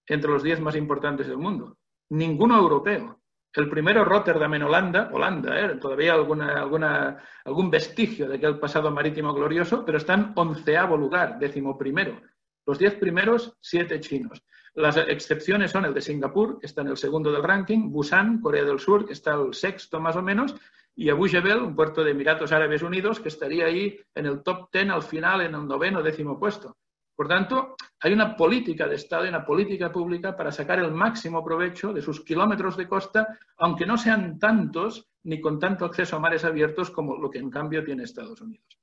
entre 0.07 0.31
los 0.31 0.43
diez 0.43 0.61
más 0.61 0.77
importantes 0.77 1.27
del 1.27 1.39
mundo. 1.39 1.77
Ninguno 2.11 2.59
europeo. 2.59 3.21
El 3.53 3.71
primero, 3.71 4.05
Rotterdam 4.05 4.55
en 4.55 4.65
Holanda, 4.65 5.11
Holanda, 5.13 5.59
¿eh? 5.59 5.77
todavía 5.77 6.13
alguna, 6.13 6.61
alguna, 6.61 7.23
algún 7.45 7.71
vestigio 7.71 8.29
de 8.29 8.37
aquel 8.37 8.59
pasado 8.59 8.91
marítimo 8.91 9.33
glorioso, 9.33 9.85
pero 9.85 9.97
está 9.97 10.15
en 10.15 10.33
onceavo 10.35 10.97
lugar, 10.97 11.39
décimo 11.39 11.79
primero. 11.79 12.21
Los 12.67 12.79
diez 12.79 12.95
primeros, 12.97 13.57
siete 13.61 13.99
chinos. 14.01 14.43
Las 14.75 14.99
excepciones 14.99 15.71
son 15.71 15.87
el 15.87 15.95
de 15.95 16.03
Singapur, 16.03 16.59
que 16.59 16.67
está 16.67 16.83
en 16.83 16.89
el 16.89 16.99
segundo 16.99 17.33
del 17.33 17.43
ranking, 17.43 17.91
Busan, 17.91 18.43
Corea 18.43 18.65
del 18.65 18.79
Sur, 18.79 19.07
que 19.07 19.15
está 19.15 19.33
el 19.35 19.55
sexto 19.55 20.01
más 20.01 20.17
o 20.17 20.23
menos, 20.23 20.55
y 20.95 21.09
Abu 21.09 21.27
Jebel, 21.27 21.61
un 21.61 21.75
puerto 21.75 22.05
de 22.05 22.11
Emiratos 22.11 22.53
Árabes 22.53 22.83
Unidos, 22.83 23.21
que 23.21 23.29
estaría 23.29 23.67
ahí 23.67 23.99
en 24.15 24.27
el 24.27 24.43
top 24.43 24.71
ten 24.71 24.91
al 24.91 25.03
final, 25.03 25.41
en 25.41 25.55
el 25.55 25.67
noveno 25.67 26.03
décimo 26.03 26.39
puesto. 26.39 26.77
Por 27.17 27.29
tanto, 27.29 27.77
hay 28.01 28.13
una 28.13 28.37
política 28.37 28.87
de 28.87 28.97
Estado 28.97 29.25
y 29.25 29.31
una 29.31 29.45
política 29.45 29.91
pública 29.91 30.37
para 30.37 30.53
sacar 30.53 30.79
el 30.81 30.93
máximo 30.93 31.43
provecho 31.43 31.95
de 31.95 32.03
sus 32.03 32.23
kilómetros 32.23 32.77
de 32.77 32.87
costa, 32.87 33.39
aunque 33.57 33.87
no 33.87 33.97
sean 33.97 34.39
tantos 34.39 35.09
ni 35.25 35.41
con 35.41 35.59
tanto 35.59 35.87
acceso 35.87 36.17
a 36.17 36.21
mares 36.21 36.45
abiertos 36.45 36.91
como 36.91 37.17
lo 37.17 37.31
que 37.31 37.39
en 37.39 37.51
cambio 37.51 37.83
tiene 37.83 38.05
Estados 38.05 38.43
Unidos. 38.43 38.79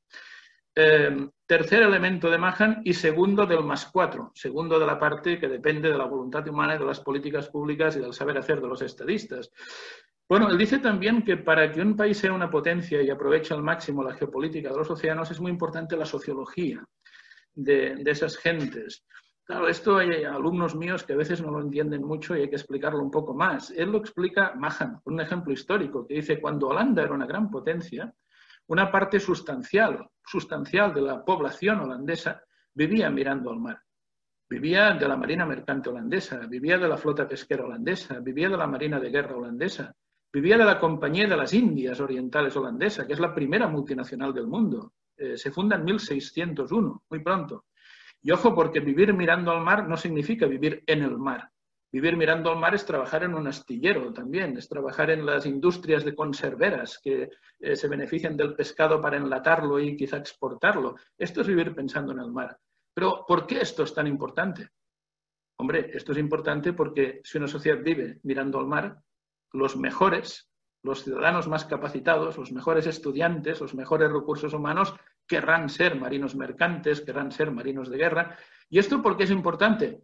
Eh, 0.75 1.29
tercer 1.45 1.83
elemento 1.83 2.31
de 2.31 2.39
Mahan 2.39 2.81
y 2.83 2.93
segundo 2.93 3.45
del 3.45 3.63
más 3.63 3.85
cuatro, 3.85 4.31
segundo 4.33 4.79
de 4.79 4.87
la 4.87 4.97
parte 4.97 5.39
que 5.39 5.47
depende 5.47 5.91
de 5.91 5.97
la 5.97 6.05
voluntad 6.05 6.47
humana 6.47 6.73
y 6.73 6.79
de 6.79 6.85
las 6.85 7.01
políticas 7.01 7.49
públicas 7.49 7.95
y 7.95 7.99
del 7.99 8.13
saber 8.13 8.39
hacer 8.39 8.59
de 8.59 8.67
los 8.67 8.81
estadistas. 8.81 9.51
Bueno, 10.27 10.49
él 10.49 10.57
dice 10.57 10.79
también 10.79 11.23
que 11.23 11.37
para 11.37 11.71
que 11.71 11.81
un 11.81 11.95
país 11.95 12.17
sea 12.17 12.33
una 12.33 12.49
potencia 12.49 12.99
y 13.03 13.11
aproveche 13.11 13.53
al 13.53 13.61
máximo 13.61 14.03
la 14.03 14.15
geopolítica 14.15 14.69
de 14.69 14.77
los 14.77 14.89
océanos 14.89 15.29
es 15.29 15.39
muy 15.39 15.51
importante 15.51 15.95
la 15.95 16.05
sociología 16.05 16.83
de, 17.55 18.01
esas 18.05 18.37
gentes. 18.37 19.05
Claro, 19.45 19.67
esto 19.67 19.97
hay 19.97 20.23
alumnos 20.23 20.75
míos 20.75 21.03
que 21.03 21.13
a 21.13 21.17
veces 21.17 21.41
no 21.41 21.51
lo 21.51 21.61
entienden 21.61 22.03
mucho 22.03 22.35
y 22.35 22.41
hay 22.41 22.49
que 22.49 22.55
explicarlo 22.55 23.03
un 23.03 23.11
poco 23.11 23.33
más. 23.33 23.71
Él 23.71 23.91
lo 23.91 23.97
explica 23.97 24.53
Mahan, 24.55 25.01
un 25.03 25.19
ejemplo 25.19 25.51
histórico, 25.51 26.07
que 26.07 26.15
dice, 26.15 26.39
cuando 26.39 26.67
Holanda 26.67 27.03
era 27.03 27.13
una 27.13 27.25
gran 27.25 27.51
potencia, 27.51 28.13
una 28.67 28.89
parte 28.89 29.19
sustancial, 29.19 30.07
sustancial 30.25 30.93
de 30.93 31.01
la 31.01 31.25
población 31.25 31.81
holandesa 31.81 32.41
vivía 32.73 33.09
mirando 33.09 33.51
al 33.51 33.59
mar. 33.59 33.81
Vivía 34.49 34.91
de 34.91 35.07
la 35.07 35.17
marina 35.17 35.45
mercante 35.45 35.89
holandesa, 35.89 36.37
vivía 36.47 36.77
de 36.77 36.87
la 36.87 36.97
flota 36.97 37.27
pesquera 37.27 37.65
holandesa, 37.65 38.19
vivía 38.19 38.49
de 38.49 38.57
la 38.57 38.67
marina 38.67 38.99
de 38.99 39.09
guerra 39.09 39.35
holandesa, 39.35 39.93
vivía 40.31 40.57
de 40.57 40.65
la 40.65 40.79
Compañía 40.79 41.27
de 41.27 41.37
las 41.37 41.53
Indias 41.53 41.99
Orientales 41.99 42.55
holandesa, 42.55 43.05
que 43.05 43.13
es 43.13 43.19
la 43.19 43.33
primera 43.33 43.67
multinacional 43.67 44.33
del 44.33 44.47
mundo. 44.47 44.93
Eh, 45.17 45.37
se 45.37 45.51
funda 45.51 45.75
en 45.75 45.85
1601, 45.85 47.03
muy 47.09 47.19
pronto. 47.19 47.65
Y 48.21 48.31
ojo, 48.31 48.55
porque 48.55 48.79
vivir 48.79 49.13
mirando 49.13 49.51
al 49.51 49.61
mar 49.61 49.87
no 49.87 49.97
significa 49.97 50.45
vivir 50.45 50.83
en 50.87 51.03
el 51.03 51.17
mar. 51.17 51.49
Vivir 51.91 52.17
mirando 52.17 52.49
al 52.49 52.57
mar 52.57 52.73
es 52.73 52.85
trabajar 52.85 53.23
en 53.23 53.35
un 53.35 53.45
astillero 53.45 54.11
también, 54.11 54.57
es 54.57 54.67
trabajar 54.67 55.11
en 55.11 55.25
las 55.25 55.45
industrias 55.45 56.03
de 56.03 56.15
conserveras 56.15 56.99
que 56.99 57.29
eh, 57.59 57.75
se 57.75 57.87
benefician 57.87 58.35
del 58.35 58.55
pescado 58.55 58.99
para 58.99 59.17
enlatarlo 59.17 59.79
y 59.79 59.95
quizá 59.95 60.17
exportarlo. 60.17 60.95
Esto 61.17 61.41
es 61.41 61.47
vivir 61.47 61.75
pensando 61.75 62.11
en 62.11 62.19
el 62.19 62.31
mar. 62.31 62.57
Pero 62.95 63.25
¿por 63.27 63.45
qué 63.45 63.61
esto 63.61 63.83
es 63.83 63.93
tan 63.93 64.07
importante? 64.07 64.69
Hombre, 65.57 65.91
esto 65.93 66.13
es 66.13 66.17
importante 66.17 66.73
porque 66.73 67.21
si 67.23 67.37
una 67.37 67.47
sociedad 67.47 67.83
vive 67.83 68.19
mirando 68.23 68.57
al 68.57 68.65
mar, 68.65 68.97
los 69.51 69.77
mejores, 69.77 70.49
los 70.83 71.03
ciudadanos 71.03 71.47
más 71.47 71.65
capacitados, 71.65 72.37
los 72.37 72.51
mejores 72.51 72.85
estudiantes, 72.85 73.61
los 73.61 73.73
mejores 73.73 74.11
recursos 74.11 74.53
humanos 74.53 74.93
querrán 75.25 75.69
ser 75.69 75.99
marinos 75.99 76.35
mercantes, 76.35 77.01
querrán 77.01 77.31
ser 77.31 77.51
marinos 77.51 77.89
de 77.89 77.97
guerra. 77.97 78.37
¿Y 78.69 78.79
esto 78.79 79.01
por 79.01 79.17
qué 79.17 79.23
es 79.23 79.31
importante? 79.31 80.03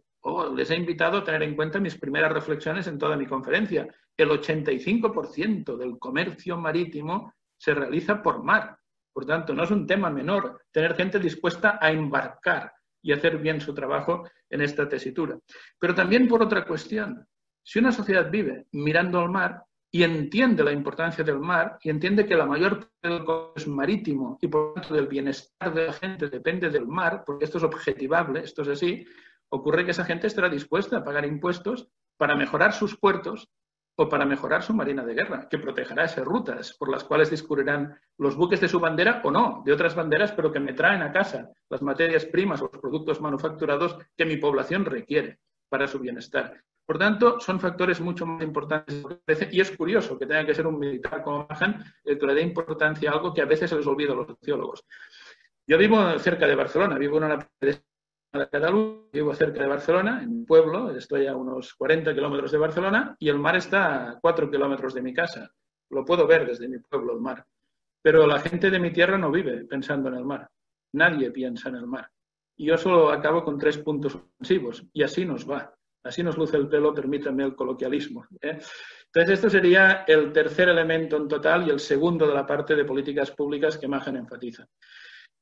les 0.54 0.70
he 0.70 0.76
invitado 0.76 1.18
a 1.18 1.24
tener 1.24 1.42
en 1.42 1.56
cuenta 1.56 1.80
mis 1.80 1.96
primeras 1.96 2.32
reflexiones 2.32 2.86
en 2.86 2.98
toda 2.98 3.16
mi 3.16 3.26
conferencia. 3.26 3.88
El 4.16 4.28
85% 4.28 5.76
del 5.76 5.98
comercio 5.98 6.58
marítimo 6.58 7.32
se 7.56 7.72
realiza 7.74 8.22
por 8.22 8.42
mar. 8.42 8.76
Por 9.12 9.24
tanto, 9.24 9.54
no 9.54 9.64
es 9.64 9.70
un 9.70 9.86
tema 9.86 10.10
menor 10.10 10.62
tener 10.70 10.94
gente 10.94 11.18
dispuesta 11.18 11.78
a 11.80 11.90
embarcar 11.90 12.72
y 13.02 13.12
hacer 13.12 13.38
bien 13.38 13.60
su 13.60 13.72
trabajo 13.72 14.28
en 14.48 14.60
esta 14.60 14.88
tesitura. 14.88 15.38
Pero 15.78 15.94
también 15.94 16.28
por 16.28 16.42
otra 16.42 16.66
cuestión. 16.66 17.26
Si 17.62 17.78
una 17.78 17.92
sociedad 17.92 18.30
vive 18.30 18.66
mirando 18.72 19.20
al 19.20 19.30
mar 19.30 19.62
y 19.92 20.04
entiende 20.04 20.62
la 20.62 20.72
importancia 20.72 21.24
del 21.24 21.40
mar 21.40 21.78
y 21.82 21.90
entiende 21.90 22.24
que 22.24 22.36
la 22.36 22.46
mayor 22.46 22.78
parte 22.78 23.08
del 23.08 23.24
es 23.56 23.66
marítimo 23.66 24.38
y 24.40 24.46
por 24.46 24.74
tanto 24.74 24.94
del 24.94 25.08
bienestar 25.08 25.74
de 25.74 25.86
la 25.86 25.92
gente 25.92 26.28
depende 26.28 26.70
del 26.70 26.86
mar, 26.86 27.24
porque 27.26 27.44
esto 27.44 27.58
es 27.58 27.64
objetivable, 27.64 28.40
esto 28.40 28.62
es 28.62 28.68
así, 28.68 29.04
ocurre 29.48 29.84
que 29.84 29.90
esa 29.90 30.04
gente 30.04 30.28
estará 30.28 30.48
dispuesta 30.48 30.98
a 30.98 31.04
pagar 31.04 31.24
impuestos 31.24 31.88
para 32.16 32.36
mejorar 32.36 32.72
sus 32.72 32.96
puertos 32.96 33.48
o 33.96 34.08
para 34.08 34.24
mejorar 34.24 34.62
su 34.62 34.72
marina 34.72 35.04
de 35.04 35.14
guerra, 35.14 35.48
que 35.48 35.58
protegerá 35.58 36.04
esas 36.04 36.24
rutas 36.24 36.74
por 36.78 36.88
las 36.88 37.04
cuales 37.04 37.28
discurrirán 37.28 37.98
los 38.16 38.36
buques 38.36 38.60
de 38.60 38.68
su 38.68 38.78
bandera 38.78 39.20
o 39.24 39.30
no, 39.30 39.62
de 39.66 39.72
otras 39.72 39.94
banderas, 39.94 40.32
pero 40.32 40.52
que 40.52 40.60
me 40.60 40.72
traen 40.72 41.02
a 41.02 41.12
casa 41.12 41.50
las 41.68 41.82
materias 41.82 42.24
primas 42.24 42.62
o 42.62 42.70
los 42.72 42.80
productos 42.80 43.20
manufacturados 43.20 43.98
que 44.16 44.24
mi 44.24 44.36
población 44.36 44.84
requiere 44.84 45.40
para 45.68 45.86
su 45.86 45.98
bienestar. 45.98 46.62
Por 46.90 46.98
tanto, 46.98 47.38
son 47.38 47.60
factores 47.60 48.00
mucho 48.00 48.26
más 48.26 48.42
importantes. 48.42 49.06
Y 49.52 49.60
es 49.60 49.70
curioso 49.76 50.18
que 50.18 50.26
tenga 50.26 50.44
que 50.44 50.56
ser 50.56 50.66
un 50.66 50.76
militar 50.76 51.22
como 51.22 51.46
Mahan 51.48 51.84
el 52.02 52.18
que 52.18 52.26
le 52.26 52.34
dé 52.34 52.42
importancia 52.42 53.08
a 53.08 53.12
algo 53.12 53.32
que 53.32 53.42
a 53.42 53.44
veces 53.44 53.70
se 53.70 53.76
les 53.76 53.86
olvida 53.86 54.12
a 54.12 54.16
los 54.16 54.26
sociólogos. 54.26 54.84
Yo 55.68 55.78
vivo 55.78 56.18
cerca 56.18 56.48
de 56.48 56.56
Barcelona, 56.56 56.98
vivo 56.98 57.18
en 57.18 57.22
una 57.22 57.48
de 57.60 57.80
Cataluña, 58.32 59.04
vivo 59.12 59.32
cerca 59.36 59.62
de 59.62 59.68
Barcelona, 59.68 60.20
en 60.20 60.40
mi 60.40 60.44
pueblo, 60.44 60.90
estoy 60.90 61.28
a 61.28 61.36
unos 61.36 61.74
40 61.74 62.12
kilómetros 62.12 62.50
de 62.50 62.58
Barcelona 62.58 63.14
y 63.20 63.28
el 63.28 63.38
mar 63.38 63.54
está 63.54 64.10
a 64.10 64.18
4 64.18 64.50
kilómetros 64.50 64.92
de 64.92 65.02
mi 65.02 65.14
casa. 65.14 65.48
Lo 65.90 66.04
puedo 66.04 66.26
ver 66.26 66.44
desde 66.44 66.68
mi 66.68 66.80
pueblo, 66.80 67.12
el 67.12 67.20
mar. 67.20 67.46
Pero 68.02 68.26
la 68.26 68.40
gente 68.40 68.68
de 68.68 68.80
mi 68.80 68.90
tierra 68.90 69.16
no 69.16 69.30
vive 69.30 69.64
pensando 69.64 70.08
en 70.08 70.16
el 70.16 70.24
mar. 70.24 70.50
Nadie 70.94 71.30
piensa 71.30 71.68
en 71.68 71.76
el 71.76 71.86
mar. 71.86 72.10
Y 72.56 72.66
yo 72.66 72.76
solo 72.76 73.10
acabo 73.10 73.44
con 73.44 73.58
tres 73.58 73.78
puntos 73.78 74.16
ofensivos 74.16 74.84
y 74.92 75.04
así 75.04 75.24
nos 75.24 75.48
va. 75.48 75.72
Así 76.02 76.22
nos 76.22 76.38
luce 76.38 76.56
el 76.56 76.68
pelo, 76.68 76.94
permítanme 76.94 77.44
el 77.44 77.54
coloquialismo. 77.54 78.26
¿eh? 78.40 78.58
Entonces, 79.06 79.34
esto 79.34 79.50
sería 79.50 80.04
el 80.06 80.32
tercer 80.32 80.68
elemento 80.68 81.16
en 81.16 81.28
total 81.28 81.66
y 81.66 81.70
el 81.70 81.80
segundo 81.80 82.26
de 82.26 82.34
la 82.34 82.46
parte 82.46 82.74
de 82.74 82.84
políticas 82.84 83.30
públicas 83.32 83.76
que 83.76 83.88
Mahan 83.88 84.16
enfatiza. 84.16 84.66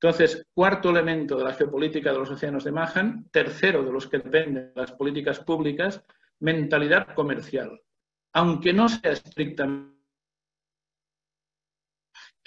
Entonces, 0.00 0.46
cuarto 0.52 0.90
elemento 0.90 1.36
de 1.36 1.44
la 1.44 1.54
geopolítica 1.54 2.12
de 2.12 2.18
los 2.18 2.30
océanos 2.30 2.64
de 2.64 2.72
Mahan, 2.72 3.28
tercero 3.30 3.84
de 3.84 3.92
los 3.92 4.06
que 4.06 4.18
dependen 4.18 4.72
de 4.74 4.80
las 4.80 4.92
políticas 4.92 5.40
públicas, 5.40 6.04
mentalidad 6.40 7.14
comercial. 7.14 7.80
Aunque 8.32 8.72
no 8.72 8.88
sea 8.88 9.12
estrictamente 9.12 9.98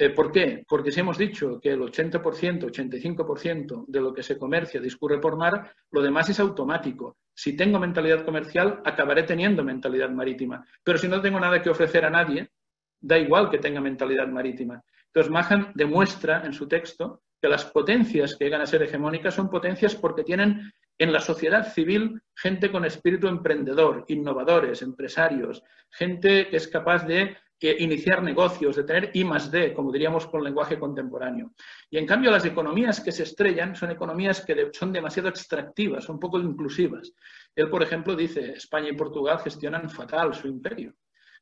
eh, 0.02 0.10
¿Por 0.10 0.32
qué? 0.32 0.65
Porque 0.67 0.91
si 0.91 1.00
hemos 1.00 1.15
dicho 1.15 1.60
que 1.62 1.69
el 1.74 1.82
80%, 1.82 2.71
85% 2.71 3.86
de 3.88 4.02
lo 4.02 4.12
que 4.12 4.24
se 4.24 4.36
comercia 4.36 4.82
discurre 4.82 5.19
por 5.19 5.38
mar, 5.38 5.76
lo 5.91 6.02
demás 6.02 6.28
es 6.28 6.39
automático. 6.39 7.17
Si 7.42 7.56
tengo 7.56 7.80
mentalidad 7.80 8.24
comercial, 8.24 8.84
acabaré 8.86 9.24
teniendo 9.24 9.64
mentalidad 9.64 10.12
marítima. 10.12 10.64
Pero 10.84 11.00
si 11.00 11.08
no 11.08 11.20
tengo 11.22 11.40
nada 11.40 11.60
que 11.60 11.72
ofrecer 11.72 12.06
a 12.06 12.12
nadie, 12.12 12.52
da 13.00 13.18
igual 13.18 13.50
que 13.50 13.58
tenga 13.58 13.82
mentalidad 13.82 14.28
marítima. 14.28 14.84
Entonces, 15.08 15.32
Mahan 15.32 15.72
demuestra 15.74 16.44
en 16.46 16.54
su 16.54 16.68
texto 16.68 17.24
que 17.42 17.50
las 17.50 17.66
potencias 17.66 18.36
que 18.36 18.46
llegan 18.46 18.62
a 18.62 18.68
ser 18.68 18.84
hegemónicas 18.84 19.34
son 19.34 19.50
potencias 19.50 19.96
porque 19.96 20.24
tienen 20.24 20.72
en 21.00 21.12
la 21.12 21.20
sociedad 21.20 21.68
civil 21.74 22.22
gente 22.36 22.72
con 22.72 22.86
espíritu 22.86 23.28
emprendedor, 23.28 24.06
innovadores, 24.10 24.84
empresarios, 24.84 25.64
gente 25.90 26.48
que 26.48 26.58
es 26.58 26.68
capaz 26.68 27.08
de 27.08 27.38
iniciar 27.62 28.24
negocios, 28.24 28.76
de 28.76 28.84
tener 28.84 29.12
I 29.13 29.24
más 29.24 29.52
D, 29.52 29.74
como 29.74 29.91
diríamos 29.91 30.26
con 30.28 30.43
lenguaje 30.43 30.80
contemporáneo. 30.80 31.54
Y 31.89 31.97
en 31.97 32.08
cambio 32.08 32.32
las 32.32 32.45
economías 32.45 33.00
que 33.00 33.12
se 33.12 33.24
estrellan 33.24 33.76
son 33.76 33.91
economías 33.91 34.43
que 34.43 34.69
son 34.74 34.91
demasiado 34.91 35.30
extractivas, 35.30 36.04
son 36.04 36.19
poco 36.19 36.39
inclusivas. 36.39 37.13
Él, 37.56 37.69
por 37.69 37.84
ejemplo, 37.84 38.15
dice, 38.15 38.54
España 38.54 38.89
y 38.89 38.95
Portugal 38.95 39.39
gestionan 39.39 39.89
fatal 39.89 40.34
su 40.34 40.47
imperio, 40.47 40.95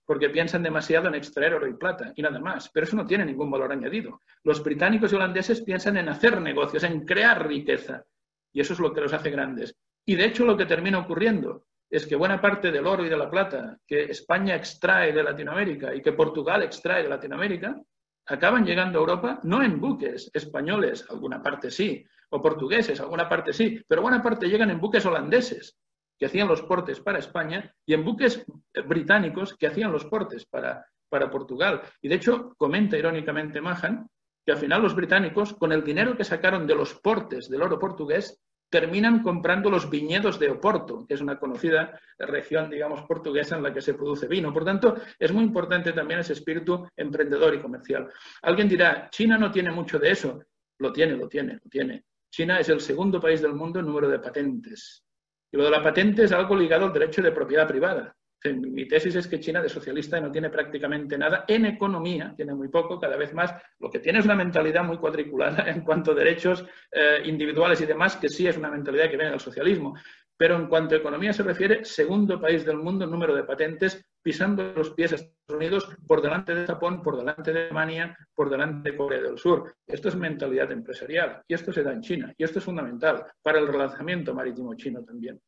porque 0.05 0.29
piensan 0.29 0.63
demasiado 0.63 1.07
en 1.07 1.15
extraer 1.15 1.53
oro 1.53 1.67
y 1.67 1.75
plata 1.75 2.11
y 2.15 2.21
nada 2.21 2.39
más, 2.39 2.69
pero 2.69 2.85
eso 2.85 2.97
no 2.97 3.05
tiene 3.05 3.25
ningún 3.25 3.49
valor 3.49 3.71
añadido. 3.71 4.21
Los 4.43 4.61
británicos 4.63 5.13
y 5.13 5.15
holandeses 5.15 5.61
piensan 5.61 5.97
en 5.97 6.09
hacer 6.09 6.41
negocios, 6.41 6.83
en 6.83 7.05
crear 7.05 7.47
riqueza, 7.47 8.03
y 8.51 8.59
eso 8.59 8.73
es 8.73 8.79
lo 8.79 8.91
que 8.91 9.01
los 9.01 9.13
hace 9.13 9.29
grandes. 9.29 9.75
Y 10.05 10.15
de 10.15 10.25
hecho 10.25 10.43
lo 10.43 10.57
que 10.57 10.65
termina 10.65 10.99
ocurriendo 10.99 11.67
es 11.89 12.05
que 12.05 12.15
buena 12.15 12.39
parte 12.39 12.71
del 12.71 12.85
oro 12.85 13.05
y 13.05 13.09
de 13.09 13.17
la 13.17 13.29
plata 13.29 13.77
que 13.85 14.03
España 14.03 14.55
extrae 14.55 15.11
de 15.11 15.23
Latinoamérica 15.23 15.93
y 15.95 16.01
que 16.01 16.13
Portugal 16.13 16.63
extrae 16.63 17.03
de 17.03 17.09
Latinoamérica, 17.09 17.81
acaban 18.27 18.65
llegando 18.65 18.99
a 18.99 19.01
Europa 19.01 19.39
no 19.43 19.63
en 19.63 19.79
buques 19.79 20.29
españoles, 20.33 21.05
alguna 21.09 21.41
parte 21.41 21.71
sí, 21.71 22.05
o 22.29 22.41
portugueses, 22.41 22.99
alguna 22.99 23.27
parte 23.27 23.53
sí, 23.53 23.81
pero 23.87 24.03
buena 24.03 24.21
parte 24.21 24.47
llegan 24.47 24.69
en 24.69 24.79
buques 24.79 25.05
holandeses 25.05 25.77
que 26.17 26.27
hacían 26.27 26.47
los 26.47 26.61
portes 26.61 26.99
para 26.99 27.17
España 27.17 27.73
y 27.85 27.93
en 27.93 28.03
buques 28.03 28.45
británicos 28.85 29.55
que 29.55 29.67
hacían 29.67 29.91
los 29.91 30.05
portes 30.05 30.45
para, 30.45 30.85
para 31.09 31.31
Portugal. 31.31 31.81
Y 32.01 32.09
de 32.09 32.15
hecho, 32.15 32.53
comenta 32.57 32.97
irónicamente 32.97 33.61
Mahan 33.61 34.07
que 34.45 34.51
al 34.51 34.57
final 34.57 34.81
los 34.81 34.95
británicos, 34.95 35.53
con 35.53 35.71
el 35.71 35.83
dinero 35.83 36.17
que 36.17 36.23
sacaron 36.23 36.67
de 36.67 36.75
los 36.75 36.93
portes 36.95 37.49
del 37.49 37.61
oro 37.61 37.79
portugués, 37.79 38.41
terminan 38.69 39.23
comprando 39.23 39.69
los 39.69 39.89
viñedos 39.89 40.39
de 40.39 40.49
Oporto, 40.49 41.05
que 41.07 41.15
es 41.15 41.21
una 41.21 41.39
conocida 41.39 41.99
región, 42.17 42.69
digamos, 42.69 43.01
portuguesa 43.03 43.57
en 43.57 43.63
la 43.63 43.73
que 43.73 43.81
se 43.81 43.95
produce 43.95 44.27
vino. 44.27 44.53
Por 44.53 44.63
tanto, 44.63 44.95
es 45.17 45.31
muy 45.31 45.43
importante 45.43 45.91
también 45.91 46.19
ese 46.19 46.33
espíritu 46.33 46.87
emprendedor 46.95 47.55
y 47.55 47.59
comercial. 47.59 48.09
Alguien 48.43 48.69
dirá, 48.69 49.09
China 49.09 49.37
no 49.37 49.51
tiene 49.51 49.71
mucho 49.71 49.97
de 49.97 50.11
eso. 50.11 50.43
Lo 50.77 50.93
tiene, 50.93 51.17
lo 51.17 51.27
tiene, 51.27 51.53
lo 51.53 51.69
tiene. 51.69 52.03
China 52.31 52.59
es 52.59 52.69
el 52.69 52.79
segundo 52.79 53.19
país 53.19 53.41
del 53.41 53.53
mundo 53.53 53.79
en 53.79 53.87
número 53.87 54.07
de 54.07 54.19
patentes. 54.19 55.03
Y 55.51 55.57
lo 55.57 55.63
de 55.65 55.71
la 55.71 55.81
patente 55.81 56.23
es 56.23 56.31
algo 56.31 56.55
ligado 56.55 56.85
al 56.85 56.93
derecho 56.93 57.21
de 57.21 57.31
propiedad 57.31 57.67
privada. 57.67 58.15
Mi 58.45 58.87
tesis 58.87 59.15
es 59.15 59.27
que 59.27 59.39
China 59.39 59.61
de 59.61 59.67
socialista 59.67 60.19
no 60.21 60.31
tiene 60.31 60.49
prácticamente 60.49 61.17
nada 61.17 61.43
en 61.47 61.65
economía, 61.65 62.33
tiene 62.37 62.53
muy 62.53 62.69
poco, 62.69 62.99
cada 62.99 63.17
vez 63.17 63.33
más. 63.33 63.53
Lo 63.79 63.89
que 63.89 63.99
tiene 63.99 64.19
es 64.19 64.25
una 64.25 64.35
mentalidad 64.35 64.83
muy 64.83 64.97
cuadriculada 64.97 65.69
en 65.69 65.81
cuanto 65.81 66.11
a 66.11 66.15
derechos 66.15 66.65
eh, 66.91 67.21
individuales 67.25 67.81
y 67.81 67.85
demás, 67.85 68.15
que 68.15 68.29
sí 68.29 68.47
es 68.47 68.57
una 68.57 68.71
mentalidad 68.71 69.09
que 69.09 69.17
viene 69.17 69.31
del 69.31 69.41
socialismo. 69.41 69.95
Pero 70.37 70.55
en 70.55 70.67
cuanto 70.67 70.95
a 70.95 70.99
economía 70.99 71.33
se 71.33 71.43
refiere, 71.43 71.83
segundo 71.83 72.39
país 72.39 72.65
del 72.65 72.77
mundo 72.77 73.03
en 73.03 73.11
número 73.11 73.35
de 73.35 73.43
patentes, 73.43 74.05
pisando 74.21 74.71
los 74.73 74.91
pies 74.91 75.11
a 75.11 75.15
Estados 75.15 75.57
Unidos 75.57 75.89
por 76.07 76.21
delante 76.21 76.55
de 76.55 76.65
Japón, 76.65 77.01
por 77.01 77.17
delante 77.17 77.51
de 77.51 77.63
Alemania, 77.63 78.17
por 78.33 78.49
delante 78.49 78.91
de 78.91 78.97
Corea 78.97 79.21
del 79.21 79.37
Sur. 79.37 79.75
Esto 79.85 80.07
es 80.07 80.15
mentalidad 80.15 80.71
empresarial 80.71 81.41
y 81.45 81.53
esto 81.53 81.73
se 81.73 81.83
da 81.83 81.91
en 81.91 81.99
China 81.99 82.33
y 82.37 82.45
esto 82.45 82.59
es 82.59 82.65
fundamental 82.65 83.25
para 83.41 83.59
el 83.59 83.67
relanzamiento 83.67 84.33
marítimo 84.33 84.73
chino 84.75 85.03
también. 85.03 85.41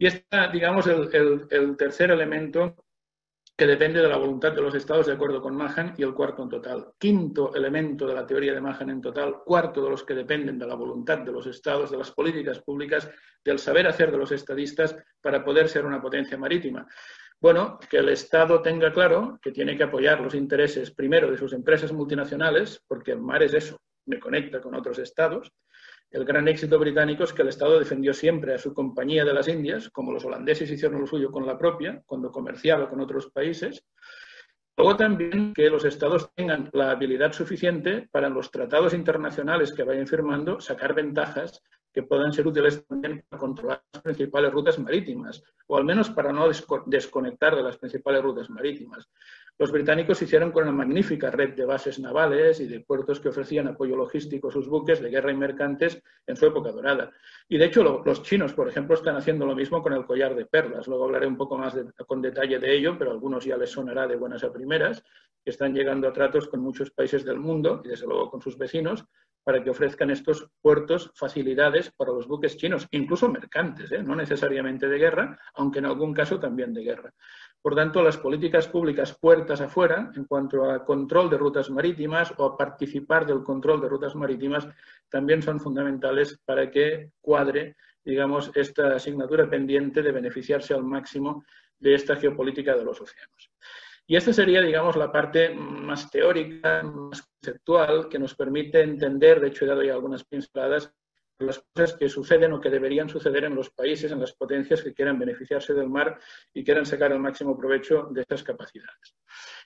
Y 0.00 0.06
está, 0.06 0.48
digamos, 0.48 0.86
el, 0.86 1.76
tercer 1.76 2.10
elemento 2.10 2.74
que 3.54 3.66
depende 3.66 4.00
de 4.00 4.08
la 4.08 4.16
voluntad 4.16 4.50
de 4.52 4.62
los 4.62 4.74
estados 4.74 5.06
de 5.06 5.12
acuerdo 5.12 5.42
con 5.42 5.54
Mahan 5.54 5.92
y 5.98 6.02
el 6.02 6.14
cuarto 6.14 6.42
en 6.42 6.48
total. 6.48 6.94
Quinto 6.98 7.54
elemento 7.54 8.06
de 8.06 8.14
la 8.14 8.26
teoría 8.26 8.54
de 8.54 8.62
Mahan 8.62 8.88
en 8.88 9.02
total, 9.02 9.42
cuarto 9.44 9.84
de 9.84 9.90
los 9.90 10.02
que 10.02 10.14
dependen 10.14 10.58
de 10.58 10.66
la 10.66 10.74
voluntad 10.74 11.18
de 11.18 11.30
los 11.30 11.46
estados, 11.46 11.90
de 11.90 11.98
las 11.98 12.12
políticas 12.12 12.60
públicas, 12.60 13.10
del 13.44 13.58
saber 13.58 13.86
hacer 13.86 14.10
de 14.10 14.16
los 14.16 14.32
estadistas 14.32 14.96
para 15.20 15.44
poder 15.44 15.68
ser 15.68 15.84
una 15.84 16.00
potencia 16.00 16.38
marítima. 16.38 16.88
Bueno, 17.38 17.78
que 17.90 17.98
el 17.98 18.08
Estado 18.08 18.62
tenga 18.62 18.90
claro 18.94 19.38
que 19.42 19.52
tiene 19.52 19.76
que 19.76 19.82
apoyar 19.82 20.22
los 20.22 20.34
intereses 20.34 20.92
primero 20.92 21.30
de 21.30 21.36
sus 21.36 21.52
empresas 21.52 21.92
multinacionales, 21.92 22.82
porque 22.88 23.12
el 23.12 23.20
mar 23.20 23.42
es 23.42 23.52
eso, 23.52 23.76
me 24.06 24.18
conecta 24.18 24.62
con 24.62 24.74
otros 24.74 24.98
estados, 24.98 25.52
el 26.10 26.24
gran 26.24 26.48
éxito 26.48 26.78
británico 26.78 27.24
es 27.24 27.32
que 27.32 27.42
el 27.42 27.48
Estado 27.48 27.78
defendió 27.78 28.12
siempre 28.12 28.54
a 28.54 28.58
su 28.58 28.74
compañía 28.74 29.24
de 29.24 29.32
las 29.32 29.46
Indias, 29.46 29.88
como 29.90 30.12
los 30.12 30.24
holandeses 30.24 30.70
hicieron 30.70 31.00
lo 31.00 31.06
suyo 31.06 31.30
con 31.30 31.46
la 31.46 31.56
propia, 31.56 32.02
cuando 32.04 32.32
comerciaba 32.32 32.88
con 32.88 33.00
otros 33.00 33.30
países. 33.30 33.84
Luego 34.76 34.96
también 34.96 35.52
que 35.54 35.70
los 35.70 35.84
estados 35.84 36.30
tengan 36.34 36.68
la 36.72 36.90
habilidad 36.90 37.32
suficiente 37.32 38.08
para 38.10 38.28
los 38.28 38.50
tratados 38.50 38.94
internacionales 38.94 39.72
que 39.72 39.84
vayan 39.84 40.06
firmando 40.06 40.60
sacar 40.60 40.94
ventajas 40.94 41.62
que 41.92 42.02
puedan 42.02 42.32
ser 42.32 42.46
útiles 42.46 42.84
también 42.86 43.24
para 43.28 43.40
controlar 43.40 43.82
las 43.92 44.02
principales 44.02 44.52
rutas 44.52 44.78
marítimas, 44.78 45.42
o 45.66 45.76
al 45.76 45.84
menos 45.84 46.10
para 46.10 46.32
no 46.32 46.48
desconectar 46.86 47.56
de 47.56 47.62
las 47.62 47.76
principales 47.78 48.22
rutas 48.22 48.48
marítimas. 48.50 49.08
Los 49.58 49.72
británicos 49.72 50.22
hicieron 50.22 50.52
con 50.52 50.62
una 50.62 50.72
magnífica 50.72 51.30
red 51.30 51.54
de 51.54 51.66
bases 51.66 51.98
navales 51.98 52.60
y 52.60 52.66
de 52.66 52.80
puertos 52.80 53.20
que 53.20 53.28
ofrecían 53.28 53.68
apoyo 53.68 53.94
logístico 53.94 54.48
a 54.48 54.50
sus 54.50 54.66
buques 54.68 55.02
de 55.02 55.10
guerra 55.10 55.32
y 55.32 55.36
mercantes 55.36 56.02
en 56.26 56.36
su 56.36 56.46
época 56.46 56.72
dorada. 56.72 57.10
Y 57.46 57.58
de 57.58 57.66
hecho 57.66 57.82
los 57.82 58.22
chinos, 58.22 58.54
por 58.54 58.68
ejemplo, 58.68 58.94
están 58.94 59.16
haciendo 59.16 59.44
lo 59.44 59.54
mismo 59.54 59.82
con 59.82 59.92
el 59.92 60.06
collar 60.06 60.34
de 60.34 60.46
perlas. 60.46 60.88
Luego 60.88 61.04
hablaré 61.04 61.26
un 61.26 61.36
poco 61.36 61.58
más 61.58 61.76
con 62.06 62.22
detalle 62.22 62.58
de 62.58 62.74
ello, 62.74 62.96
pero 62.98 63.10
a 63.10 63.12
algunos 63.12 63.44
ya 63.44 63.58
les 63.58 63.70
sonará 63.70 64.06
de 64.06 64.16
buenas 64.16 64.42
a 64.44 64.50
primeras, 64.50 65.04
que 65.44 65.50
están 65.50 65.74
llegando 65.74 66.08
a 66.08 66.12
tratos 66.12 66.48
con 66.48 66.60
muchos 66.60 66.90
países 66.90 67.24
del 67.24 67.38
mundo 67.38 67.82
y 67.84 67.88
desde 67.88 68.06
luego 68.06 68.30
con 68.30 68.40
sus 68.40 68.56
vecinos 68.56 69.04
para 69.42 69.62
que 69.62 69.70
ofrezcan 69.70 70.10
estos 70.10 70.48
puertos 70.60 71.10
facilidades 71.14 71.90
para 71.90 72.12
los 72.12 72.26
buques 72.26 72.56
chinos, 72.56 72.86
incluso 72.90 73.28
mercantes, 73.28 73.90
¿eh? 73.92 74.02
no 74.02 74.14
necesariamente 74.14 74.88
de 74.88 74.98
guerra, 74.98 75.38
aunque 75.54 75.78
en 75.78 75.86
algún 75.86 76.12
caso 76.12 76.38
también 76.38 76.74
de 76.74 76.82
guerra. 76.82 77.12
Por 77.62 77.74
tanto, 77.74 78.02
las 78.02 78.16
políticas 78.16 78.68
públicas 78.68 79.16
puertas 79.18 79.60
afuera, 79.60 80.10
en 80.16 80.24
cuanto 80.24 80.70
a 80.70 80.84
control 80.84 81.28
de 81.28 81.36
rutas 81.36 81.68
marítimas 81.70 82.32
o 82.38 82.46
a 82.46 82.56
participar 82.56 83.26
del 83.26 83.42
control 83.42 83.80
de 83.82 83.88
rutas 83.88 84.14
marítimas, 84.14 84.66
también 85.10 85.42
son 85.42 85.60
fundamentales 85.60 86.40
para 86.44 86.70
que 86.70 87.10
cuadre, 87.20 87.76
digamos, 88.02 88.50
esta 88.54 88.94
asignatura 88.94 89.48
pendiente 89.48 90.02
de 90.02 90.12
beneficiarse 90.12 90.72
al 90.72 90.84
máximo 90.84 91.44
de 91.78 91.94
esta 91.94 92.16
geopolítica 92.16 92.74
de 92.74 92.84
los 92.84 93.00
océanos. 93.00 93.50
Y 94.06 94.16
esta 94.16 94.32
sería, 94.32 94.60
digamos, 94.60 94.96
la 94.96 95.12
parte 95.12 95.50
más 95.50 96.10
teórica, 96.10 96.82
más 96.82 97.22
conceptual, 97.22 98.08
que 98.08 98.18
nos 98.18 98.34
permite 98.34 98.80
entender, 98.80 99.40
de 99.40 99.48
hecho 99.48 99.64
he 99.64 99.68
dado 99.68 99.82
ya 99.82 99.94
algunas 99.94 100.24
pinceladas, 100.24 100.92
las 101.38 101.64
cosas 101.72 101.96
que 101.96 102.08
suceden 102.08 102.52
o 102.52 102.60
que 102.60 102.70
deberían 102.70 103.08
suceder 103.08 103.44
en 103.44 103.54
los 103.54 103.70
países, 103.70 104.12
en 104.12 104.20
las 104.20 104.32
potencias 104.32 104.82
que 104.82 104.92
quieran 104.92 105.18
beneficiarse 105.18 105.72
del 105.74 105.88
mar 105.88 106.18
y 106.52 106.64
quieran 106.64 106.84
sacar 106.84 107.12
el 107.12 107.18
máximo 107.18 107.56
provecho 107.56 108.08
de 108.10 108.20
estas 108.20 108.42
capacidades. 108.42 109.16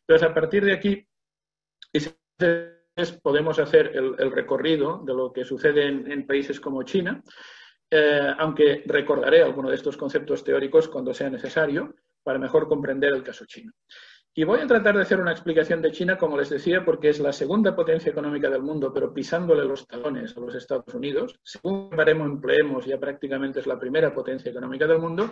Entonces, 0.00 0.28
a 0.28 0.34
partir 0.34 0.64
de 0.64 0.72
aquí, 0.72 1.06
podemos 3.22 3.58
hacer 3.58 3.92
el, 3.94 4.30
recorrido 4.30 5.02
de 5.04 5.14
lo 5.14 5.32
que 5.32 5.44
sucede 5.44 5.86
en, 5.86 6.26
países 6.26 6.60
como 6.60 6.82
China, 6.84 7.22
eh, 7.90 8.34
aunque 8.38 8.82
recordaré 8.86 9.42
alguno 9.42 9.68
de 9.68 9.76
estos 9.76 9.96
conceptos 9.96 10.44
teóricos 10.44 10.88
cuando 10.88 11.12
sea 11.12 11.30
necesario 11.30 11.94
para 12.22 12.38
mejor 12.38 12.68
comprender 12.68 13.12
el 13.12 13.22
caso 13.22 13.44
chino. 13.46 13.72
Y 14.36 14.42
voy 14.42 14.58
a 14.58 14.66
tratar 14.66 14.96
de 14.96 15.02
hacer 15.02 15.20
una 15.20 15.30
explicación 15.30 15.80
de 15.80 15.92
China, 15.92 16.18
como 16.18 16.36
les 16.36 16.50
decía, 16.50 16.84
porque 16.84 17.08
es 17.08 17.20
la 17.20 17.32
segunda 17.32 17.76
potencia 17.76 18.10
económica 18.10 18.50
del 18.50 18.62
mundo, 18.62 18.92
pero 18.92 19.14
pisándole 19.14 19.64
los 19.64 19.86
talones 19.86 20.36
a 20.36 20.40
los 20.40 20.56
Estados 20.56 20.92
Unidos. 20.92 21.38
Según 21.44 21.88
veremos, 21.90 22.26
empleemos, 22.26 22.84
ya 22.84 22.98
prácticamente 22.98 23.60
es 23.60 23.68
la 23.68 23.78
primera 23.78 24.12
potencia 24.12 24.50
económica 24.50 24.88
del 24.88 24.98
mundo. 24.98 25.30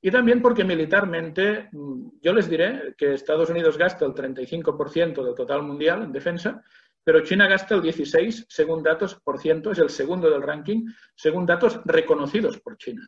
Y 0.00 0.08
también 0.08 0.40
porque 0.40 0.62
militarmente, 0.62 1.68
mm, 1.72 2.20
yo 2.22 2.32
les 2.32 2.48
diré 2.48 2.94
que 2.96 3.14
Estados 3.14 3.50
Unidos 3.50 3.76
gasta 3.76 4.04
el 4.04 4.14
35% 4.14 5.24
del 5.24 5.34
total 5.34 5.64
mundial 5.64 6.04
en 6.04 6.12
defensa, 6.12 6.62
pero 7.02 7.24
China 7.24 7.48
gasta 7.48 7.74
el 7.74 7.82
16, 7.82 8.46
según 8.48 8.84
datos 8.84 9.16
por 9.16 9.40
ciento, 9.40 9.72
es 9.72 9.80
el 9.80 9.90
segundo 9.90 10.30
del 10.30 10.42
ranking, 10.42 10.86
según 11.16 11.44
datos 11.44 11.80
reconocidos 11.84 12.60
por 12.60 12.76
China. 12.76 13.04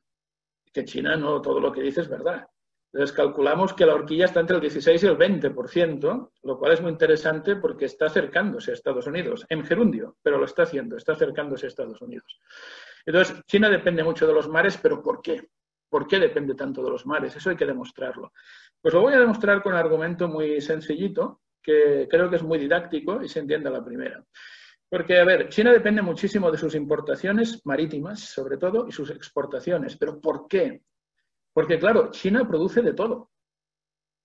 Que 0.72 0.84
China 0.84 1.16
no 1.16 1.40
todo 1.40 1.60
lo 1.60 1.70
que 1.70 1.82
dice 1.82 2.00
es 2.00 2.08
verdad. 2.08 2.48
Entonces 2.96 3.14
calculamos 3.14 3.74
que 3.74 3.84
la 3.84 3.94
horquilla 3.94 4.24
está 4.24 4.40
entre 4.40 4.56
el 4.56 4.62
16 4.62 5.02
y 5.02 5.06
el 5.06 5.18
20%, 5.18 6.30
lo 6.44 6.58
cual 6.58 6.72
es 6.72 6.80
muy 6.80 6.90
interesante 6.90 7.56
porque 7.56 7.84
está 7.84 8.06
acercándose 8.06 8.70
a 8.70 8.74
Estados 8.74 9.06
Unidos, 9.06 9.44
en 9.50 9.66
gerundio, 9.66 10.16
pero 10.22 10.38
lo 10.38 10.46
está 10.46 10.62
haciendo, 10.62 10.96
está 10.96 11.12
acercándose 11.12 11.66
a 11.66 11.68
Estados 11.68 12.00
Unidos. 12.00 12.40
Entonces, 13.04 13.36
China 13.44 13.68
depende 13.68 14.02
mucho 14.02 14.26
de 14.26 14.32
los 14.32 14.48
mares, 14.48 14.78
pero 14.78 15.02
¿por 15.02 15.20
qué? 15.20 15.46
¿Por 15.90 16.06
qué 16.06 16.18
depende 16.18 16.54
tanto 16.54 16.82
de 16.82 16.90
los 16.90 17.04
mares? 17.04 17.36
Eso 17.36 17.50
hay 17.50 17.56
que 17.56 17.66
demostrarlo. 17.66 18.32
Pues 18.80 18.94
lo 18.94 19.02
voy 19.02 19.12
a 19.12 19.20
demostrar 19.20 19.62
con 19.62 19.74
un 19.74 19.78
argumento 19.78 20.26
muy 20.26 20.62
sencillito, 20.62 21.42
que 21.62 22.08
creo 22.10 22.30
que 22.30 22.36
es 22.36 22.42
muy 22.42 22.58
didáctico 22.58 23.22
y 23.22 23.28
se 23.28 23.40
entiende 23.40 23.68
la 23.68 23.84
primera. 23.84 24.24
Porque, 24.88 25.20
a 25.20 25.24
ver, 25.24 25.50
China 25.50 25.70
depende 25.70 26.00
muchísimo 26.00 26.50
de 26.50 26.56
sus 26.56 26.74
importaciones 26.74 27.60
marítimas, 27.66 28.20
sobre 28.20 28.56
todo, 28.56 28.88
y 28.88 28.92
sus 28.92 29.10
exportaciones. 29.10 29.98
¿Pero 29.98 30.18
por 30.18 30.48
qué? 30.48 30.80
Porque, 31.56 31.78
claro, 31.78 32.10
China 32.10 32.46
produce 32.46 32.82
de 32.82 32.92
todo. 32.92 33.30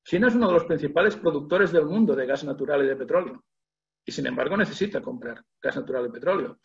China 0.06 0.28
es 0.28 0.36
uno 0.36 0.48
de 0.48 0.54
los 0.54 0.66
principales 0.66 1.16
productores 1.16 1.72
del 1.72 1.86
mundo 1.86 2.14
de 2.14 2.26
gas 2.26 2.44
natural 2.44 2.84
y 2.84 2.88
de 2.88 2.98
petróleo. 2.98 3.46
Y, 4.06 4.12
sin 4.12 4.28
embargo, 4.28 4.58
necesita 4.58 5.00
comprar 5.00 5.42
gas 5.62 5.78
natural 5.78 6.08
y 6.08 6.12
petróleo. 6.12 6.60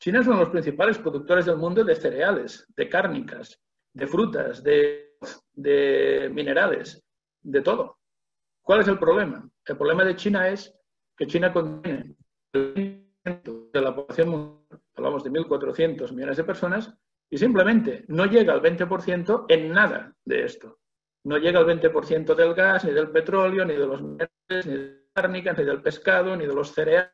China 0.00 0.20
es 0.20 0.26
uno 0.26 0.36
de 0.36 0.44
los 0.44 0.50
principales 0.50 0.96
productores 0.96 1.44
del 1.44 1.58
mundo 1.58 1.84
de 1.84 1.94
cereales, 1.94 2.66
de 2.74 2.88
cárnicas, 2.88 3.60
de 3.92 4.06
frutas, 4.06 4.62
de, 4.62 6.30
minerales, 6.32 7.04
de 7.42 7.60
todo. 7.60 7.98
¿Cuál 8.62 8.80
es 8.80 8.88
el 8.88 8.98
problema? 8.98 9.46
El 9.66 9.76
problema 9.76 10.02
de 10.02 10.16
China 10.16 10.48
es 10.48 10.74
que 11.14 11.26
China 11.26 11.52
contiene 11.52 12.16
el 12.54 13.04
de 13.70 13.80
la 13.82 13.94
población 13.94 14.30
mundial, 14.30 14.80
hablamos 14.94 15.24
de 15.24 15.30
1.400 15.30 16.10
millones 16.12 16.38
de 16.38 16.44
personas, 16.44 16.95
y 17.30 17.38
simplemente 17.38 18.04
no 18.08 18.26
llega 18.26 18.52
al 18.52 18.62
20% 18.62 19.46
en 19.48 19.72
nada 19.72 20.14
de 20.24 20.44
esto. 20.44 20.78
No 21.24 21.38
llega 21.38 21.58
al 21.58 21.66
20% 21.66 22.34
del 22.34 22.54
gas, 22.54 22.84
ni 22.84 22.92
del 22.92 23.10
petróleo, 23.10 23.64
ni 23.64 23.74
de 23.74 23.86
los 23.86 24.00
minerales, 24.00 24.66
ni 24.66 24.76
de 24.76 24.84
las 24.84 25.12
cárnicas, 25.12 25.58
ni 25.58 25.64
del 25.64 25.82
pescado, 25.82 26.36
ni 26.36 26.46
de 26.46 26.54
los 26.54 26.72
cereales. 26.72 27.12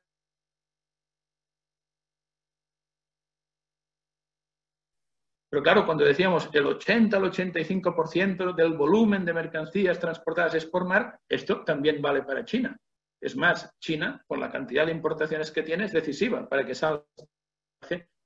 Pero 5.50 5.62
claro, 5.62 5.84
cuando 5.84 6.04
decíamos 6.04 6.48
el 6.54 6.64
80 6.64 7.14
al 7.14 7.24
85% 7.24 8.54
del 8.54 8.72
volumen 8.72 9.22
de 9.22 9.34
mercancías 9.34 9.98
transportadas 9.98 10.54
es 10.54 10.64
por 10.64 10.86
mar, 10.86 11.20
esto 11.28 11.62
también 11.62 12.00
vale 12.00 12.22
para 12.22 12.44
China. 12.44 12.74
Es 13.20 13.36
más, 13.36 13.70
China, 13.78 14.24
por 14.26 14.38
la 14.38 14.50
cantidad 14.50 14.86
de 14.86 14.92
importaciones 14.92 15.50
que 15.50 15.62
tiene, 15.62 15.84
es 15.84 15.92
decisiva 15.92 16.48
para 16.48 16.64
que 16.64 16.74
salga 16.74 17.04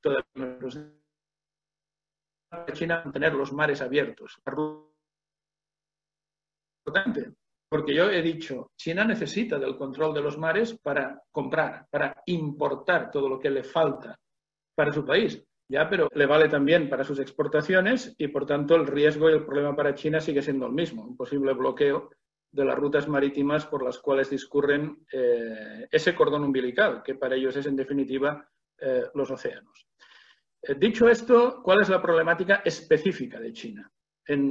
toda 0.00 0.24
China 2.72 3.02
mantener 3.04 3.34
los 3.34 3.52
mares 3.52 3.80
abiertos. 3.80 4.38
Importante, 6.86 7.32
porque 7.68 7.94
yo 7.94 8.10
he 8.10 8.22
dicho, 8.22 8.70
China 8.76 9.04
necesita 9.04 9.58
del 9.58 9.76
control 9.76 10.14
de 10.14 10.22
los 10.22 10.38
mares 10.38 10.78
para 10.78 11.20
comprar, 11.30 11.86
para 11.90 12.22
importar 12.26 13.10
todo 13.10 13.28
lo 13.28 13.38
que 13.38 13.50
le 13.50 13.64
falta 13.64 14.18
para 14.74 14.92
su 14.92 15.04
país. 15.04 15.42
Ya, 15.68 15.88
pero 15.90 16.08
le 16.14 16.26
vale 16.26 16.48
también 16.48 16.88
para 16.88 17.02
sus 17.02 17.18
exportaciones 17.18 18.14
y, 18.18 18.28
por 18.28 18.46
tanto, 18.46 18.76
el 18.76 18.86
riesgo 18.86 19.28
y 19.28 19.32
el 19.32 19.44
problema 19.44 19.74
para 19.74 19.94
China 19.94 20.20
sigue 20.20 20.40
siendo 20.40 20.66
el 20.66 20.72
mismo, 20.72 21.02
un 21.02 21.16
posible 21.16 21.54
bloqueo 21.54 22.10
de 22.52 22.64
las 22.64 22.78
rutas 22.78 23.08
marítimas 23.08 23.66
por 23.66 23.82
las 23.82 23.98
cuales 23.98 24.30
discurren 24.30 25.04
eh, 25.12 25.88
ese 25.90 26.14
cordón 26.14 26.44
umbilical, 26.44 27.02
que 27.02 27.16
para 27.16 27.34
ellos 27.34 27.56
es, 27.56 27.66
en 27.66 27.74
definitiva, 27.74 28.48
eh, 28.78 29.06
los 29.14 29.30
océanos. 29.30 29.88
Dicho 30.74 31.08
esto, 31.08 31.62
¿cuál 31.62 31.82
es 31.82 31.88
la 31.88 32.02
problemática 32.02 32.62
específica 32.64 33.38
de 33.38 33.52
China 33.52 33.90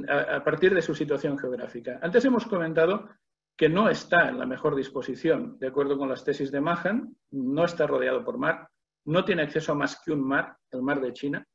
a, 0.08 0.44
partir 0.44 0.74
de 0.74 0.82
su 0.82 0.96
situación 0.96 1.38
geográfica? 1.38 2.00
Antes 2.02 2.24
hemos 2.24 2.46
comentado 2.46 3.10
que 3.58 3.68
no 3.68 3.90
está 3.90 4.30
en 4.30 4.40
la 4.40 4.46
mejor 4.46 4.76
disposición, 4.76 5.58
de 5.60 5.68
acuerdo 5.68 5.98
con 5.98 6.08
las 6.08 6.24
tesis 6.24 6.52
de 6.52 6.62
Mahan, 6.62 7.16
no 7.32 7.66
está 7.66 7.86
rodeado 7.86 8.24
por 8.24 8.38
mar, 8.38 8.70
no 9.06 9.26
tiene 9.26 9.44
acceso 9.44 9.74
a 9.74 9.76
más 9.76 10.02
que 10.04 10.14
un 10.14 10.26
mar, 10.26 10.58
el 10.72 10.82
mar 10.82 11.02
de 11.02 11.14
China. 11.14 11.46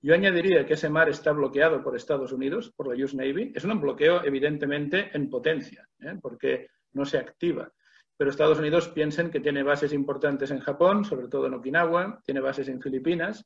Yo 0.00 0.14
añadiría 0.14 0.66
que 0.66 0.74
ese 0.74 0.90
mar 0.90 1.08
está 1.08 1.32
bloqueado 1.32 1.82
por 1.82 1.96
Estados 1.96 2.32
Unidos, 2.32 2.72
por 2.76 2.88
la 2.88 3.04
US 3.04 3.14
Navy. 3.14 3.52
Es 3.54 3.64
un 3.64 3.80
bloqueo 3.80 4.24
evidentemente 4.24 5.10
en 5.12 5.30
potencia, 5.30 5.88
¿eh? 6.00 6.16
porque 6.20 6.68
no 6.92 7.04
se 7.04 7.18
activa. 7.18 7.72
Pero 8.16 8.30
Estados 8.30 8.58
Unidos 8.58 8.88
piensen 8.88 9.30
que 9.30 9.40
tiene 9.40 9.62
bases 9.62 9.92
importantes 9.92 10.50
en 10.50 10.60
Japón, 10.60 11.04
sobre 11.04 11.28
todo 11.28 11.46
en 11.46 11.54
Okinawa, 11.54 12.20
tiene 12.24 12.40
bases 12.40 12.68
en 12.68 12.80
Filipinas, 12.80 13.44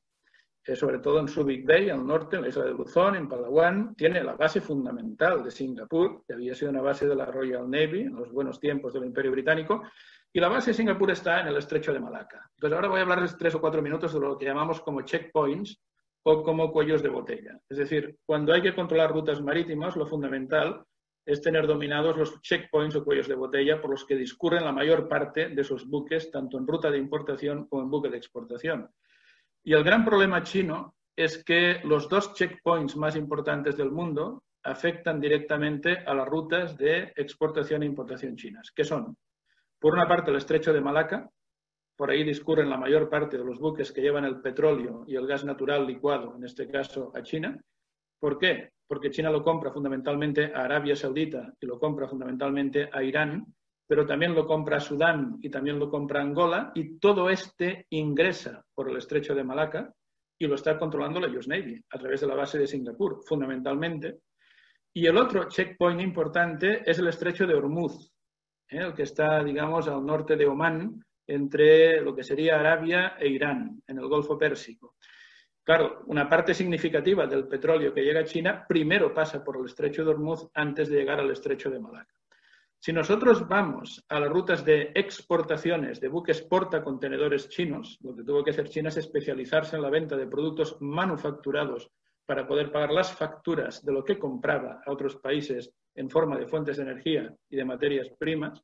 sobre 0.75 1.01
todo 1.01 1.19
en 1.19 1.29
Subic 1.29 1.67
Bay, 1.67 1.91
al 1.91 2.07
norte, 2.07 2.37
en 2.37 2.43
la 2.43 2.49
isla 2.49 2.65
de 2.65 2.73
Luzón, 2.73 3.17
en 3.17 3.29
Palawan, 3.29 3.95
tiene 3.97 4.23
la 4.23 4.35
base 4.35 4.61
fundamental 4.61 5.43
de 5.43 5.51
Singapur, 5.51 6.23
que 6.27 6.35
había 6.35 6.55
sido 6.55 6.71
una 6.71 6.81
base 6.81 7.07
de 7.07 7.17
la 7.17 7.27
Royal 7.27 7.69
Navy 7.69 8.03
en 8.03 8.15
los 8.15 8.31
buenos 8.31 8.61
tiempos 8.61 8.93
del 8.95 9.05
Imperio 9.05 9.33
Británico, 9.33 9.83
y 10.33 10.41
la 10.41 10.49
base 10.49 10.71
de 10.71 10.75
Singapur 10.75 11.11
está 11.11 11.41
en 11.41 11.49
el 11.49 11.57
estrecho 11.57 11.93
de 11.93 12.01
Malaca. 12.01 12.49
Entonces 12.55 12.77
ahora 12.77 12.89
voy 12.89 13.01
a 13.01 13.03
hablarles 13.03 13.37
tres 13.37 13.55
o 13.55 13.61
cuatro 13.61 13.83
minutos 13.83 14.15
de 14.15 14.21
lo 14.21 14.39
que 14.39 14.47
llamamos 14.47 14.81
como 14.81 15.03
checkpoints 15.03 15.83
o 16.25 16.43
como 16.43 16.73
cuellos 16.73 17.03
de 17.03 17.09
botella. 17.09 17.61
Es 17.69 17.79
decir, 17.79 18.17
cuando 18.25 18.53
hay 18.53 18.63
que 18.63 18.75
controlar 18.75 19.13
rutas 19.13 19.43
marítimas, 19.43 19.97
lo 19.97 20.07
fundamental 20.07 20.85
es 21.27 21.41
tener 21.41 21.67
dominados 21.67 22.17
los 22.17 22.41
checkpoints 22.41 22.97
o 22.97 23.05
cuellos 23.05 23.29
de 23.29 23.35
botella 23.35 23.81
por 23.81 23.91
los 23.91 24.05
que 24.05 24.17
discurren 24.17 24.65
la 24.65 24.73
mayor 24.73 25.09
parte 25.09 25.49
de 25.49 25.61
esos 25.61 25.87
buques, 25.89 26.31
tanto 26.31 26.57
en 26.57 26.67
ruta 26.67 26.91
de 26.91 26.99
importación 26.99 27.67
como 27.67 27.83
en 27.83 27.91
buque 27.91 28.09
de 28.09 28.17
exportación. 28.17 28.89
Y 29.65 29.73
el 29.75 29.85
gran 29.85 30.05
problema 30.05 30.43
chino 30.43 30.95
es 31.15 31.45
que 31.45 31.81
los 31.85 32.09
dos 32.09 32.35
checkpoints 32.35 32.97
más 32.97 33.17
importantes 33.17 33.77
del 33.77 33.91
mundo 33.91 34.43
afectan 34.65 35.21
directamente 35.21 35.99
a 35.99 36.15
las 36.15 36.27
rutas 36.27 36.77
de 36.77 37.13
exportación 37.17 37.83
e 37.83 37.87
importación 37.87 38.37
chinas, 38.37 38.71
que 38.71 38.85
son, 38.85 39.17
por 39.79 39.95
una 39.95 40.07
parte, 40.07 40.31
el 40.31 40.37
estrecho 40.37 40.73
de 40.73 40.81
Malaca, 40.81 41.29
por 41.97 42.11
ahí 42.11 42.25
discurren 42.25 42.71
la 42.71 42.77
mayor 42.77 43.09
parte 43.09 43.37
de 43.37 43.45
los 43.45 43.59
buques 43.59 43.93
que 43.93 44.01
llevan 44.01 44.25
el 44.25 44.41
petróleo 44.41 45.05
y 45.07 45.17
el 45.17 45.27
gas 45.27 45.45
natural 45.45 45.87
licuado, 45.87 46.35
en 46.37 46.45
este 46.45 46.69
caso 46.69 47.13
a 47.15 47.23
China. 47.23 47.61
¿Por 48.19 48.39
qué? 48.39 48.71
Porque 48.87 49.11
China 49.11 49.31
lo 49.31 49.43
compra 49.43 49.73
fundamentalmente 49.73 50.53
a 50.55 50.65
Arabia 50.65 50.97
Saudita 50.97 51.53
y 51.61 51.67
lo 51.67 51.79
compra 51.79 52.09
fundamentalmente 52.09 52.89
a 52.93 53.03
Irán, 53.03 53.45
pero 53.93 54.07
también 54.07 54.35
lo 54.35 54.47
compra 54.47 54.81
Sudán 54.81 55.37
y 55.43 55.51
también 55.51 55.79
lo 55.79 55.91
compra 55.91 56.23
Angola, 56.23 56.73
y 56.75 56.99
todo 56.99 57.29
este 57.29 57.85
ingresa 57.91 58.65
por 58.75 58.89
el 58.89 58.97
estrecho 58.97 59.35
de 59.35 59.45
Malaca 59.45 59.93
y 60.39 60.47
lo 60.47 60.55
está 60.55 60.79
controlando 60.79 61.21
la 61.21 61.29
US 61.29 61.47
Navy 61.47 61.79
a 61.91 61.99
través 61.99 62.23
de 62.23 62.27
la 62.27 62.35
base 62.35 62.59
de 62.59 62.67
Singapur, 62.67 63.23
fundamentalmente. 63.27 64.21
Y 64.95 65.05
el 65.05 65.19
otro 65.19 65.47
checkpoint 65.47 66.01
importante 66.01 66.91
es 66.91 67.01
el 67.01 67.09
estrecho 67.09 67.47
de 67.47 67.53
Hormuz, 67.53 68.11
¿eh? 68.71 68.79
el 68.79 68.95
que 68.95 69.03
está, 69.03 69.45
digamos, 69.45 69.87
al 69.89 70.07
norte 70.07 70.37
de 70.37 70.47
Omán, 70.47 70.99
entre 71.27 72.01
lo 72.01 72.17
que 72.17 72.25
sería 72.25 72.61
Arabia 72.61 73.19
e 73.21 73.29
Irán, 73.29 73.83
en 73.87 73.99
el 73.99 74.09
Golfo 74.09 74.39
Pérsico. 74.39 74.95
Claro, 75.63 76.03
una 76.07 76.27
parte 76.31 76.55
significativa 76.55 77.27
del 77.27 77.47
petróleo 77.47 77.93
que 77.93 78.01
llega 78.01 78.21
a 78.21 78.25
China 78.25 78.65
primero 78.67 79.13
pasa 79.13 79.45
por 79.45 79.59
el 79.59 79.67
estrecho 79.67 80.03
de 80.03 80.13
Hormuz 80.13 80.49
antes 80.55 80.89
de 80.89 80.97
llegar 80.97 81.21
al 81.21 81.31
estrecho 81.31 81.69
de 81.69 81.79
Malaca. 81.79 82.22
Si 82.85 82.93
nosotros 82.93 83.47
vamos 83.47 84.05
a 84.09 84.19
las 84.19 84.29
rutas 84.29 84.65
de 84.65 84.91
exportaciones 84.97 86.01
de 86.01 86.09
buques 86.09 86.43
portacontenedores 86.43 87.49
chinos, 87.49 87.97
lo 88.03 88.13
que 88.13 88.25
tuvo 88.25 88.43
que 88.43 88.51
hacer 88.51 88.69
China 88.69 88.89
es 88.89 88.97
especializarse 88.97 89.77
en 89.77 89.83
la 89.83 89.89
venta 89.89 90.17
de 90.17 90.27
productos 90.27 90.79
manufacturados 90.81 91.93
para 92.27 92.45
poder 92.45 92.73
pagar 92.73 92.91
las 92.91 93.13
facturas 93.13 93.85
de 93.85 93.93
lo 93.93 94.05
que 94.05 94.19
compraba 94.19 94.83
a 94.85 94.91
otros 94.91 95.15
países 95.15 95.73
en 95.95 96.11
forma 96.11 96.37
de 96.37 96.49
fuentes 96.49 96.77
de 96.77 96.83
energía 96.83 97.33
y 97.49 97.55
de 97.55 97.65
materias 97.65 98.11
primas, 98.19 98.61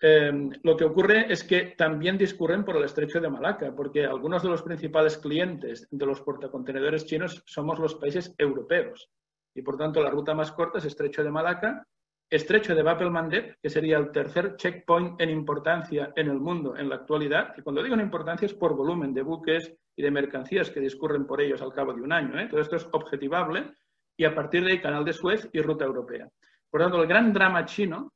em, 0.00 0.50
lo 0.64 0.76
que 0.76 0.84
ocurre 0.84 1.32
es 1.32 1.44
que 1.44 1.76
también 1.78 2.18
discurren 2.18 2.64
por 2.64 2.76
el 2.76 2.82
estrecho 2.82 3.20
de 3.20 3.30
Malaca, 3.30 3.72
porque 3.72 4.04
algunos 4.04 4.42
de 4.42 4.48
los 4.48 4.62
principales 4.62 5.16
clientes 5.16 5.86
de 5.92 6.06
los 6.06 6.22
portacontenedores 6.22 7.06
chinos 7.06 7.40
somos 7.46 7.78
los 7.78 7.94
países 7.94 8.34
europeos. 8.36 9.08
Y 9.54 9.62
por 9.62 9.76
tanto, 9.76 10.02
la 10.02 10.10
ruta 10.10 10.34
más 10.34 10.50
corta 10.50 10.78
es 10.78 10.86
estrecho 10.86 11.22
de 11.22 11.30
Malaca 11.30 11.86
Estrecho 12.28 12.74
de 12.74 12.82
Bab 12.82 13.00
el-Mandeb, 13.02 13.56
que 13.62 13.70
sería 13.70 13.98
el 13.98 14.10
tercer 14.10 14.56
checkpoint 14.56 15.20
en 15.20 15.30
importancia 15.30 16.12
en 16.16 16.28
el 16.28 16.40
mundo 16.40 16.76
en 16.76 16.88
la 16.88 16.96
actualidad, 16.96 17.54
y 17.56 17.62
cuando 17.62 17.82
digo 17.82 17.94
en 17.94 18.00
importancia 18.00 18.46
es 18.46 18.54
por 18.54 18.74
volumen 18.74 19.14
de 19.14 19.22
buques 19.22 19.72
y 19.94 20.02
de 20.02 20.10
mercancías 20.10 20.70
que 20.70 20.80
discurren 20.80 21.24
por 21.24 21.40
ellos 21.40 21.62
al 21.62 21.72
cabo 21.72 21.94
de 21.94 22.02
un 22.02 22.12
año. 22.12 22.38
¿eh? 22.38 22.48
Todo 22.48 22.60
esto 22.60 22.76
es 22.76 22.88
objetivable 22.90 23.70
y 24.16 24.24
a 24.24 24.34
partir 24.34 24.64
de 24.64 24.72
ahí 24.72 24.80
Canal 24.80 25.04
de 25.04 25.12
Suez 25.12 25.48
y 25.52 25.60
Ruta 25.60 25.84
Europea. 25.84 26.28
Por 26.68 26.80
tanto, 26.80 27.00
el 27.00 27.06
gran 27.06 27.32
drama 27.32 27.64
chino 27.64 28.12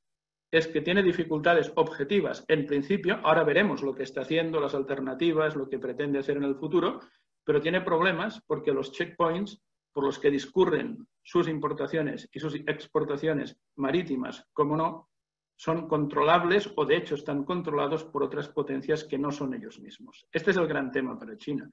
es 0.51 0.67
que 0.67 0.81
tiene 0.81 1.05
dificultades 1.05 1.73
objetivas 1.77 2.45
en 2.49 2.67
principio, 2.67 3.21
ahora 3.23 3.45
veremos 3.45 3.83
lo 3.83 3.95
que 3.95 4.03
está 4.03 4.23
haciendo, 4.23 4.61
las 4.61 4.75
alternativas, 4.75 5.55
lo 5.55 5.69
que 5.69 5.79
pretende 5.79 6.19
hacer 6.19 6.37
en 6.37 6.45
el 6.45 6.57
futuro, 6.57 6.99
pero 7.45 7.61
tiene 7.61 7.81
problemas 7.81 8.43
porque 8.45 8.73
los 8.73 8.91
checkpoints 8.91 9.63
por 9.93 10.05
los 10.05 10.19
que 10.19 10.31
discurren 10.31 11.07
sus 11.23 11.49
importaciones 11.49 12.29
y 12.33 12.41
sus 12.41 12.55
exportaciones 12.55 13.57
marítimas, 13.77 14.45
como 14.53 14.77
no, 14.77 15.09
son 15.57 15.89
controlables 15.89 16.73
o 16.77 16.87
de 16.87 16.97
hecho 16.97 17.15
están 17.15 17.45
controlados 17.45 18.05
por 18.05 18.23
otras 18.23 18.49
potencias 18.49 19.05
que 19.05 19.19
no 19.19 19.31
son 19.31 19.53
ellos 19.53 19.79
mismos. 19.79 20.27
Este 20.33 20.53
es 20.53 20.57
el 20.57 20.67
gran 20.67 20.91
tema 20.91 21.19
para 21.19 21.37
China. 21.37 21.71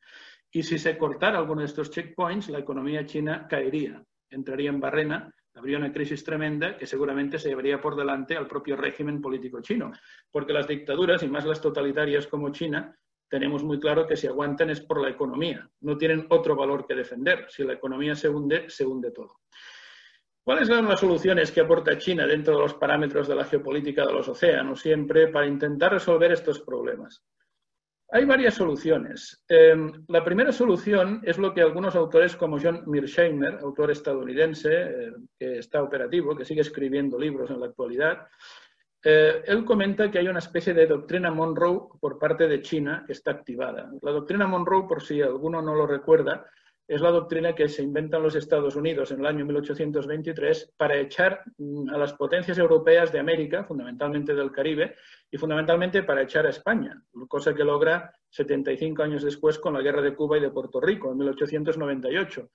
Y 0.51 0.63
si 0.63 0.77
se 0.77 0.97
cortara 0.97 1.37
alguno 1.37 1.61
de 1.61 1.67
estos 1.67 1.89
checkpoints, 1.89 2.49
la 2.49 2.59
economía 2.59 3.05
china 3.05 3.47
caería, 3.47 4.03
entraría 4.29 4.71
en 4.71 4.81
barrena, 4.81 5.33
habría 5.55 5.77
una 5.77 5.93
crisis 5.93 6.23
tremenda 6.23 6.77
que 6.77 6.85
seguramente 6.85 7.39
se 7.39 7.47
llevaría 7.49 7.79
por 7.79 7.95
delante 7.95 8.35
al 8.35 8.47
propio 8.47 8.75
régimen 8.75 9.21
político 9.21 9.61
chino, 9.61 9.91
porque 10.29 10.53
las 10.53 10.67
dictaduras, 10.67 11.23
y 11.23 11.29
más 11.29 11.45
las 11.45 11.61
totalitarias 11.61 12.27
como 12.27 12.51
China, 12.51 12.93
tenemos 13.29 13.63
muy 13.63 13.79
claro 13.79 14.05
que 14.07 14.15
si 14.15 14.27
aguantan 14.27 14.69
es 14.69 14.81
por 14.81 15.01
la 15.01 15.09
economía, 15.09 15.69
no 15.81 15.97
tienen 15.97 16.25
otro 16.29 16.55
valor 16.55 16.85
que 16.85 16.95
defender. 16.95 17.45
Si 17.49 17.63
la 17.63 17.73
economía 17.73 18.15
se 18.15 18.29
hunde, 18.29 18.69
se 18.69 18.85
hunde 18.85 19.11
todo. 19.11 19.41
¿Cuáles 20.43 20.69
son 20.69 20.87
las 20.87 21.01
soluciones 21.01 21.51
que 21.51 21.59
aporta 21.59 21.97
China 21.97 22.25
dentro 22.25 22.55
de 22.55 22.61
los 22.61 22.73
parámetros 22.75 23.27
de 23.27 23.35
la 23.35 23.43
geopolítica 23.43 24.05
de 24.05 24.13
los 24.13 24.29
océanos 24.29 24.79
siempre 24.79 25.27
para 25.27 25.45
intentar 25.45 25.91
resolver 25.91 26.31
estos 26.31 26.61
problemas? 26.61 27.21
Hay 28.09 28.23
varias 28.23 28.53
soluciones. 28.53 29.43
Em, 29.49 29.91
la 30.07 30.23
primera 30.23 30.53
solución 30.53 31.19
es 31.25 31.37
lo 31.37 31.53
que 31.53 31.59
algunos 31.59 31.93
autores 31.97 32.37
como 32.37 32.57
John 32.57 32.83
Mearsheimer, 32.87 33.55
autor 33.55 33.91
estadounidense 33.91 34.69
eh, 34.71 35.11
que 35.37 35.57
está 35.57 35.83
operativo, 35.83 36.33
que 36.33 36.45
sigue 36.45 36.61
escribiendo 36.61 37.19
libros 37.19 37.51
en 37.51 37.59
la 37.59 37.65
actualidad, 37.65 38.27
eh, 39.03 39.43
él 39.45 39.63
comenta 39.63 40.09
que 40.09 40.19
hay 40.19 40.27
una 40.27 40.39
especie 40.39 40.73
de 40.73 40.87
doctrina 40.87 41.31
Monroe 41.31 41.89
por 41.99 42.17
parte 42.17 42.47
de 42.47 42.61
China 42.61 43.03
que 43.05 43.13
está 43.13 43.31
activada. 43.31 43.91
La 44.01 44.11
doctrina 44.11 44.47
Monroe, 44.47 44.87
por 44.87 45.03
si 45.03 45.21
alguno 45.21 45.61
no 45.61 45.75
lo 45.75 45.85
recuerda, 45.85 46.45
es 46.87 47.01
la 47.01 47.11
doctrina 47.11 47.53
que 47.53 47.67
se 47.67 47.83
inventan 47.83 48.23
los 48.23 48.35
Estados 48.35 48.75
Unidos 48.77 49.11
en 49.11 49.19
el 49.19 49.25
año 49.25 49.45
1823 49.45 50.73
para 50.77 50.97
echar 50.97 51.43
mm, 51.57 51.89
a 51.89 51.97
las 51.97 52.13
potencias 52.13 52.57
europeas 52.57 53.11
de 53.11 53.19
América, 53.19 53.65
fundamentalmente 53.65 54.33
del 54.33 54.51
Caribe, 54.51 54.95
y 55.29 55.37
fundamentalmente 55.37 56.03
para 56.03 56.21
echar 56.21 56.45
a 56.45 56.49
España, 56.49 57.01
cosa 57.27 57.53
que 57.53 57.65
logra 57.65 58.13
75 58.29 59.03
años 59.03 59.23
después 59.23 59.59
con 59.59 59.73
la 59.73 59.81
guerra 59.81 60.01
de 60.01 60.15
Cuba 60.15 60.37
y 60.37 60.41
de 60.41 60.49
Puerto 60.49 60.79
Rico, 60.79 61.11
en 61.11 61.17
1898. 61.17 62.49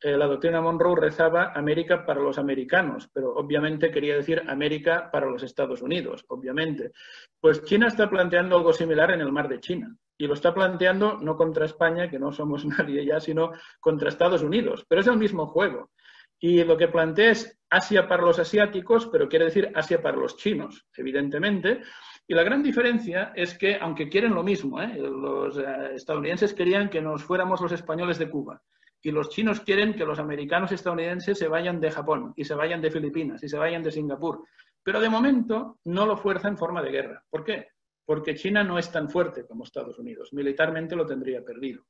Eh, 0.00 0.16
la 0.16 0.26
doctrina 0.26 0.60
Monroe 0.60 1.00
rezaba 1.00 1.52
América 1.54 2.04
para 2.04 2.20
los 2.20 2.38
americanos, 2.38 3.08
pero 3.12 3.34
obviamente 3.34 3.90
quería 3.90 4.16
decir 4.16 4.42
América 4.46 5.10
para 5.10 5.26
los 5.26 5.42
Estados 5.42 5.80
Unidos, 5.80 6.24
obviamente. 6.28 6.92
Pues 7.40 7.64
China 7.64 7.88
está 7.88 8.10
planteando 8.10 8.56
algo 8.56 8.72
similar 8.72 9.10
en 9.12 9.22
el 9.22 9.32
mar 9.32 9.48
de 9.48 9.60
China 9.60 9.96
y 10.18 10.26
lo 10.26 10.34
está 10.34 10.52
planteando 10.54 11.18
no 11.18 11.36
contra 11.36 11.64
España, 11.64 12.10
que 12.10 12.18
no 12.18 12.30
somos 12.30 12.64
nadie 12.78 13.04
ya, 13.06 13.20
sino 13.20 13.52
contra 13.80 14.08
Estados 14.08 14.42
Unidos. 14.42 14.84
Pero 14.86 15.00
es 15.00 15.06
el 15.06 15.16
mismo 15.16 15.46
juego. 15.46 15.90
Y 16.38 16.62
lo 16.64 16.76
que 16.76 16.88
plantea 16.88 17.30
es 17.30 17.58
Asia 17.70 18.06
para 18.06 18.22
los 18.22 18.38
asiáticos, 18.38 19.06
pero 19.06 19.28
quiere 19.28 19.46
decir 19.46 19.72
Asia 19.74 20.02
para 20.02 20.18
los 20.18 20.36
chinos, 20.36 20.86
evidentemente. 20.94 21.80
Y 22.28 22.34
la 22.34 22.42
gran 22.42 22.62
diferencia 22.62 23.32
es 23.34 23.56
que, 23.56 23.76
aunque 23.80 24.10
quieren 24.10 24.34
lo 24.34 24.42
mismo, 24.42 24.82
¿eh? 24.82 24.98
los 24.98 25.56
eh, 25.56 25.94
estadounidenses 25.94 26.52
querían 26.52 26.90
que 26.90 27.00
nos 27.00 27.22
fuéramos 27.22 27.62
los 27.62 27.72
españoles 27.72 28.18
de 28.18 28.28
Cuba. 28.28 28.62
Y 29.06 29.12
los 29.12 29.28
chinos 29.28 29.60
quieren 29.60 29.94
que 29.94 30.04
los 30.04 30.18
americanos 30.18 30.72
estadounidenses 30.72 31.38
se 31.38 31.48
vayan 31.48 31.80
de 31.80 31.90
Japón 31.92 32.32
y 32.34 32.44
se 32.44 32.54
vayan 32.54 32.80
de 32.80 32.90
Filipinas 32.90 33.42
y 33.42 33.48
se 33.48 33.56
vayan 33.56 33.82
de 33.82 33.92
Singapur. 33.92 34.44
Pero 34.82 35.00
de 35.00 35.08
momento 35.08 35.78
no 35.84 36.06
lo 36.06 36.16
fuerza 36.16 36.48
en 36.48 36.58
forma 36.58 36.82
de 36.82 36.90
guerra. 36.90 37.24
¿Por 37.30 37.44
qué? 37.44 37.68
porque 38.06 38.36
China 38.36 38.62
no 38.62 38.78
es 38.78 38.90
tan 38.90 39.10
fuerte 39.10 39.44
como 39.44 39.64
Estados 39.64 39.98
Unidos. 39.98 40.32
Militarmente 40.32 40.94
lo 40.96 41.04
tendría 41.04 41.44
perdido. 41.44 41.84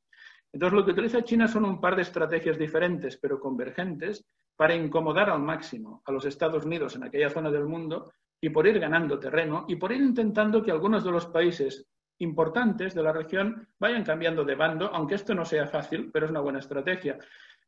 Entonces, 0.51 0.75
lo 0.75 0.85
que 0.85 0.93
utiliza 0.93 1.23
China 1.23 1.47
son 1.47 1.67
un 1.67 1.81
par 1.81 1.95
de 1.95 2.03
estrategias 2.03 2.59
diferentes, 2.59 3.19
pero 3.19 3.39
convergentes, 3.39 4.25
para 4.57 4.75
incomodar 4.75 5.29
al 5.29 5.41
máximo 5.41 6.03
a 6.07 6.13
los 6.13 6.25
Estados 6.25 6.65
Unidos 6.65 6.97
en 6.97 7.05
aquella 7.05 7.29
zona 7.29 7.51
del 7.51 7.67
mundo 7.67 8.11
y 8.41 8.49
por 8.49 8.67
ir 8.67 8.81
ganando 8.81 9.19
terreno 9.19 9.67
y 9.69 9.77
por 9.77 9.93
ir 9.93 10.01
intentando 10.01 10.63
que 10.63 10.71
algunos 10.71 11.05
de 11.05 11.11
los 11.11 11.27
países 11.27 11.87
importantes 12.19 12.95
de 12.95 13.03
la 13.03 13.13
región 13.13 13.69
vayan 13.79 14.05
cambiando 14.05 14.45
de 14.45 14.55
bando, 14.55 14.87
aunque 14.93 15.17
esto 15.17 15.35
no 15.35 15.45
sea 15.45 15.67
fácil, 15.67 16.11
pero 16.13 16.27
es 16.27 16.31
una 16.31 16.41
buena 16.41 16.59
estrategia. 16.59 17.19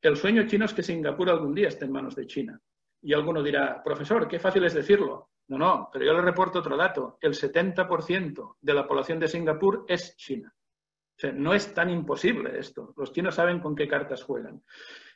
El 0.01 0.17
sueño 0.17 0.47
chino 0.47 0.65
es 0.65 0.75
que 0.75 0.83
Singapur 0.83 1.29
algún 1.31 1.55
día 1.55 1.69
esté 1.69 1.85
en 1.85 1.93
manos 1.93 2.15
de 2.15 2.27
China. 2.27 2.61
Y 3.03 3.13
alguno 3.13 3.43
dirá, 3.43 3.83
profesor, 3.83 4.27
qué 4.27 4.39
fácil 4.39 4.65
es 4.65 4.75
decirlo. 4.75 5.31
No, 5.49 5.59
no, 5.59 5.89
pero 5.93 6.05
yo 6.05 6.13
le 6.13 6.23
reporto 6.23 6.59
otro 6.59 6.77
dato. 6.77 7.19
El 7.21 7.33
70% 7.33 8.57
de 8.61 8.75
la 8.75 8.87
población 8.87 9.19
de 9.19 9.29
Singapur 9.29 9.85
es 9.89 10.17
China. 10.17 10.55
O 10.55 11.21
sea, 11.21 11.33
no 11.33 11.53
es 11.53 11.75
tan 11.75 11.91
imposible 11.91 12.59
esto. 12.59 12.93
Los 12.97 13.13
chinos 13.13 13.35
saben 13.35 13.59
con 13.59 13.75
qué 13.75 13.89
cartas 13.89 14.23
juegan. 14.23 14.63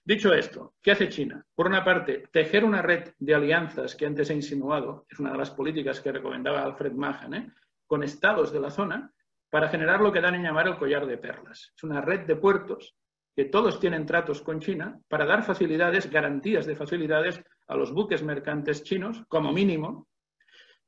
Dicho 0.04 0.32
esto, 0.32 0.74
¿qué 0.82 0.92
hace 0.92 1.08
China? 1.08 1.46
Por 1.54 1.68
una 1.68 1.84
parte, 1.84 2.24
tejer 2.32 2.64
una 2.64 2.82
red 2.82 3.12
de 3.20 3.34
alianzas 3.34 3.94
que 3.94 4.06
antes 4.06 4.30
he 4.30 4.34
insinuado, 4.34 5.06
es 5.08 5.20
una 5.20 5.30
de 5.30 5.38
las 5.38 5.50
políticas 5.50 6.00
que 6.00 6.10
recomendaba 6.10 6.64
Alfred 6.64 6.92
Mahan, 6.92 7.34
¿eh? 7.34 7.52
con 7.86 8.02
estados 8.02 8.52
de 8.52 8.58
la 8.58 8.70
zona, 8.70 9.12
para 9.52 9.68
generar 9.68 10.00
lo 10.00 10.10
que 10.10 10.22
dan 10.22 10.34
en 10.34 10.44
llamar 10.44 10.66
el 10.66 10.78
collar 10.78 11.04
de 11.04 11.18
perlas. 11.18 11.74
Es 11.76 11.84
una 11.84 12.00
red 12.00 12.20
de 12.20 12.36
puertos 12.36 12.96
que 13.36 13.44
todos 13.44 13.78
tienen 13.78 14.06
tratos 14.06 14.40
con 14.40 14.60
China 14.60 14.98
para 15.08 15.26
dar 15.26 15.42
facilidades, 15.42 16.10
garantías 16.10 16.64
de 16.64 16.74
facilidades 16.74 17.38
a 17.66 17.76
los 17.76 17.92
buques 17.92 18.22
mercantes 18.22 18.82
chinos, 18.82 19.22
como 19.28 19.52
mínimo, 19.52 20.08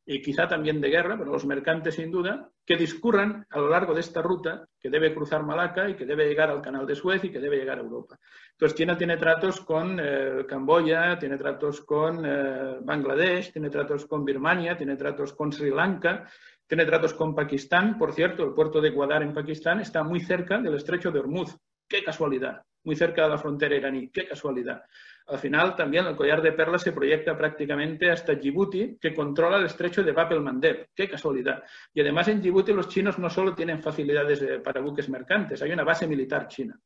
y 0.07 0.23
quizá 0.23 0.49
también 0.49 0.81
de 0.81 0.89
guerra, 0.89 1.19
pero 1.19 1.31
los 1.31 1.45
mercantes 1.45 1.95
sin 1.95 2.11
duda, 2.11 2.51
que 2.65 2.77
discurran 2.77 3.47
a 3.51 3.59
lo 3.59 3.69
largo 3.69 3.93
de 3.93 4.01
esta 4.01 4.23
ruta 4.23 4.67
que 4.81 4.89
debe 4.89 5.15
cruzar 5.15 5.45
Malaca 5.45 5.89
y 5.89 5.95
que 5.95 6.07
debe 6.07 6.27
llegar 6.27 6.51
al 6.51 6.63
canal 6.63 6.87
de 6.87 6.95
Suez 6.95 7.23
y 7.25 7.31
que 7.31 7.41
debe 7.41 7.57
llegar 7.57 7.79
a 7.79 7.83
Europa. 7.83 8.19
Entonces, 8.53 8.77
China 8.77 8.97
tiene 8.97 9.17
tratos 9.17 9.61
con 9.61 9.99
eh, 10.03 10.45
Camboya, 10.47 11.19
tiene 11.19 11.37
tratos 11.37 11.83
con 11.83 12.25
eh, 12.25 12.79
Bangladesh, 12.83 13.53
tiene 13.53 13.69
tratos 13.69 14.07
con 14.07 14.25
Birmania, 14.25 14.77
tiene 14.77 14.97
tratos 14.97 15.35
con 15.35 15.53
Sri 15.53 15.71
Lanka, 15.71 16.27
tiene 16.67 16.85
tratos 16.87 17.15
con 17.15 17.35
Pakistán. 17.35 17.99
Por 17.99 18.13
cierto, 18.13 18.45
el 18.45 18.55
puerto 18.55 18.81
de 18.81 18.91
Gwadar 18.91 19.23
en 19.23 19.33
Pakistán 19.33 19.81
está 19.81 20.03
muy 20.03 20.21
cerca 20.21 20.59
del 20.59 20.75
estrecho 20.75 21.11
de 21.11 21.21
Hormuz. 21.21 21.57
¡Qué 21.89 22.03
casualidad! 22.03 22.63
Muy 22.85 22.97
cerca 22.97 23.25
de 23.25 23.31
la 23.31 23.39
frontera 23.39 23.77
iraní. 23.77 24.11
¡Qué 24.11 24.27
casualidad! 24.27 24.83
Al 25.27 25.39
final, 25.39 25.75
también 25.75 26.07
el 26.07 26.17
collar 26.17 26.43
de 26.43 26.53
perlas 26.53 26.83
se 26.83 26.93
proyecta 26.93 27.37
prácticamente 27.37 28.11
hasta 28.11 28.35
Djibouti, 28.35 28.99
que 29.01 29.15
controla 29.15 29.57
el 29.57 29.67
estrecho 29.67 30.03
de 30.03 30.13
Bab 30.13 30.33
el-Mandeb. 30.33 30.89
¡Qué 30.95 31.09
casualidad! 31.09 31.63
Y 31.95 32.03
además 32.03 32.29
en 32.29 32.43
Djibouti 32.43 32.75
los 32.75 32.89
chinos 32.89 33.19
no 33.19 33.31
solo 33.31 33.55
tienen 33.55 33.83
facilidades 33.83 34.61
para 34.63 34.83
buques 34.83 35.09
mercantes, 35.09 35.63
hay 35.63 35.73
una 35.73 35.85
base 35.85 36.07
militar 36.07 36.47
china. 36.49 36.79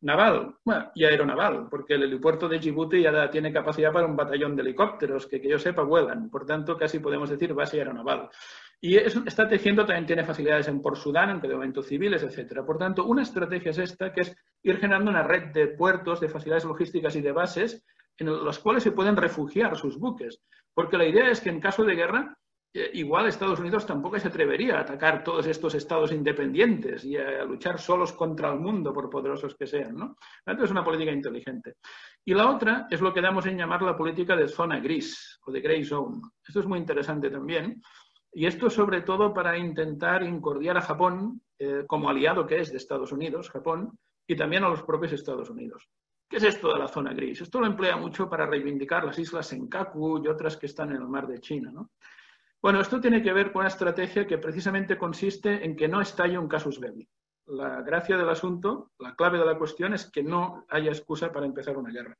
Naval, 0.00 0.56
bueno, 0.64 0.90
y 0.94 1.04
aeronaval, 1.04 1.68
porque 1.70 1.94
el 1.94 2.02
helipuerto 2.02 2.48
de 2.48 2.58
Djibouti 2.58 3.00
ya 3.00 3.30
tiene 3.30 3.52
capacidad 3.52 3.92
para 3.92 4.06
un 4.06 4.16
batallón 4.16 4.56
de 4.56 4.62
helicópteros 4.62 5.26
que, 5.26 5.40
que 5.40 5.48
yo 5.48 5.58
sepa, 5.58 5.82
vuelan. 5.82 6.28
Por 6.30 6.44
tanto, 6.44 6.76
casi 6.76 6.98
podemos 6.98 7.30
decir 7.30 7.54
base 7.54 7.78
aeronaval. 7.78 8.28
Y 8.84 8.96
está 8.98 9.48
tejiendo, 9.48 9.86
también 9.86 10.04
tiene 10.04 10.24
facilidades 10.24 10.68
en 10.68 10.82
por 10.82 10.98
Sudán, 10.98 11.40
de 11.40 11.48
momento 11.48 11.82
civiles, 11.82 12.22
etcétera. 12.22 12.66
Por 12.66 12.76
tanto, 12.76 13.06
una 13.06 13.22
estrategia 13.22 13.70
es 13.70 13.78
esta, 13.78 14.12
que 14.12 14.20
es 14.20 14.36
ir 14.62 14.76
generando 14.76 15.10
una 15.10 15.22
red 15.22 15.54
de 15.54 15.68
puertos, 15.68 16.20
de 16.20 16.28
facilidades 16.28 16.66
logísticas 16.66 17.16
y 17.16 17.22
de 17.22 17.32
bases 17.32 17.82
en 18.18 18.44
las 18.44 18.58
cuales 18.58 18.82
se 18.82 18.92
pueden 18.92 19.16
refugiar 19.16 19.74
sus 19.78 19.98
buques. 19.98 20.42
Porque 20.74 20.98
la 20.98 21.06
idea 21.06 21.30
es 21.30 21.40
que 21.40 21.48
en 21.48 21.62
caso 21.62 21.82
de 21.82 21.94
guerra, 21.94 22.36
eh, 22.74 22.90
igual 22.92 23.26
Estados 23.26 23.58
Unidos 23.58 23.86
tampoco 23.86 24.18
se 24.18 24.28
atrevería 24.28 24.76
a 24.76 24.80
atacar 24.82 25.24
todos 25.24 25.46
estos 25.46 25.74
estados 25.74 26.12
independientes 26.12 27.06
y 27.06 27.16
a, 27.16 27.42
luchar 27.44 27.80
solos 27.80 28.12
contra 28.12 28.52
el 28.52 28.60
mundo, 28.60 28.92
por 28.92 29.08
poderosos 29.08 29.54
que 29.54 29.66
sean. 29.66 29.96
¿no? 29.96 30.18
Entonces 30.44 30.64
es 30.66 30.70
una 30.72 30.84
política 30.84 31.10
inteligente. 31.10 31.76
Y 32.22 32.34
la 32.34 32.50
otra 32.50 32.86
es 32.90 33.00
lo 33.00 33.14
que 33.14 33.22
damos 33.22 33.46
en 33.46 33.56
llamar 33.56 33.80
la 33.80 33.96
política 33.96 34.36
de 34.36 34.46
zona 34.46 34.78
gris 34.78 35.40
o 35.46 35.50
de 35.50 35.62
grey 35.62 35.84
zone. 35.84 36.20
Esto 36.46 36.60
es 36.60 36.66
muy 36.66 36.78
interesante 36.78 37.30
también 37.30 37.80
y 38.34 38.46
esto 38.46 38.68
sobre 38.68 39.02
todo 39.02 39.32
para 39.32 39.56
intentar 39.56 40.22
incordiar 40.24 40.76
a 40.76 40.82
Japón 40.82 41.40
eh, 41.58 41.84
como 41.86 42.10
aliado 42.10 42.46
que 42.46 42.58
es 42.58 42.70
de 42.70 42.78
Estados 42.78 43.12
Unidos, 43.12 43.48
Japón, 43.48 43.98
y 44.26 44.34
también 44.36 44.64
a 44.64 44.68
los 44.68 44.82
propios 44.82 45.12
Estados 45.12 45.50
Unidos. 45.50 45.88
¿Qué 46.28 46.38
es 46.38 46.44
esto 46.44 46.72
de 46.72 46.78
la 46.78 46.88
zona 46.88 47.12
gris? 47.12 47.42
Esto 47.42 47.60
lo 47.60 47.66
emplea 47.66 47.96
mucho 47.96 48.28
para 48.28 48.46
reivindicar 48.46 49.04
las 49.04 49.18
islas 49.18 49.46
Senkaku 49.46 50.24
y 50.24 50.28
otras 50.28 50.56
que 50.56 50.66
están 50.66 50.90
en 50.90 50.96
el 50.96 51.08
mar 51.08 51.28
de 51.28 51.38
China. 51.38 51.72
Bueno, 52.60 52.80
esto 52.80 53.00
tiene 53.00 53.22
que 53.22 53.32
ver 53.32 53.52
con 53.52 53.60
una 53.60 53.68
estrategia 53.68 54.26
que 54.26 54.38
precisamente 54.38 54.96
consiste 54.96 55.64
en 55.64 55.76
que 55.76 55.86
no 55.86 56.00
estalle 56.00 56.38
un 56.38 56.48
casus 56.48 56.80
belli. 56.80 57.06
La 57.46 57.82
gracia 57.82 58.16
del 58.16 58.30
asunto, 58.30 58.92
la 58.98 59.14
clave 59.14 59.38
de 59.38 59.44
la 59.44 59.58
cuestión 59.58 59.92
es 59.92 60.10
que 60.10 60.22
no 60.22 60.64
haya 60.70 60.88
excusa 60.88 61.30
para 61.30 61.44
empezar 61.44 61.76
una 61.76 61.92
guerra. 61.92 62.16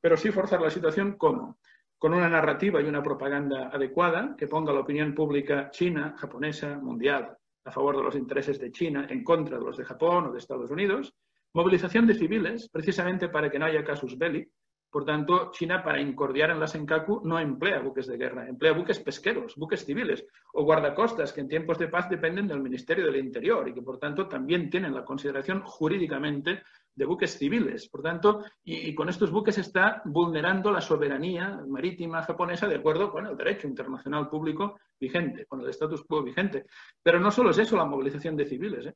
Pero 0.00 0.18
sí 0.18 0.30
forzar 0.30 0.60
la 0.60 0.70
situación, 0.70 1.16
¿cómo? 1.16 1.58
Con 1.98 2.12
una 2.12 2.28
narrativa 2.28 2.80
y 2.80 2.84
una 2.84 3.02
propaganda 3.02 3.68
adecuada 3.68 4.34
que 4.36 4.46
ponga 4.46 4.72
la 4.72 4.80
opinión 4.80 5.14
pública 5.14 5.70
china, 5.70 6.14
japonesa, 6.18 6.78
mundial, 6.78 7.36
a 7.64 7.70
favor 7.70 7.96
de 7.96 8.02
los 8.02 8.14
intereses 8.14 8.60
de 8.60 8.70
China, 8.70 9.06
en 9.10 9.24
contra 9.24 9.58
de 9.58 9.64
los 9.64 9.76
de 9.76 9.84
Japón 9.84 10.26
o 10.26 10.32
de 10.32 10.38
Estados 10.38 10.70
Unidos, 10.70 11.14
movilización 11.52 12.06
de 12.06 12.14
civiles, 12.14 12.68
precisamente 12.68 13.28
para 13.28 13.50
que 13.50 13.58
no 13.58 13.66
haya 13.66 13.84
casus 13.84 14.16
belli, 14.16 14.46
Por 14.88 15.04
tanto, 15.04 15.50
China, 15.50 15.82
para 15.82 16.00
incordiar 16.00 16.50
en 16.50 16.60
la 16.60 16.66
Senkaku, 16.66 17.22
no 17.24 17.40
emplea 17.40 17.80
buques 17.80 18.06
de 18.06 18.16
guerra, 18.16 18.48
emplea 18.48 18.72
buques 18.72 19.00
pesqueros, 19.00 19.54
buques 19.56 19.84
civiles 19.84 20.24
o 20.54 20.64
guardacostas, 20.64 21.32
que 21.32 21.40
en 21.40 21.48
tiempos 21.48 21.78
de 21.78 21.88
paz 21.88 22.08
dependen 22.08 22.46
del 22.46 22.60
Ministerio 22.60 23.04
del 23.04 23.16
Interior 23.16 23.68
y 23.68 23.74
que, 23.74 23.82
por 23.82 23.98
tanto, 23.98 24.28
también 24.28 24.70
tienen 24.70 24.94
la 24.94 25.04
consideración 25.04 25.62
jurídicamente 25.62 26.62
de 26.96 27.04
buques 27.04 27.38
civiles. 27.38 27.88
Por 27.88 28.02
tanto, 28.02 28.44
y, 28.64 28.94
con 28.94 29.08
estos 29.08 29.30
buques 29.30 29.58
está 29.58 30.02
vulnerando 30.06 30.72
la 30.72 30.80
soberanía 30.80 31.62
marítima 31.68 32.22
japonesa 32.22 32.66
de 32.66 32.76
acuerdo 32.76 33.10
con 33.10 33.26
el 33.26 33.36
derecho 33.36 33.68
internacional 33.68 34.28
público 34.28 34.80
vigente, 34.98 35.44
con 35.46 35.60
el 35.60 35.68
status 35.68 36.04
quo 36.04 36.22
vigente. 36.22 36.64
Pero 37.02 37.20
no 37.20 37.30
solo 37.30 37.50
es 37.50 37.58
eso 37.58 37.76
la 37.76 37.84
movilización 37.84 38.36
de 38.36 38.46
civiles, 38.46 38.86
¿eh? 38.86 38.94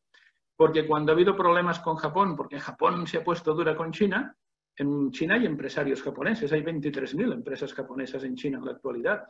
porque 0.57 0.87
cuando 0.87 1.13
ha 1.13 1.15
habido 1.15 1.37
problemas 1.37 1.79
con 1.81 1.97
Japón, 1.97 2.35
porque 2.37 2.59
Japón 2.59 3.07
se 3.07 3.19
ha 3.19 3.25
puesto 3.25 3.55
dura 3.55 3.77
con 3.77 3.93
China, 3.93 4.35
en 4.77 5.11
China 5.11 5.35
hay 5.35 5.45
empresarios 5.45 6.03
japoneses, 6.03 6.53
hay 6.53 6.63
23.000 6.63 7.35
empresas 7.35 7.75
japonesas 7.75 8.25
en 8.25 8.35
China 8.35 8.59
en 8.59 8.65
la 8.65 8.73
actualidad. 8.73 9.25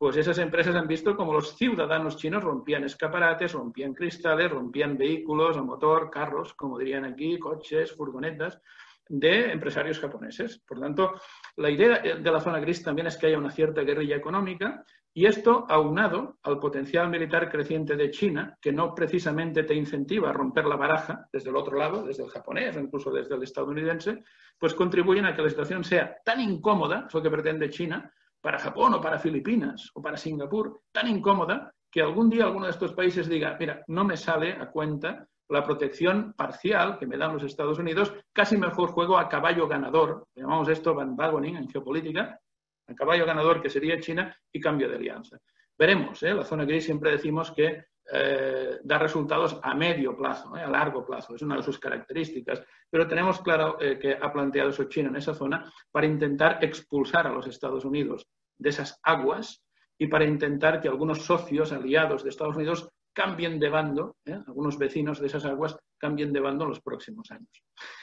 Pues 0.00 0.16
esas 0.16 0.38
empresas 0.38 0.74
han 0.76 0.88
visto 0.88 1.14
como 1.14 1.34
los 1.34 1.58
ciudadanos 1.58 2.16
chinos 2.16 2.42
rompían 2.42 2.84
escaparates, 2.84 3.52
rompían 3.52 3.92
cristales, 3.92 4.50
rompían 4.50 4.96
vehículos 4.96 5.58
a 5.58 5.62
motor, 5.62 6.08
carros, 6.08 6.54
como 6.54 6.78
dirían 6.78 7.04
aquí, 7.04 7.38
coches, 7.38 7.92
furgonetas, 7.92 8.62
de 9.06 9.52
empresarios 9.52 10.00
japoneses. 10.00 10.58
Por 10.66 10.80
tanto, 10.80 11.20
la 11.56 11.68
idea 11.68 11.98
de 11.98 12.30
la 12.30 12.40
zona 12.40 12.60
gris 12.60 12.82
también 12.82 13.08
es 13.08 13.18
que 13.18 13.26
haya 13.26 13.36
una 13.36 13.50
cierta 13.50 13.82
guerrilla 13.82 14.16
económica 14.16 14.86
y 15.12 15.26
esto 15.26 15.66
aunado 15.68 16.38
al 16.44 16.58
potencial 16.58 17.10
militar 17.10 17.50
creciente 17.50 17.94
de 17.94 18.10
China, 18.10 18.56
que 18.58 18.72
no 18.72 18.94
precisamente 18.94 19.64
te 19.64 19.74
incentiva 19.74 20.30
a 20.30 20.32
romper 20.32 20.64
la 20.64 20.76
baraja 20.76 21.28
desde 21.30 21.50
el 21.50 21.56
otro 21.56 21.76
lado, 21.76 22.04
desde 22.04 22.24
el 22.24 22.30
japonés 22.30 22.74
o 22.74 22.80
incluso 22.80 23.10
desde 23.12 23.34
el 23.34 23.42
estadounidense, 23.42 24.24
pues 24.58 24.72
contribuyen 24.72 25.26
a 25.26 25.36
que 25.36 25.42
la 25.42 25.50
situación 25.50 25.84
sea 25.84 26.16
tan 26.24 26.40
incómoda, 26.40 27.04
es 27.06 27.12
lo 27.12 27.20
que 27.20 27.30
pretende 27.30 27.68
China, 27.68 28.10
para 28.40 28.58
Japón 28.58 28.94
o 28.94 29.00
para 29.00 29.18
Filipinas 29.18 29.90
o 29.94 30.02
para 30.02 30.16
Singapur, 30.16 30.82
tan 30.92 31.08
incómoda 31.08 31.72
que 31.90 32.00
algún 32.00 32.30
día 32.30 32.44
alguno 32.44 32.66
de 32.66 32.72
estos 32.72 32.92
países 32.92 33.28
diga, 33.28 33.56
mira, 33.58 33.82
no 33.88 34.04
me 34.04 34.16
sale 34.16 34.52
a 34.52 34.70
cuenta 34.70 35.26
la 35.48 35.64
protección 35.64 36.32
parcial 36.34 36.98
que 36.98 37.06
me 37.06 37.16
dan 37.16 37.32
los 37.32 37.42
Estados 37.42 37.78
Unidos, 37.78 38.14
casi 38.32 38.56
mejor 38.56 38.90
juego 38.90 39.18
a 39.18 39.28
caballo 39.28 39.66
ganador, 39.66 40.28
llamamos 40.34 40.68
esto 40.68 40.94
bandwagoning 40.94 41.56
en 41.56 41.68
geopolítica, 41.68 42.38
a 42.86 42.94
caballo 42.94 43.26
ganador 43.26 43.60
que 43.60 43.68
sería 43.68 43.98
China 43.98 44.34
y 44.52 44.60
cambio 44.60 44.88
de 44.88 44.96
alianza. 44.96 45.38
Veremos, 45.76 46.22
¿eh? 46.22 46.34
la 46.34 46.44
zona 46.44 46.64
gris 46.64 46.84
siempre 46.84 47.10
decimos 47.10 47.50
que 47.50 47.84
eh, 48.12 48.80
resultados 48.84 49.58
a 49.62 49.74
medio 49.74 50.16
plazo, 50.16 50.56
¿eh? 50.56 50.62
a 50.62 50.68
largo 50.68 51.06
plazo, 51.06 51.34
es 51.34 51.42
una 51.42 51.56
de 51.56 51.62
sus 51.62 51.78
características. 51.78 52.62
Pero 52.90 53.06
tenemos 53.06 53.40
claro 53.40 53.80
eh, 53.80 53.98
que 53.98 54.14
ha 54.20 54.32
planteado 54.32 54.70
eso 54.70 54.84
China 54.84 55.10
en 55.10 55.16
esa 55.16 55.34
zona 55.34 55.72
para 55.90 56.06
intentar 56.06 56.58
expulsar 56.62 57.26
a 57.26 57.32
los 57.32 57.46
Estados 57.46 57.84
Unidos 57.84 58.26
de 58.58 58.70
esas 58.70 58.98
aguas 59.02 59.64
y 59.98 60.08
para 60.08 60.24
intentar 60.24 60.80
que 60.80 60.88
algunos 60.88 61.22
socios 61.24 61.72
aliados 61.72 62.24
de 62.24 62.30
Estados 62.30 62.56
Unidos 62.56 62.88
cambien 63.12 63.58
de 63.60 63.68
bando, 63.68 64.16
algunos 64.46 64.78
vecinos 64.78 65.20
de 65.20 65.26
esas 65.26 65.44
aguas 65.44 65.76
cambien 65.98 66.32
de 66.32 66.40
bando 66.40 66.64
en 66.64 66.70
los 66.70 66.80
próximos 66.80 67.30
años. 67.30 67.50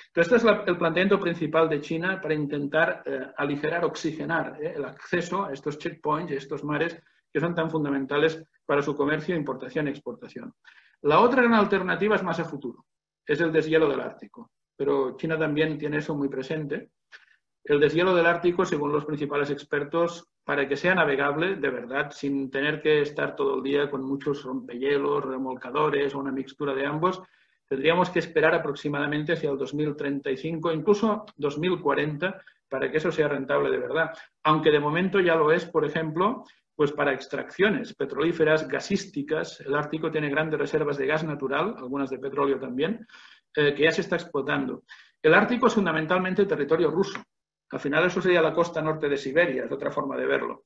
Entonces, 0.08 0.34
este 0.34 0.52
es 0.52 0.68
el 0.68 0.78
planteamiento 0.78 1.20
principal 1.20 1.70
de 1.70 1.82
China 1.82 2.20
para 2.22 2.34
intentar 2.34 3.04
aligerar, 3.38 3.86
oxigenar 3.86 4.58
el 4.62 4.86
acceso 4.86 5.46
a 5.46 5.54
estos 5.54 5.78
checkpoints, 5.78 6.34
a 6.34 6.36
estos 6.36 6.64
mares 6.64 7.02
que 7.34 7.40
son 7.40 7.56
tan 7.56 7.70
fundamentales 7.72 8.44
para 8.68 8.84
su 8.84 8.96
comercio, 8.96 9.36
importación 9.36 9.88
exportación. 9.88 10.54
La 11.02 11.22
otra 11.22 11.42
gran 11.42 11.56
alternativa 11.56 12.16
es 12.16 12.24
más 12.24 12.40
a 12.40 12.46
futuro, 12.46 12.86
es 13.26 13.42
el 13.42 13.52
deshielo 13.52 13.90
del 13.90 14.02
Ártico, 14.02 14.52
pero 14.76 15.16
China 15.18 15.40
también 15.40 15.78
tiene 15.78 15.98
eso 15.98 16.14
muy 16.16 16.30
presente. 16.30 16.92
El 17.64 17.80
deshielo 17.80 18.16
del 18.16 18.28
Ártico, 18.28 18.66
según 18.66 18.92
los 18.92 19.06
principales 19.06 19.50
expertos, 19.50 20.28
para 20.44 20.68
que 20.68 20.78
sea 20.78 20.96
navegable 20.96 21.56
de 21.56 21.70
verdad, 21.70 22.12
sin 22.12 22.50
tener 22.50 22.82
que 22.82 23.02
estar 23.02 23.36
todo 23.36 23.58
el 23.58 23.64
día 23.64 23.90
con 23.90 24.04
muchos 24.04 24.44
rompehielos, 24.44 25.26
remolcadores 25.26 26.14
o 26.14 26.20
una 26.20 26.32
mixtura 26.32 26.74
de 26.74 26.86
ambos, 26.86 27.22
tendríamos 27.68 28.10
que 28.10 28.20
esperar 28.20 28.56
aproximadamente 28.56 29.34
hacia 29.34 29.50
el 29.50 29.58
2035, 29.58 30.72
incluso 30.72 31.26
2040, 31.36 32.42
para 32.70 32.90
que 32.90 32.98
eso 32.98 33.12
sea 33.12 33.28
rentable 33.28 33.70
de 33.70 33.78
verdad. 33.78 34.12
Aunque 34.44 34.72
de 34.72 34.80
momento 34.80 35.20
ya 35.20 35.36
lo 35.36 35.52
es, 35.52 35.66
por 35.66 35.86
ejemplo, 35.86 36.44
pues 36.78 36.92
para 36.92 37.12
extracciones 37.12 37.96
petrolíferas, 37.96 38.68
gasísticas. 38.68 39.62
El 39.62 39.74
Ártico 39.74 40.12
tiene 40.12 40.30
grandes 40.30 40.60
reservas 40.60 40.96
de 40.96 41.08
gas 41.08 41.24
natural, 41.24 41.74
algunas 41.76 42.12
de 42.12 42.20
petróleo 42.20 42.60
también, 42.60 43.06
eh, 43.56 43.74
que 43.74 43.84
ya 43.84 43.92
se 43.92 44.02
está 44.02 44.16
explotando. 44.16 44.84
El 45.20 45.34
Ártico 45.34 45.66
es 45.66 45.74
fundamentalmente 45.74 46.46
territorio 46.46 46.92
ruso. 46.92 47.20
Al 47.72 47.80
final 47.80 48.06
eso 48.06 48.22
sería 48.22 48.44
la 48.44 48.54
costa 48.54 48.80
norte 48.80 49.10
de 49.10 49.18
Siberia, 49.18 49.66
es 49.66 49.72
otra 49.72 49.90
forma 49.90 50.16
de 50.16 50.28
verlo. 50.28 50.66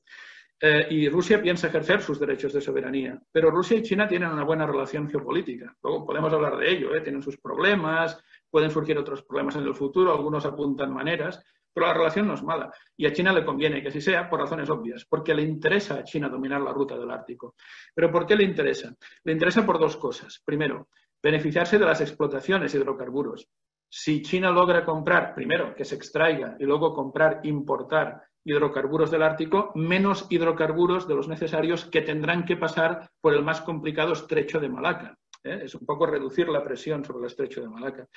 Eh, 0.60 0.86
y 0.90 1.08
Rusia 1.08 1.40
piensa 1.40 1.68
ejercer 1.68 2.02
sus 2.02 2.20
derechos 2.20 2.52
de 2.52 2.60
soberanía. 2.60 3.18
Pero 3.32 3.50
Rusia 3.50 3.78
y 3.78 3.82
China 3.82 4.06
tienen 4.06 4.28
una 4.28 4.44
buena 4.44 4.66
relación 4.66 5.08
geopolítica. 5.08 5.74
Luego 5.82 6.04
podemos 6.04 6.30
hablar 6.30 6.58
de 6.58 6.70
ello, 6.70 6.94
¿eh? 6.94 7.00
tienen 7.00 7.22
sus 7.22 7.38
problemas, 7.38 8.22
pueden 8.50 8.70
surgir 8.70 8.98
otros 8.98 9.22
problemas 9.22 9.56
en 9.56 9.62
el 9.62 9.74
futuro, 9.74 10.12
algunos 10.12 10.44
apuntan 10.44 10.92
maneras, 10.92 11.42
pero 11.72 11.86
la 11.86 11.94
relación 11.94 12.26
no 12.26 12.34
es 12.34 12.42
mala. 12.42 12.72
Y 12.96 13.06
a 13.06 13.12
China 13.12 13.32
le 13.32 13.44
conviene 13.44 13.82
que 13.82 13.88
así 13.88 14.00
sea 14.00 14.28
por 14.28 14.40
razones 14.40 14.68
obvias, 14.70 15.04
porque 15.04 15.34
le 15.34 15.42
interesa 15.42 15.96
a 15.96 16.04
China 16.04 16.28
dominar 16.28 16.60
la 16.60 16.72
ruta 16.72 16.96
del 16.96 17.10
Ártico. 17.10 17.54
¿Pero 17.94 18.10
por 18.10 18.26
qué 18.26 18.36
le 18.36 18.44
interesa? 18.44 18.94
Le 19.24 19.32
interesa 19.32 19.64
por 19.64 19.78
dos 19.78 19.96
cosas. 19.96 20.42
Primero, 20.44 20.88
beneficiarse 21.22 21.78
de 21.78 21.86
las 21.86 22.00
explotaciones 22.00 22.72
de 22.72 22.78
hidrocarburos. 22.78 23.48
Si 23.88 24.22
China 24.22 24.50
logra 24.50 24.84
comprar, 24.84 25.34
primero, 25.34 25.74
que 25.74 25.84
se 25.84 25.94
extraiga 25.94 26.56
y 26.58 26.64
luego 26.64 26.94
comprar, 26.94 27.40
importar 27.44 28.22
hidrocarburos 28.44 29.10
del 29.10 29.22
Ártico, 29.22 29.70
menos 29.74 30.26
hidrocarburos 30.30 31.06
de 31.06 31.14
los 31.14 31.28
necesarios 31.28 31.84
que 31.84 32.02
tendrán 32.02 32.44
que 32.44 32.56
pasar 32.56 33.10
por 33.20 33.34
el 33.34 33.42
más 33.42 33.60
complicado 33.60 34.14
estrecho 34.14 34.58
de 34.60 34.68
Malaca. 34.68 35.16
¿eh? 35.44 35.60
Es 35.64 35.74
un 35.74 35.86
poco 35.86 36.06
reducir 36.06 36.48
la 36.48 36.64
presión 36.64 37.04
sobre 37.04 37.20
el 37.20 37.26
estrecho 37.26 37.60
de 37.60 37.68
Malaca. 37.68 38.08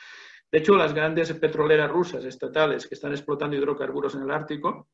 De 0.51 0.59
hecho, 0.59 0.75
las 0.75 0.93
grandes 0.93 1.31
petroleras 1.33 1.91
rusas 1.91 2.23
estatales 2.23 2.87
que 2.87 2.95
están 2.95 3.11
explotando 3.11 3.55
hidrocarburos 3.55 4.15
en 4.15 4.23
el 4.23 4.31
Ártico 4.31 4.87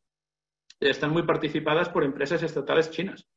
están 0.80 1.12
muy 1.12 1.24
participadas 1.24 1.90
por 1.90 2.04
empresas 2.04 2.42
estatales 2.44 2.90
chinas. 2.90 3.28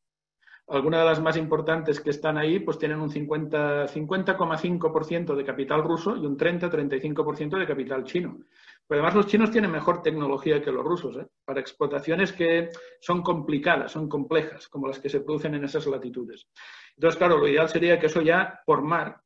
Algunas 0.66 1.00
de 1.00 1.06
las 1.06 1.20
más 1.20 1.36
importantes 1.36 2.00
que 2.00 2.08
están 2.08 2.38
ahí 2.38 2.60
pues 2.60 2.78
tienen 2.78 2.98
un 2.98 3.10
50,5% 3.10 5.34
de 5.34 5.44
capital 5.44 5.82
ruso 5.82 6.16
y 6.16 6.24
un 6.24 6.38
30-35% 6.38 7.58
de 7.58 7.66
capital 7.66 8.04
chino. 8.04 8.38
Pero 8.86 9.02
además 9.02 9.14
los 9.14 9.26
chinos 9.26 9.50
tienen 9.50 9.70
mejor 9.70 10.00
tecnología 10.00 10.62
que 10.62 10.72
los 10.72 10.82
rusos 10.82 11.18
¿eh? 11.18 11.26
para 11.44 11.60
explotaciones 11.60 12.32
que 12.32 12.70
son 12.98 13.22
complicadas, 13.22 13.92
son 13.92 14.08
complejas, 14.08 14.66
como 14.68 14.88
las 14.88 14.98
que 14.98 15.10
se 15.10 15.20
producen 15.20 15.54
en 15.54 15.64
esas 15.64 15.86
latitudes. 15.86 16.48
Entonces, 16.96 17.18
claro, 17.18 17.36
lo 17.36 17.46
ideal 17.46 17.68
sería 17.68 18.00
que 18.00 18.06
eso 18.06 18.22
ya 18.22 18.62
por 18.64 18.80
mar, 18.80 19.20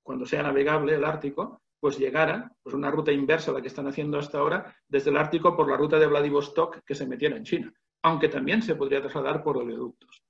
cuando 0.00 0.26
sea 0.26 0.44
navegable 0.44 0.94
el 0.94 1.04
Ártico, 1.04 1.60
pues 1.80 1.98
llegara, 1.98 2.50
pues 2.62 2.74
una 2.74 2.90
ruta 2.90 3.12
inversa 3.12 3.50
a 3.50 3.54
la 3.54 3.60
que 3.60 3.68
están 3.68 3.86
haciendo 3.86 4.18
hasta 4.18 4.38
ahora, 4.38 4.74
desde 4.88 5.10
el 5.10 5.16
Ártico 5.16 5.56
por 5.56 5.68
la 5.68 5.76
ruta 5.76 5.98
de 5.98 6.06
Vladivostok 6.06 6.80
que 6.84 6.94
se 6.94 7.06
metiera 7.06 7.36
en 7.36 7.44
China, 7.44 7.72
aunque 8.02 8.28
también 8.28 8.62
se 8.62 8.74
podría 8.74 9.00
trasladar 9.00 9.42
por 9.42 9.58
oleoductos. 9.58 10.22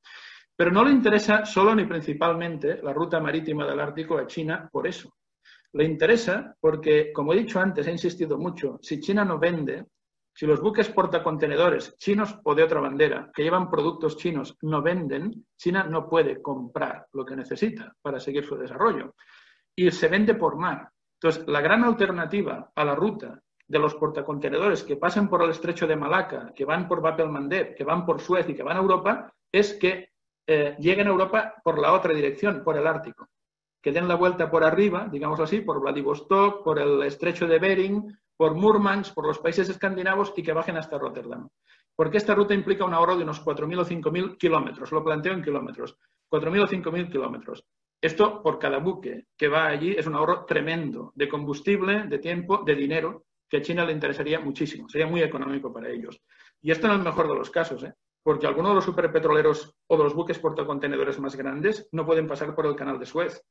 Pero 0.56 0.72
no 0.72 0.84
le 0.84 0.90
interesa 0.90 1.44
solo 1.44 1.74
ni 1.74 1.84
principalmente 1.84 2.82
la 2.82 2.92
ruta 2.92 3.20
marítima 3.20 3.66
del 3.66 3.80
Ártico 3.80 4.18
a 4.18 4.26
China 4.26 4.68
por 4.72 4.86
eso. 4.86 5.14
Le 5.72 5.84
interesa 5.84 6.56
porque, 6.60 7.12
como 7.12 7.32
he 7.32 7.38
dicho 7.38 7.60
antes, 7.60 7.86
he 7.86 7.92
insistido 7.92 8.38
mucho, 8.38 8.78
si 8.82 8.98
China 9.00 9.24
no 9.24 9.38
vende, 9.38 9.84
si 10.38 10.46
los 10.46 10.60
buques 10.60 10.88
portacontenedores 10.90 11.96
chinos 11.98 12.38
o 12.44 12.54
de 12.54 12.62
otra 12.62 12.80
bandera 12.80 13.30
que 13.34 13.42
llevan 13.42 13.68
productos 13.68 14.16
chinos 14.16 14.56
no 14.62 14.80
venden, 14.82 15.46
China 15.56 15.84
no 15.84 16.08
puede 16.08 16.40
comprar 16.40 17.06
lo 17.12 17.24
que 17.24 17.34
necesita 17.34 17.92
para 18.00 18.20
seguir 18.20 18.44
su 18.44 18.56
desarrollo. 18.56 19.14
Y 19.74 19.90
se 19.90 20.08
vende 20.08 20.34
por 20.34 20.56
mar. 20.56 20.88
Entonces, 21.20 21.48
la 21.48 21.60
gran 21.60 21.82
alternativa 21.82 22.70
a 22.74 22.84
la 22.84 22.94
ruta 22.94 23.42
de 23.66 23.78
los 23.78 23.94
portacontenedores 23.96 24.84
que 24.84 24.96
pasan 24.96 25.28
por 25.28 25.42
el 25.42 25.50
estrecho 25.50 25.86
de 25.86 25.96
Malaca, 25.96 26.52
que 26.54 26.64
van 26.64 26.86
por 26.86 27.02
Bab 27.02 27.20
el 27.20 27.74
que 27.74 27.84
van 27.84 28.06
por 28.06 28.20
Suez 28.20 28.48
y 28.48 28.54
que 28.54 28.62
van 28.62 28.76
a 28.76 28.80
Europa, 28.80 29.32
es 29.52 29.74
que 29.74 30.10
eh, 30.46 30.76
lleguen 30.78 31.08
a 31.08 31.10
Europa 31.10 31.54
por 31.62 31.78
la 31.78 31.92
otra 31.92 32.14
dirección, 32.14 32.62
por 32.64 32.76
el 32.76 32.86
Ártico. 32.86 33.28
Que 33.82 33.92
den 33.92 34.08
la 34.08 34.14
vuelta 34.14 34.50
por 34.50 34.64
arriba, 34.64 35.08
digamos 35.10 35.40
así, 35.40 35.60
por 35.60 35.80
Vladivostok, 35.80 36.64
por 36.64 36.78
el 36.78 37.02
estrecho 37.02 37.46
de 37.46 37.58
Bering, 37.58 38.18
por 38.36 38.54
Murmansk, 38.54 39.14
por 39.14 39.26
los 39.26 39.38
países 39.38 39.68
escandinavos 39.68 40.32
y 40.36 40.42
que 40.42 40.52
bajen 40.52 40.76
hasta 40.76 40.98
Rotterdam. 40.98 41.48
Porque 41.94 42.18
esta 42.18 42.34
ruta 42.34 42.54
implica 42.54 42.84
un 42.84 42.94
ahorro 42.94 43.16
de 43.16 43.24
unos 43.24 43.44
4.000 43.44 43.80
o 43.80 43.84
5.000 43.84 44.38
kilómetros, 44.38 44.92
lo 44.92 45.04
planteo 45.04 45.32
en 45.32 45.42
kilómetros, 45.42 45.98
4.000 46.30 46.62
o 46.62 46.68
5.000 46.68 47.10
kilómetros. 47.10 47.64
Esto 48.00 48.42
por 48.42 48.58
cada 48.58 48.78
buque 48.78 49.26
que 49.36 49.48
va 49.48 49.66
allí 49.66 49.94
es 49.96 50.06
un 50.06 50.14
ahorro 50.14 50.44
tremendo 50.44 51.12
de 51.16 51.28
combustible, 51.28 52.04
de 52.04 52.18
tiempo, 52.18 52.62
de 52.64 52.76
dinero, 52.76 53.24
que 53.48 53.56
a 53.56 53.62
China 53.62 53.84
le 53.84 53.92
interesaría 53.92 54.38
muchísimo, 54.38 54.88
sería 54.88 55.06
muy 55.06 55.22
económico 55.22 55.72
para 55.72 55.88
ellos. 55.88 56.20
Y 56.60 56.70
esto 56.70 56.86
no 56.86 56.94
es 56.94 56.98
el 57.00 57.04
mejor 57.04 57.28
de 57.28 57.34
los 57.34 57.50
casos, 57.50 57.82
¿eh? 57.82 57.94
porque 58.22 58.46
algunos 58.46 58.70
de 58.72 58.74
los 58.76 58.84
superpetroleros 58.84 59.74
o 59.86 59.96
de 59.96 60.04
los 60.04 60.14
buques 60.14 60.38
portacontenedores 60.38 61.18
más 61.18 61.34
grandes 61.34 61.88
no 61.92 62.04
pueden 62.04 62.26
pasar 62.26 62.54
por 62.54 62.66
el 62.66 62.76
canal 62.76 62.98
de 62.98 63.06
Suez. 63.06 63.42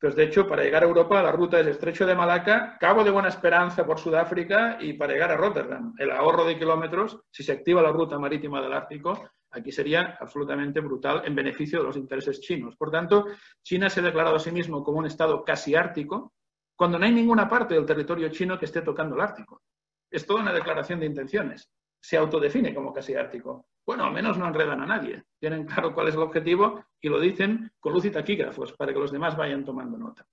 Pues 0.00 0.14
de 0.14 0.24
hecho, 0.24 0.46
para 0.46 0.62
llegar 0.62 0.84
a 0.84 0.86
Europa, 0.86 1.20
la 1.22 1.32
ruta 1.32 1.58
es 1.58 1.66
Estrecho 1.66 2.06
de 2.06 2.14
Malaca, 2.14 2.76
Cabo 2.78 3.02
de 3.02 3.10
Buena 3.10 3.28
Esperanza 3.30 3.84
por 3.84 3.98
Sudáfrica 3.98 4.78
y 4.80 4.92
para 4.92 5.12
llegar 5.12 5.32
a 5.32 5.36
Rotterdam. 5.36 5.92
El 5.98 6.12
ahorro 6.12 6.44
de 6.44 6.56
kilómetros, 6.56 7.20
si 7.32 7.42
se 7.42 7.50
activa 7.50 7.82
la 7.82 7.90
ruta 7.90 8.16
marítima 8.16 8.60
del 8.60 8.74
Ártico, 8.74 9.28
aquí 9.50 9.72
sería 9.72 10.16
absolutamente 10.20 10.80
brutal 10.80 11.22
en 11.24 11.34
beneficio 11.34 11.80
de 11.80 11.86
los 11.86 11.96
intereses 11.96 12.40
chinos. 12.40 12.76
Por 12.76 12.90
tanto, 12.90 13.26
China 13.62 13.88
se 13.88 14.00
ha 14.00 14.04
declarado 14.04 14.36
a 14.36 14.40
sí 14.40 14.50
mismo 14.50 14.82
como 14.82 14.98
un 14.98 15.06
estado 15.06 15.44
casi 15.44 15.74
ártico, 15.74 16.32
cuando 16.78 16.96
no 16.96 17.06
hay 17.06 17.12
ninguna 17.12 17.48
parte 17.48 17.74
del 17.74 17.84
territorio 17.84 18.28
chino 18.28 18.56
que 18.56 18.66
esté 18.66 18.82
tocando 18.82 19.16
el 19.16 19.20
Ártico. 19.20 19.62
Es 20.08 20.24
toda 20.24 20.42
una 20.42 20.52
declaración 20.52 21.00
de 21.00 21.06
intenciones. 21.06 21.68
Se 22.00 22.16
autodefine 22.16 22.72
como 22.72 22.92
casi 22.92 23.16
ártico. 23.16 23.66
Bueno, 23.84 24.04
al 24.04 24.12
menos 24.12 24.38
no 24.38 24.46
enredan 24.46 24.82
a 24.82 24.86
nadie. 24.86 25.24
Tienen 25.40 25.64
claro 25.66 25.92
cuál 25.92 26.06
es 26.06 26.14
el 26.14 26.20
objetivo 26.20 26.84
y 27.00 27.08
lo 27.08 27.18
dicen 27.18 27.72
con 27.80 27.92
luz 27.92 28.04
y 28.04 28.10
taquígrafos 28.10 28.74
para 28.74 28.92
que 28.92 29.00
los 29.00 29.10
demás 29.10 29.36
vayan 29.36 29.64
tomando 29.64 29.98
nota. 29.98 30.24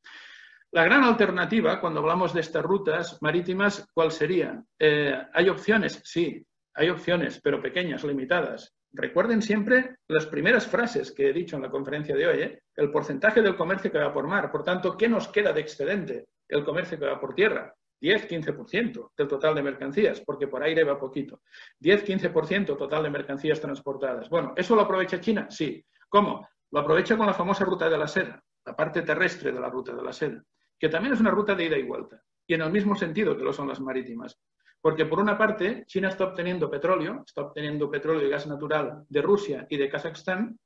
La 0.72 0.84
gran 0.84 1.04
alternativa, 1.04 1.82
cuando 1.82 2.02
hablamos 2.02 2.32
de 2.32 2.42
estas 2.42 2.64
rutas 2.64 3.18
marítimas, 3.22 3.88
¿cuál 3.92 4.12
sería? 4.12 4.64
Eh, 4.78 5.18
¿Hay 5.34 5.50
opciones? 5.50 6.00
Sí, 6.04 6.46
hay 6.76 6.90
opciones, 6.90 7.40
pero 7.42 7.62
pequeñas, 7.62 8.04
limitadas. 8.04 8.76
Recuerden 8.98 9.42
siempre 9.42 9.98
las 10.08 10.26
primeras 10.26 10.66
frases 10.68 11.12
que 11.12 11.30
he 11.30 11.34
dicho 11.34 11.58
en 11.58 11.64
la 11.64 11.70
conferencia 11.70 12.16
de 12.16 12.28
hoy, 12.28 12.42
¿eh? 12.42 12.62
el 12.78 12.92
porcentaje 12.92 13.42
del 13.42 13.58
comercio 13.58 13.92
que 13.92 13.98
va 13.98 14.14
por 14.14 14.26
mar. 14.26 14.50
Por 14.50 14.64
tanto, 14.64 14.96
¿qué 14.96 15.10
nos 15.10 15.28
queda 15.28 15.52
de 15.52 15.60
excedente? 15.60 16.28
El 16.48 16.64
comercio 16.64 16.98
que 16.98 17.06
va 17.06 17.20
por 17.20 17.36
tierra. 17.36 17.74
10-15% 18.02 19.12
del 19.18 19.28
total 19.28 19.56
de 19.56 19.64
mercancías, 19.64 20.22
porque 20.22 20.48
por 20.48 20.64
aire 20.64 20.86
va 20.86 20.98
poquito. 20.98 21.42
10-15% 21.82 22.78
total 22.78 23.04
de 23.04 23.10
mercancías 23.10 23.60
transportadas. 23.60 24.30
Bueno, 24.30 24.54
¿eso 24.56 24.76
lo 24.76 24.84
aprovecha 24.84 25.20
China? 25.20 25.48
Sí. 25.50 25.84
¿Cómo? 26.08 26.48
Lo 26.72 26.80
aprovecha 26.80 27.18
con 27.18 27.28
la 27.28 27.34
famosa 27.34 27.66
ruta 27.66 27.90
de 27.90 27.98
la 27.98 28.08
seda, 28.08 28.42
la 28.66 28.76
parte 28.76 29.02
terrestre 29.02 29.52
de 29.52 29.60
la 29.60 29.70
ruta 29.70 29.94
de 29.94 30.04
la 30.04 30.14
seda, 30.14 30.42
que 30.80 30.90
también 30.90 31.14
es 31.14 31.20
una 31.20 31.32
ruta 31.32 31.54
de 31.56 31.66
ida 31.66 31.78
y 31.78 31.84
vuelta, 31.84 32.22
y 32.48 32.54
en 32.54 32.62
el 32.62 32.72
mismo 32.72 32.96
sentido 32.96 33.36
que 33.36 33.44
lo 33.44 33.52
son 33.52 33.68
las 33.68 33.82
marítimas. 33.82 34.38
Porque 34.86 35.08
por 35.08 35.20
una 35.20 35.36
parte, 35.36 35.84
China 35.88 36.10
está 36.10 36.26
obteniendo 36.26 36.70
petróleo, 36.70 37.24
está 37.26 37.42
obteniendo 37.42 37.90
petróleo 37.90 38.28
y 38.28 38.30
gas 38.30 38.46
natural 38.46 39.04
de 39.10 39.20
Rusia 39.20 39.66
y 39.68 39.78
de 39.78 39.90
Kazajstán, 39.90 40.60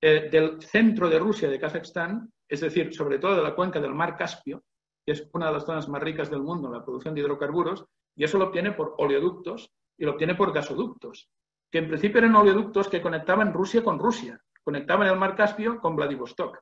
eh, 0.00 0.28
del 0.30 0.62
centro 0.62 1.08
de 1.08 1.18
Rusia 1.18 1.48
y 1.48 1.50
de 1.50 1.58
Kazajstán, 1.58 2.32
es 2.48 2.60
decir, 2.60 2.94
sobre 2.94 3.18
todo 3.18 3.34
de 3.34 3.42
la 3.42 3.56
cuenca 3.56 3.80
del 3.80 3.92
mar 3.92 4.16
Caspio, 4.16 4.62
que 5.04 5.14
es 5.14 5.28
una 5.32 5.48
de 5.48 5.54
las 5.54 5.66
zonas 5.66 5.88
más 5.88 6.00
ricas 6.00 6.30
del 6.30 6.42
mundo 6.42 6.68
en 6.68 6.74
la 6.74 6.84
producción 6.84 7.12
de 7.12 7.22
hidrocarburos, 7.22 7.84
y 8.14 8.22
eso 8.22 8.38
lo 8.38 8.44
obtiene 8.44 8.70
por 8.70 8.94
oleoductos 8.98 9.68
y 9.98 10.04
lo 10.04 10.12
obtiene 10.12 10.36
por 10.36 10.52
gasoductos, 10.52 11.28
que 11.72 11.78
en 11.78 11.88
principio 11.88 12.20
eran 12.20 12.36
oleoductos 12.36 12.86
que 12.86 13.02
conectaban 13.02 13.52
Rusia 13.52 13.82
con 13.82 13.98
Rusia, 13.98 14.40
conectaban 14.62 15.08
el 15.08 15.18
mar 15.18 15.34
Caspio 15.34 15.80
con 15.80 15.96
Vladivostok, 15.96 16.56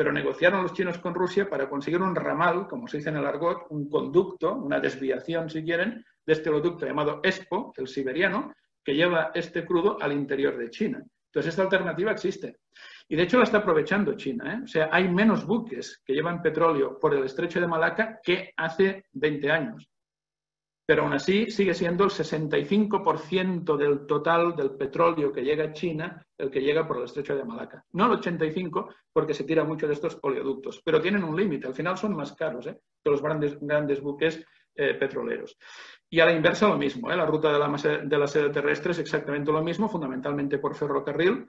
pero 0.00 0.12
negociaron 0.12 0.62
los 0.62 0.72
chinos 0.72 0.96
con 0.96 1.12
Rusia 1.12 1.46
para 1.46 1.68
conseguir 1.68 2.00
un 2.00 2.14
ramal, 2.14 2.66
como 2.66 2.88
se 2.88 2.96
dice 2.96 3.10
en 3.10 3.18
el 3.18 3.26
argot, 3.26 3.66
un 3.68 3.86
conducto, 3.90 4.54
una 4.54 4.80
desviación, 4.80 5.50
si 5.50 5.62
quieren, 5.62 6.02
de 6.24 6.32
este 6.32 6.48
oleoducto 6.48 6.86
llamado 6.86 7.20
ESPO, 7.22 7.74
el 7.76 7.86
siberiano, 7.86 8.50
que 8.82 8.94
lleva 8.94 9.30
este 9.34 9.62
crudo 9.62 9.98
al 10.00 10.12
interior 10.12 10.56
de 10.56 10.70
China. 10.70 11.04
Entonces, 11.26 11.50
esta 11.50 11.64
alternativa 11.64 12.12
existe. 12.12 12.60
Y 13.10 13.14
de 13.14 13.24
hecho 13.24 13.36
la 13.36 13.44
está 13.44 13.58
aprovechando 13.58 14.16
China. 14.16 14.54
¿eh? 14.54 14.60
O 14.64 14.66
sea, 14.66 14.88
hay 14.90 15.06
menos 15.06 15.44
buques 15.44 16.00
que 16.02 16.14
llevan 16.14 16.40
petróleo 16.40 16.98
por 16.98 17.14
el 17.14 17.24
estrecho 17.24 17.60
de 17.60 17.66
Malaca 17.66 18.20
que 18.22 18.54
hace 18.56 19.04
20 19.12 19.50
años. 19.50 19.86
Pero 20.90 21.04
aún 21.04 21.12
así 21.12 21.48
sigue 21.52 21.72
siendo 21.72 22.02
el 22.02 22.10
65% 22.10 23.76
del 23.76 24.06
total 24.06 24.56
del 24.56 24.72
petróleo 24.72 25.32
que 25.32 25.44
llega 25.44 25.66
a 25.66 25.72
China 25.72 26.26
el 26.36 26.50
que 26.50 26.60
llega 26.60 26.84
por 26.84 26.96
el 26.96 27.04
estrecho 27.04 27.36
de 27.36 27.44
Malaca. 27.44 27.84
No 27.92 28.12
el 28.12 28.18
85% 28.18 28.88
porque 29.12 29.32
se 29.32 29.44
tira 29.44 29.62
mucho 29.62 29.86
de 29.86 29.94
estos 29.94 30.18
oleoductos, 30.20 30.82
pero 30.84 31.00
tienen 31.00 31.22
un 31.22 31.36
límite. 31.36 31.68
Al 31.68 31.76
final 31.76 31.96
son 31.96 32.16
más 32.16 32.32
caros 32.32 32.66
¿eh? 32.66 32.76
que 33.04 33.08
los 33.08 33.22
grandes, 33.22 33.56
grandes 33.60 34.00
buques 34.00 34.44
eh, 34.74 34.94
petroleros. 34.94 35.56
Y 36.08 36.18
a 36.18 36.26
la 36.26 36.32
inversa 36.32 36.66
lo 36.66 36.76
mismo. 36.76 37.08
¿eh? 37.08 37.16
La 37.16 37.24
ruta 37.24 37.52
de 37.52 37.58
la, 37.60 38.00
de 38.02 38.18
la 38.18 38.26
sede 38.26 38.50
terrestre 38.50 38.90
es 38.90 38.98
exactamente 38.98 39.52
lo 39.52 39.62
mismo, 39.62 39.88
fundamentalmente 39.88 40.58
por 40.58 40.74
ferrocarril, 40.74 41.46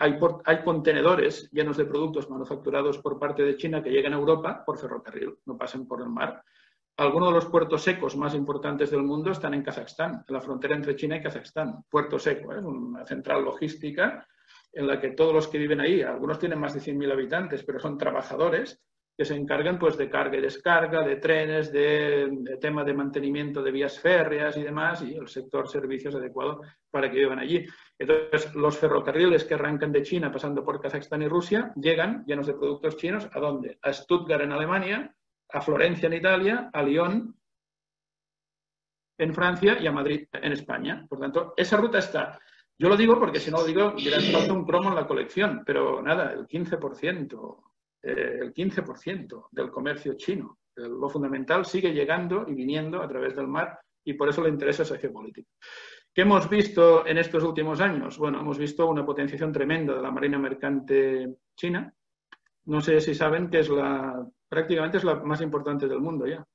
hay, 0.00 0.18
hay, 0.44 0.64
contenedores 0.64 1.48
llenos 1.52 1.76
de 1.76 1.86
productos 1.86 2.28
manufacturados 2.28 2.98
por 2.98 3.20
parte 3.20 3.44
de 3.44 3.56
China 3.56 3.82
que 3.82 3.90
llegan 3.90 4.14
a 4.14 4.18
Europa 4.18 4.64
por 4.66 4.78
ferrocarril, 4.78 5.38
no 5.46 5.56
pasan 5.56 5.86
por 5.86 6.02
el 6.02 6.08
mar. 6.08 6.42
Algunos 6.98 7.28
de 7.28 7.34
los 7.36 7.46
puertos 7.46 7.82
secos 7.82 8.16
más 8.16 8.34
importantes 8.34 8.90
del 8.90 9.04
mundo 9.04 9.30
están 9.30 9.54
en 9.54 9.62
Kazajstán, 9.62 10.24
en 10.26 10.34
la 10.34 10.40
frontera 10.40 10.74
entre 10.74 10.96
China 10.96 11.16
y 11.16 11.22
Kazajstán. 11.22 11.84
Puerto 11.88 12.18
seco, 12.18 12.52
es 12.52 12.58
¿eh? 12.58 12.66
una 12.66 13.06
central 13.06 13.44
logística 13.44 14.26
en 14.72 14.86
la 14.88 15.00
que 15.00 15.12
todos 15.12 15.32
los 15.32 15.46
que 15.46 15.58
viven 15.58 15.80
ahí, 15.80 16.02
algunos 16.02 16.40
tienen 16.40 16.58
más 16.58 16.74
de 16.74 16.80
100.000 16.80 17.12
habitantes, 17.12 17.62
pero 17.62 17.78
son 17.78 17.96
trabajadores 17.96 18.82
que 19.16 19.24
se 19.24 19.36
encargan 19.36 19.78
pues, 19.78 19.96
de 19.96 20.10
carga 20.10 20.38
y 20.38 20.40
descarga, 20.40 21.06
de 21.06 21.16
trenes, 21.16 21.72
de, 21.72 22.30
de, 22.32 22.56
tema 22.56 22.82
de 22.82 22.94
mantenimiento 22.94 23.62
de 23.62 23.70
vías 23.70 24.00
férreas 24.00 24.56
y 24.56 24.64
demás, 24.64 25.00
y 25.02 25.14
el 25.14 25.28
sector 25.28 25.68
servicios 25.68 26.16
adecuado 26.16 26.62
para 26.90 27.08
que 27.08 27.18
vivan 27.18 27.38
allí. 27.38 27.64
Entonces, 27.96 28.52
los 28.56 28.76
ferrocarriles 28.76 29.44
que 29.44 29.54
arrancan 29.54 29.92
de 29.92 30.02
China 30.02 30.32
pasando 30.32 30.64
por 30.64 30.80
Kazajstán 30.80 31.22
y 31.22 31.28
Rusia 31.28 31.72
llegan 31.76 32.24
llenos 32.26 32.48
de 32.48 32.54
productos 32.54 32.96
chinos 32.96 33.28
a 33.32 33.38
dónde? 33.38 33.78
A 33.82 33.92
Stuttgart 33.92 34.42
en 34.42 34.52
Alemania, 34.52 35.14
a 35.50 35.60
Florencia 35.60 36.06
en 36.06 36.14
Italia, 36.14 36.70
a 36.72 36.82
Lyon 36.82 37.34
en 39.18 39.34
Francia 39.34 39.78
y 39.80 39.86
a 39.86 39.92
Madrid 39.92 40.28
en 40.32 40.52
España. 40.52 41.04
Por 41.08 41.18
tanto, 41.18 41.54
esa 41.56 41.76
ruta 41.76 41.98
está. 41.98 42.38
Yo 42.78 42.88
lo 42.88 42.96
digo 42.96 43.18
porque 43.18 43.40
si 43.40 43.50
no 43.50 43.58
lo 43.58 43.64
digo, 43.64 43.92
dirán 43.92 44.22
falta 44.22 44.52
un 44.52 44.64
cromo 44.64 44.90
en 44.90 44.94
la 44.94 45.06
colección, 45.06 45.62
pero 45.66 46.00
nada, 46.00 46.32
el 46.32 46.46
15%, 46.46 47.62
eh, 48.02 48.38
el 48.42 48.54
15% 48.54 49.48
del 49.50 49.70
comercio 49.70 50.14
chino. 50.14 50.58
Lo 50.76 51.08
fundamental 51.08 51.66
sigue 51.66 51.92
llegando 51.92 52.44
y 52.46 52.54
viniendo 52.54 53.02
a 53.02 53.08
través 53.08 53.34
del 53.34 53.48
mar 53.48 53.80
y 54.04 54.12
por 54.12 54.28
eso 54.28 54.42
le 54.42 54.50
interesa 54.50 54.84
esa 54.84 54.96
geopolítica. 54.96 55.50
¿Qué 56.14 56.22
hemos 56.22 56.48
visto 56.48 57.04
en 57.04 57.18
estos 57.18 57.42
últimos 57.42 57.80
años? 57.80 58.16
Bueno, 58.16 58.40
hemos 58.40 58.58
visto 58.58 58.86
una 58.86 59.04
potenciación 59.04 59.52
tremenda 59.52 59.94
de 59.94 60.02
la 60.02 60.12
marina 60.12 60.38
mercante 60.38 61.36
china. 61.56 61.92
No 62.68 62.82
sé 62.82 63.00
si 63.00 63.14
saben 63.14 63.48
que 63.48 63.60
es 63.60 63.70
la, 63.70 64.26
prácticamente 64.46 64.98
es 64.98 65.04
la 65.04 65.14
más 65.16 65.40
importante 65.40 65.88
del 65.88 66.00
mundo 66.00 66.26
ya. 66.26 66.46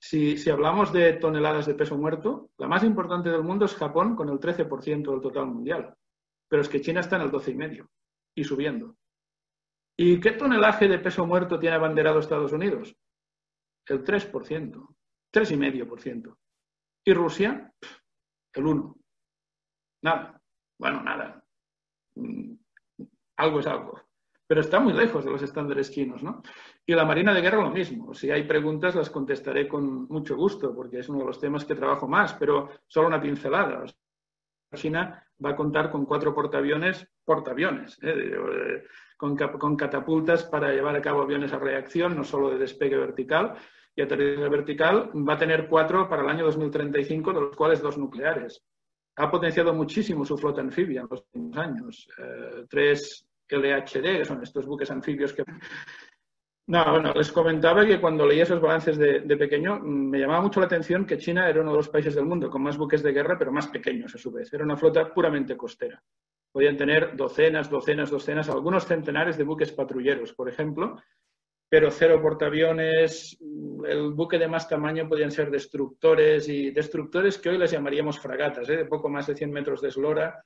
Si, 0.00 0.36
si, 0.36 0.50
hablamos 0.50 0.92
de 0.92 1.12
toneladas 1.12 1.66
de 1.66 1.76
peso 1.76 1.96
muerto, 1.96 2.50
la 2.58 2.66
más 2.66 2.82
importante 2.82 3.30
del 3.30 3.44
mundo 3.44 3.66
es 3.66 3.76
Japón 3.76 4.16
con 4.16 4.28
el 4.28 4.40
13% 4.40 5.10
del 5.12 5.20
total 5.20 5.46
mundial. 5.46 5.94
Pero 6.48 6.62
es 6.62 6.68
que 6.68 6.80
China 6.80 7.00
está 7.00 7.16
en 7.16 7.22
el 7.22 7.30
12,5% 7.30 7.88
y 8.34 8.42
subiendo. 8.42 8.96
¿Y 9.96 10.18
qué 10.18 10.32
tonelaje 10.32 10.88
de 10.88 10.98
peso 10.98 11.24
muerto 11.24 11.56
tiene 11.56 11.76
abanderado 11.76 12.18
Estados 12.18 12.52
Unidos? 12.52 12.92
El 13.86 14.02
3%, 14.02 14.32
3,5%. 15.32 16.36
¿Y 17.04 17.14
Rusia? 17.14 17.72
el 18.54 18.66
1. 18.66 18.96
Nada. 20.02 20.42
Bueno, 20.80 21.00
nada. 21.04 21.44
Mm, 22.16 22.54
algo 23.36 23.60
es 23.60 23.66
algo. 23.68 24.11
Pero 24.52 24.60
está 24.60 24.80
muy 24.80 24.92
lejos 24.92 25.24
de 25.24 25.30
los 25.30 25.40
estándares 25.40 25.90
chinos, 25.90 26.22
¿no? 26.22 26.42
Y 26.84 26.92
la 26.92 27.06
Marina 27.06 27.32
de 27.32 27.40
Guerra 27.40 27.62
lo 27.62 27.70
mismo. 27.70 28.12
Si 28.12 28.30
hay 28.30 28.42
preguntas 28.42 28.94
las 28.94 29.08
contestaré 29.08 29.66
con 29.66 30.06
mucho 30.08 30.36
gusto, 30.36 30.74
porque 30.74 30.98
es 30.98 31.08
uno 31.08 31.20
de 31.20 31.24
los 31.24 31.40
temas 31.40 31.64
que 31.64 31.74
trabajo 31.74 32.06
más, 32.06 32.34
pero 32.34 32.68
solo 32.86 33.06
una 33.06 33.18
pincelada. 33.18 33.82
China 34.74 35.26
va 35.42 35.52
a 35.52 35.56
contar 35.56 35.90
con 35.90 36.04
cuatro 36.04 36.34
portaaviones, 36.34 37.08
portaaviones, 37.24 37.98
¿eh? 38.02 38.84
con, 39.16 39.38
con 39.38 39.74
catapultas 39.74 40.44
para 40.44 40.70
llevar 40.70 40.96
a 40.96 41.00
cabo 41.00 41.22
aviones 41.22 41.54
a 41.54 41.58
reacción, 41.58 42.14
no 42.14 42.22
solo 42.22 42.50
de 42.50 42.58
despegue 42.58 42.98
vertical, 42.98 43.54
y 43.96 44.02
aterrizaje 44.02 44.50
vertical 44.50 45.12
va 45.26 45.32
a 45.32 45.38
tener 45.38 45.66
cuatro 45.66 46.06
para 46.10 46.24
el 46.24 46.28
año 46.28 46.44
2035, 46.44 47.32
de 47.32 47.40
los 47.40 47.56
cuales 47.56 47.80
dos 47.80 47.96
nucleares. 47.96 48.62
Ha 49.16 49.30
potenciado 49.30 49.72
muchísimo 49.72 50.26
su 50.26 50.36
flota 50.36 50.60
anfibia 50.60 51.00
en 51.00 51.06
los 51.10 51.24
últimos 51.32 51.56
años. 51.56 52.06
Eh, 52.18 52.66
tres 52.68 53.26
LHD, 53.48 54.18
que 54.18 54.24
son 54.24 54.42
estos 54.42 54.66
buques 54.66 54.90
anfibios 54.90 55.32
que... 55.32 55.44
No, 56.68 56.90
bueno, 56.92 57.12
les 57.12 57.32
comentaba 57.32 57.84
que 57.84 58.00
cuando 58.00 58.26
leía 58.26 58.44
esos 58.44 58.60
balances 58.60 58.96
de, 58.96 59.36
pequeño 59.36 59.80
me 59.80 60.20
llamaba 60.20 60.42
mucho 60.42 60.60
la 60.60 60.66
atención 60.66 61.04
que 61.04 61.18
China 61.18 61.48
era 61.48 61.60
uno 61.60 61.72
de 61.72 61.78
los 61.78 61.88
países 61.88 62.14
del 62.14 62.24
mundo 62.24 62.48
con 62.48 62.62
más 62.62 62.78
buques 62.78 63.02
de 63.02 63.12
guerra, 63.12 63.36
pero 63.36 63.52
más 63.52 63.66
pequeños 63.66 64.14
a 64.14 64.18
su 64.18 64.30
vez. 64.30 64.52
Era 64.52 64.64
una 64.64 64.76
flota 64.76 65.12
puramente 65.12 65.56
costera. 65.56 66.00
Podían 66.52 66.76
tener 66.76 67.16
docenas, 67.16 67.68
docenas, 67.68 68.10
docenas, 68.10 68.48
algunos 68.48 68.86
centenares 68.86 69.36
de 69.36 69.44
buques 69.44 69.72
patrulleros, 69.72 70.32
por 70.34 70.48
ejemplo, 70.48 71.02
pero 71.72 71.90
cero 71.90 72.20
portaaviones, 72.20 73.38
el 73.40 74.12
buque 74.12 74.38
de 74.38 74.46
más 74.46 74.68
tamaño 74.68 75.08
podían 75.08 75.30
ser 75.30 75.50
destructores 75.50 76.46
y 76.46 76.70
destructores 76.70 77.38
que 77.38 77.48
hoy 77.48 77.56
les 77.56 77.70
llamaríamos 77.70 78.20
fragatas, 78.20 78.68
¿eh? 78.68 78.76
de 78.76 78.84
poco 78.84 79.08
más 79.08 79.26
de 79.26 79.34
100 79.34 79.50
metros 79.50 79.80
de 79.80 79.88
eslora. 79.88 80.44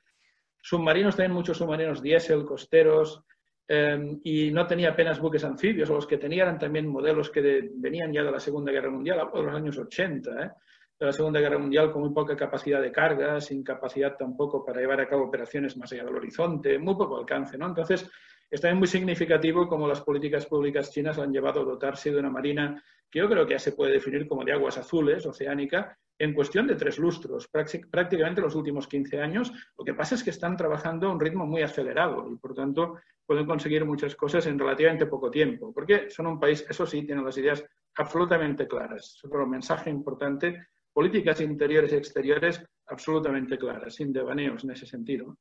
Submarinos, 0.69 1.15
también 1.15 1.33
muchos 1.33 1.59
submarinos 1.59 2.03
diésel, 2.03 2.45
costeros, 2.45 3.23
eh, 3.69 4.19
y 4.25 4.51
no 4.51 4.67
tenía 4.67 4.91
apenas 4.91 5.21
buques 5.21 5.45
anfibios, 5.45 5.89
los 5.89 6.09
que 6.09 6.19
tenían 6.19 6.49
eran 6.49 6.59
también 6.59 6.89
modelos 6.89 7.31
que 7.31 7.71
venían 7.77 8.13
ya 8.13 8.25
de 8.25 8.33
la 8.33 8.41
Segunda 8.41 8.73
Guerra 8.73 8.91
Mundial, 8.91 9.29
de 9.33 9.43
los 9.45 9.55
años 9.55 9.79
80, 9.79 10.43
¿eh? 10.43 10.51
de 10.99 11.07
la 11.07 11.13
Segunda 11.13 11.39
Guerra 11.39 11.59
Mundial 11.59 11.93
con 11.93 12.03
muy 12.03 12.13
poca 12.13 12.35
capacidad 12.35 12.83
de 12.83 12.91
carga, 12.91 13.41
sin 13.41 13.63
capacidad 13.63 14.17
tampoco 14.17 14.65
para 14.65 14.81
llevar 14.81 15.01
a 15.01 15.09
cabo 15.09 15.27
operaciones 15.27 15.77
más 15.77 15.93
allá 15.93 16.03
del 16.03 16.17
horizonte, 16.17 16.81
muy 16.81 16.97
poco 16.97 17.17
alcance, 17.17 17.57
¿no? 17.57 17.67
Entonces, 17.67 18.11
Es 18.51 18.61
también 18.61 18.79
muy 18.79 18.89
significativo 18.89 19.67
cómo 19.67 19.89
las 19.89 20.01
políticas 20.01 20.47
públicas 20.47 20.93
chinas 20.93 21.19
han 21.19 21.33
llevado 21.33 21.63
a 21.63 21.65
dotarse 21.65 22.11
de 22.13 22.19
una 22.19 22.31
marina 22.31 22.83
que 23.11 23.19
yo 23.19 23.29
creo 23.29 23.47
que 23.47 23.55
ya 23.55 23.59
se 23.59 23.73
puede 23.73 23.93
definir 23.93 24.27
como 24.29 24.45
de 24.45 24.53
aguas 24.53 24.79
azules, 24.79 25.27
oceánica, 25.27 25.99
en 26.19 26.33
cuestión 26.33 26.67
de 26.67 26.77
tres 26.77 26.99
lustros, 26.99 27.49
prácticamente 27.49 28.41
los 28.41 28.55
últimos 28.55 28.89
15 28.89 29.21
años. 29.21 29.53
Lo 29.77 29.85
que 29.85 29.95
pasa 29.95 30.15
es 30.15 30.25
que 30.25 30.31
están 30.31 30.57
trabajando 30.57 31.09
a 31.09 31.13
un 31.13 31.21
ritmo 31.21 31.47
muy 31.47 31.63
acelerado 31.63 32.29
y, 32.31 32.37
por 32.37 32.55
tanto, 32.55 32.99
pueden 33.27 33.47
conseguir 33.47 33.85
muchas 33.85 34.15
cosas 34.17 34.47
en 34.47 34.59
relativamente 34.59 35.07
poco 35.07 35.31
tiempo, 35.31 35.73
porque 35.75 36.09
son 36.11 36.27
un 36.27 36.41
país, 36.41 36.65
eso 36.69 36.87
sí, 36.87 37.05
tienen 37.05 37.25
las 37.25 37.37
ideas 37.37 37.65
absolutamente 37.97 38.67
claras. 38.67 39.17
Es 39.17 39.25
otro 39.25 39.47
mensaje 39.47 39.91
importante, 39.91 40.69
políticas 40.93 41.41
interiores 41.41 41.93
y 41.93 41.97
exteriores 41.97 42.65
absolutamente 42.87 43.59
claras, 43.59 43.95
sin 43.95 44.13
devaneos 44.13 44.65
en 44.65 44.71
ese 44.71 44.87
sentido. 44.87 45.37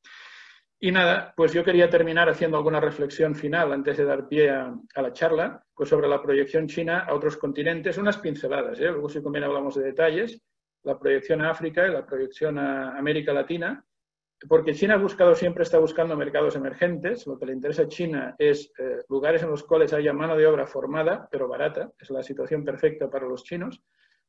Y 0.80 0.92
nada, 0.92 1.34
pues 1.36 1.54
yo 1.54 1.64
quería 1.64 1.90
terminar 1.90 2.30
haciendo 2.30 2.58
alguna 2.58 2.80
reflexión 2.80 3.34
final 3.34 3.72
antes 3.72 3.98
de 3.98 4.06
dar 4.06 4.28
pie 4.28 4.50
a, 4.50 4.76
la 4.96 5.14
charla, 5.14 5.64
pues 5.74 5.90
sobre 5.90 6.08
la 6.08 6.22
proyección 6.22 6.68
china 6.68 7.00
a 7.00 7.14
otros 7.14 7.38
continentes, 7.38 7.98
unas 7.98 8.18
pinceladas, 8.18 8.80
¿eh? 8.80 8.92
luego 8.92 9.10
si 9.10 9.22
conviene 9.22 9.48
hablamos 9.48 9.76
de 9.76 9.84
detalles, 9.84 10.42
la 10.84 11.00
proyección 11.00 11.42
a 11.42 11.52
África 11.52 11.88
y 11.88 11.92
la 11.92 12.06
proyección 12.06 12.60
a 12.60 12.98
América 12.98 13.34
Latina, 13.34 13.84
porque 14.50 14.76
China 14.76 14.96
ha 14.96 14.98
buscado, 14.98 15.34
siempre 15.34 15.64
está 15.64 15.80
buscando 15.80 16.16
mercados 16.16 16.56
emergentes, 16.56 17.26
lo 17.26 17.40
que 17.40 17.46
le 17.46 17.54
interesa 17.54 17.84
a 17.84 17.88
China 17.88 18.36
es 18.38 18.72
eh, 18.78 18.98
lugares 19.10 19.42
en 19.44 19.50
los 19.50 19.64
cuales 19.64 19.94
haya 19.94 20.14
mano 20.14 20.36
de 20.36 20.46
obra 20.46 20.68
formada, 20.68 21.28
pero 21.32 21.48
barata, 21.48 21.92
es 21.98 22.10
la 22.10 22.22
situación 22.22 22.64
perfecta 22.64 23.10
para 23.10 23.28
los 23.28 23.44
chinos, 23.44 23.82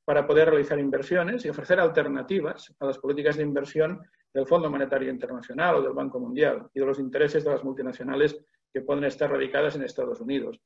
para 0.05 0.27
poder 0.27 0.49
realizar 0.49 0.79
inversiones 0.79 1.45
y 1.45 1.49
ofrecer 1.49 1.81
alternativas 1.81 2.73
a 2.79 2.87
las 2.87 2.99
políticas 2.99 3.37
de 3.37 3.43
inversión 3.43 4.01
del 4.37 4.47
Fondo 4.47 4.71
Monetario 4.71 5.11
Internacional 5.11 5.77
o 5.77 5.83
del 5.83 5.95
Banco 5.95 6.21
Mundial 6.21 6.69
y 6.75 6.79
de 6.79 6.85
los 6.85 6.99
intereses 6.99 7.43
de 7.43 7.51
las 7.51 7.65
multinacionales 7.65 8.39
que 8.71 8.83
pueden 8.83 9.05
estar 9.05 9.31
radicadas 9.31 9.77
en 9.77 9.83
Estados 9.83 10.21
Unidos. 10.21 10.61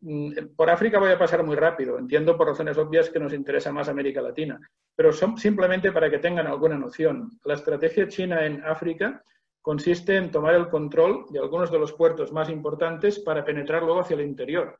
Mm, 0.00 0.54
por 0.56 0.70
África 0.70 0.98
voy 0.98 1.12
a 1.12 1.18
pasar 1.18 1.44
muy 1.44 1.54
rápido. 1.54 1.98
Entiendo 1.98 2.34
por 2.34 2.46
razones 2.46 2.78
obvias 2.78 3.10
que 3.10 3.20
nos 3.20 3.34
interesa 3.34 3.72
más 3.72 3.90
América 3.90 4.22
Latina, 4.22 4.58
pero 4.96 5.12
son 5.12 5.36
simplemente 5.36 5.92
para 5.92 6.10
que 6.10 6.18
tengan 6.18 6.46
alguna 6.46 6.78
noción. 6.78 7.30
La 7.44 7.54
estrategia 7.54 8.08
china 8.08 8.46
en 8.46 8.64
África 8.64 9.22
consiste 9.60 10.16
en 10.16 10.30
tomar 10.30 10.54
el 10.54 10.70
control 10.70 11.26
de 11.30 11.40
algunos 11.40 11.70
de 11.70 11.78
los 11.78 11.92
puertos 11.92 12.32
más 12.32 12.48
importantes 12.48 13.18
para 13.18 13.44
penetrar 13.44 13.82
luego 13.82 14.00
hacia 14.00 14.14
el 14.14 14.22
interior 14.22 14.78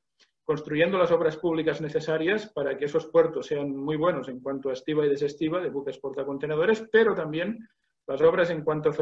construyendo 0.51 0.99
las 0.99 1.12
obras 1.12 1.36
públicas 1.36 1.80
necesarias 1.80 2.51
para 2.53 2.76
que 2.76 2.86
esos 2.86 3.07
puertos 3.07 3.47
sean 3.47 3.70
muy 3.70 3.95
buenos 3.95 4.28
en 4.28 4.41
cuanto 4.41 4.68
a 4.68 4.72
estiva 4.72 5.07
y 5.07 5.09
desestiva 5.09 5.61
de 5.61 5.70
buques 5.70 5.99
portacontenedores, 5.99 6.88
pero 6.91 7.14
también 7.14 7.68
las 8.11 8.22
obras 8.22 8.50
en 8.50 8.64
cuanto 8.64 8.90
a 8.90 8.94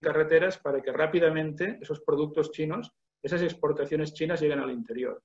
carreteras 0.00 0.58
para 0.58 0.80
que 0.80 0.92
rápidamente 0.92 1.78
esos 1.82 2.00
productos 2.00 2.52
chinos, 2.52 2.92
esas 3.20 3.42
exportaciones 3.42 4.14
chinas 4.14 4.40
lleguen 4.40 4.60
al 4.60 4.70
interior. 4.70 5.20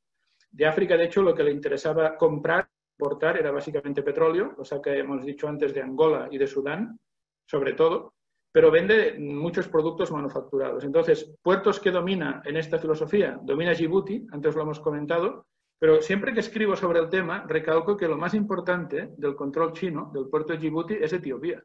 De 0.49 0.65
África, 0.65 0.97
de 0.97 1.03
hecho, 1.03 1.21
lo 1.21 1.35
que 1.35 1.43
le 1.43 1.51
interesaba 1.51 2.17
comprar, 2.17 2.67
importar, 2.97 3.37
era 3.37 3.51
básicamente 3.51 4.01
petróleo, 4.01 4.55
cosa 4.55 4.81
que 4.81 4.97
hemos 4.97 5.23
dicho 5.23 5.47
antes 5.47 5.71
de 5.71 5.83
Angola 5.83 6.29
y 6.31 6.39
de 6.39 6.47
Sudán, 6.47 6.97
sobre 7.45 7.73
todo, 7.73 8.15
pero 8.51 8.71
vende 8.71 9.15
muchos 9.19 9.67
productos 9.67 10.11
manufacturados. 10.11 10.83
Entonces, 10.83 11.31
puertos 11.43 11.79
que 11.79 11.91
domina 11.91 12.41
en 12.43 12.57
esta 12.57 12.79
filosofía, 12.79 13.39
domina 13.43 13.73
Djibouti, 13.73 14.25
antes 14.31 14.55
lo 14.55 14.63
hemos 14.63 14.79
comentado, 14.79 15.45
pero 15.77 16.01
siempre 16.01 16.33
que 16.33 16.39
escribo 16.39 16.75
sobre 16.75 16.99
el 16.99 17.09
tema, 17.09 17.45
recalco 17.47 17.95
que 17.95 18.07
lo 18.07 18.17
más 18.17 18.33
importante 18.33 19.11
del 19.15 19.35
control 19.35 19.73
chino 19.73 20.09
del 20.11 20.27
puerto 20.27 20.53
de 20.53 20.59
Djibouti 20.59 20.95
es 20.95 21.13
Etiopía. 21.13 21.63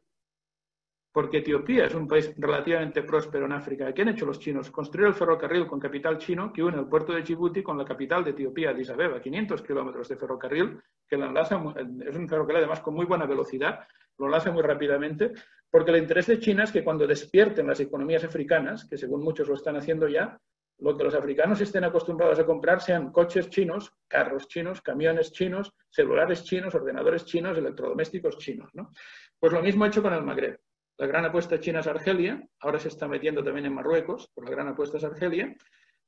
Porque 1.17 1.39
Etiopía 1.39 1.87
es 1.87 1.95
un 1.95 2.07
país 2.07 2.31
relativamente 2.37 3.01
próspero 3.01 3.47
en 3.47 3.51
África. 3.51 3.91
¿Qué 3.91 4.03
han 4.03 4.09
hecho 4.09 4.27
los 4.27 4.37
chinos? 4.37 4.69
Construir 4.69 5.07
el 5.07 5.15
ferrocarril 5.15 5.65
con 5.65 5.79
capital 5.79 6.19
chino 6.19 6.53
que 6.53 6.61
une 6.61 6.77
el 6.77 6.85
puerto 6.85 7.11
de 7.11 7.23
Djibouti 7.23 7.63
con 7.63 7.75
la 7.75 7.83
capital 7.83 8.23
de 8.23 8.29
Etiopía, 8.29 8.69
Addis 8.69 8.91
Abeba. 8.91 9.19
500 9.19 9.63
kilómetros 9.63 10.09
de 10.09 10.15
ferrocarril 10.15 10.79
que 11.09 11.17
lo 11.17 11.25
enlaza, 11.25 11.59
es 12.07 12.15
un 12.15 12.29
ferrocarril 12.29 12.57
además 12.57 12.81
con 12.81 12.93
muy 12.93 13.07
buena 13.07 13.25
velocidad, 13.25 13.79
lo 14.19 14.27
enlaza 14.27 14.51
muy 14.51 14.61
rápidamente, 14.61 15.31
porque 15.71 15.89
el 15.89 15.97
interés 15.97 16.27
de 16.27 16.37
China 16.37 16.65
es 16.65 16.71
que 16.71 16.83
cuando 16.83 17.07
despierten 17.07 17.65
las 17.65 17.79
economías 17.79 18.23
africanas, 18.23 18.85
que 18.87 18.95
según 18.95 19.23
muchos 19.23 19.47
lo 19.47 19.55
están 19.55 19.75
haciendo 19.75 20.07
ya, 20.07 20.39
lo 20.77 20.95
que 20.95 21.03
los 21.03 21.15
africanos 21.15 21.59
estén 21.59 21.83
acostumbrados 21.83 22.37
a 22.37 22.45
comprar 22.45 22.79
sean 22.79 23.11
coches 23.11 23.49
chinos, 23.49 23.91
carros 24.07 24.47
chinos, 24.47 24.81
camiones 24.81 25.31
chinos, 25.31 25.73
celulares 25.89 26.43
chinos, 26.43 26.75
ordenadores 26.75 27.25
chinos, 27.25 27.57
electrodomésticos 27.57 28.37
chinos. 28.37 28.69
¿no? 28.75 28.91
Pues 29.39 29.51
lo 29.51 29.63
mismo 29.63 29.83
ha 29.83 29.87
hecho 29.87 30.03
con 30.03 30.13
el 30.13 30.21
Magreb. 30.21 30.59
La 30.97 31.07
gran 31.07 31.25
apuesta 31.25 31.59
china 31.59 31.79
es 31.79 31.87
Argelia, 31.87 32.41
ahora 32.59 32.79
se 32.79 32.87
está 32.87 33.07
metiendo 33.07 33.43
también 33.43 33.67
en 33.67 33.73
Marruecos, 33.73 34.29
por 34.33 34.45
la 34.45 34.51
gran 34.51 34.67
apuesta 34.67 34.97
es 34.97 35.03
Argelia. 35.03 35.55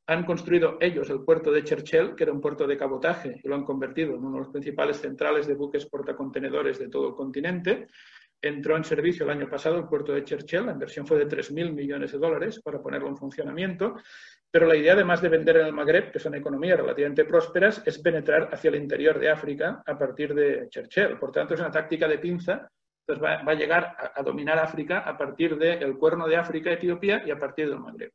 Han 0.07 0.25
construido 0.25 0.77
ellos 0.79 1.09
el 1.11 1.23
puerto 1.23 1.51
de 1.51 1.63
Cherchel, 1.63 2.15
que 2.15 2.23
era 2.23 2.33
un 2.33 2.41
puerto 2.41 2.65
de 2.65 2.77
cabotaje, 2.77 3.39
y 3.43 3.47
lo 3.47 3.55
han 3.55 3.63
convertido 3.63 4.15
en 4.15 4.23
uno 4.23 4.33
de 4.33 4.39
los 4.39 4.49
principales 4.49 4.97
centrales 4.97 5.45
de 5.45 5.53
buques 5.53 5.85
portacontenedores 5.85 6.79
de 6.79 6.89
todo 6.89 7.09
el 7.09 7.15
continente. 7.15 7.87
Entró 8.41 8.77
en 8.77 8.83
servicio 8.83 9.25
el 9.25 9.31
año 9.31 9.49
pasado 9.49 9.77
el 9.77 9.87
puerto 9.87 10.13
de 10.13 10.23
Cherchel, 10.23 10.65
la 10.65 10.71
inversión 10.71 11.05
fue 11.05 11.17
de 11.19 11.27
3.000 11.27 11.73
millones 11.73 12.11
de 12.11 12.17
dólares 12.17 12.61
para 12.63 12.81
ponerlo 12.81 13.09
en 13.09 13.17
funcionamiento 13.17 13.95
pero 14.51 14.65
la 14.65 14.75
idea, 14.75 14.93
además 14.93 15.21
de 15.21 15.29
vender 15.29 15.57
en 15.57 15.67
el 15.67 15.73
Magreb, 15.73 16.11
que 16.11 16.19
son 16.19 16.33
economías 16.33 16.79
relativamente 16.79 17.23
prósperas, 17.23 17.83
es 17.85 17.99
penetrar 17.99 18.49
hacia 18.51 18.69
el 18.69 18.75
interior 18.75 19.19
de 19.19 19.29
África 19.29 19.83
a 19.85 19.97
partir 19.97 20.33
de 20.33 20.67
Churchill. 20.69 21.19
Por 21.19 21.31
tanto, 21.31 21.53
es 21.53 21.59
una 21.59 21.69
táctica 21.69 22.07
de 22.07 22.17
pinza. 22.17 22.67
Entonces 23.09 23.43
va, 23.47 23.51
a 23.51 23.55
llegar 23.55 23.95
a, 24.15 24.21
dominar 24.21 24.59
África 24.59 24.99
a 24.99 25.17
partir 25.17 25.57
del 25.57 25.97
cuerno 25.97 26.27
de 26.27 26.35
África, 26.35 26.71
Etiopía, 26.71 27.23
y 27.25 27.31
a 27.31 27.39
partir 27.39 27.67
del 27.67 27.79
Magreb. 27.79 28.11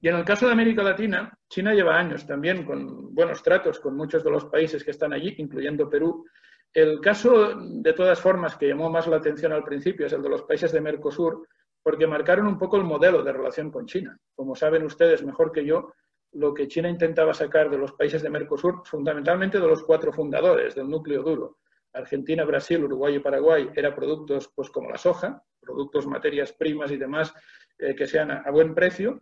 Y 0.00 0.08
en 0.08 0.16
el 0.16 0.24
caso 0.24 0.46
de 0.46 0.52
América 0.52 0.82
Latina, 0.82 1.32
China 1.48 1.72
lleva 1.72 1.96
años 1.96 2.26
también 2.26 2.64
con 2.64 3.14
buenos 3.14 3.44
tratos 3.44 3.78
con 3.78 3.96
muchos 3.96 4.24
de 4.24 4.30
los 4.30 4.46
países 4.46 4.82
que 4.82 4.90
están 4.90 5.12
allí, 5.12 5.36
incluyendo 5.38 5.88
Perú. 5.88 6.26
El 6.74 7.00
caso, 7.00 7.54
de 7.54 7.92
todas 7.92 8.20
formas, 8.20 8.56
que 8.56 8.66
llamó 8.66 8.90
más 8.90 9.06
la 9.06 9.18
atención 9.18 9.52
al 9.52 9.62
principio 9.62 10.06
es 10.06 10.12
el 10.12 10.22
de 10.22 10.30
los 10.30 10.42
países 10.42 10.72
de 10.72 10.80
Mercosur, 10.80 11.46
porque 11.80 12.08
marcaron 12.08 12.48
un 12.48 12.58
poco 12.58 12.76
el 12.78 12.84
modelo 12.84 13.22
de 13.22 13.32
relación 13.32 13.70
con 13.70 13.86
China. 13.86 14.18
Como 14.34 14.56
saben 14.56 14.82
ustedes 14.82 15.22
mejor 15.22 15.52
que 15.52 15.64
yo, 15.64 15.92
lo 16.32 16.52
que 16.52 16.66
China 16.66 16.88
intentaba 16.88 17.34
sacar 17.34 17.70
de 17.70 17.78
los 17.78 17.92
países 17.92 18.20
de 18.20 18.30
Mercosur, 18.30 18.82
fundamentalmente 18.84 19.60
de 19.60 19.68
los 19.68 19.84
cuatro 19.84 20.12
fundadores 20.12 20.74
del 20.74 20.88
núcleo 20.88 21.22
duro, 21.22 21.58
Argentina, 21.92 22.44
Brasil, 22.44 22.84
Uruguay 22.84 23.16
y 23.16 23.20
Paraguay, 23.20 23.70
era 23.74 23.94
productos 23.94 24.50
pues, 24.54 24.70
como 24.70 24.90
la 24.90 24.98
soja, 24.98 25.42
productos, 25.60 26.06
materias 26.06 26.52
primas 26.52 26.90
y 26.90 26.96
demás 26.96 27.32
eh, 27.78 27.94
que 27.94 28.06
sean 28.06 28.30
a, 28.30 28.50
buen 28.50 28.74
precio. 28.74 29.20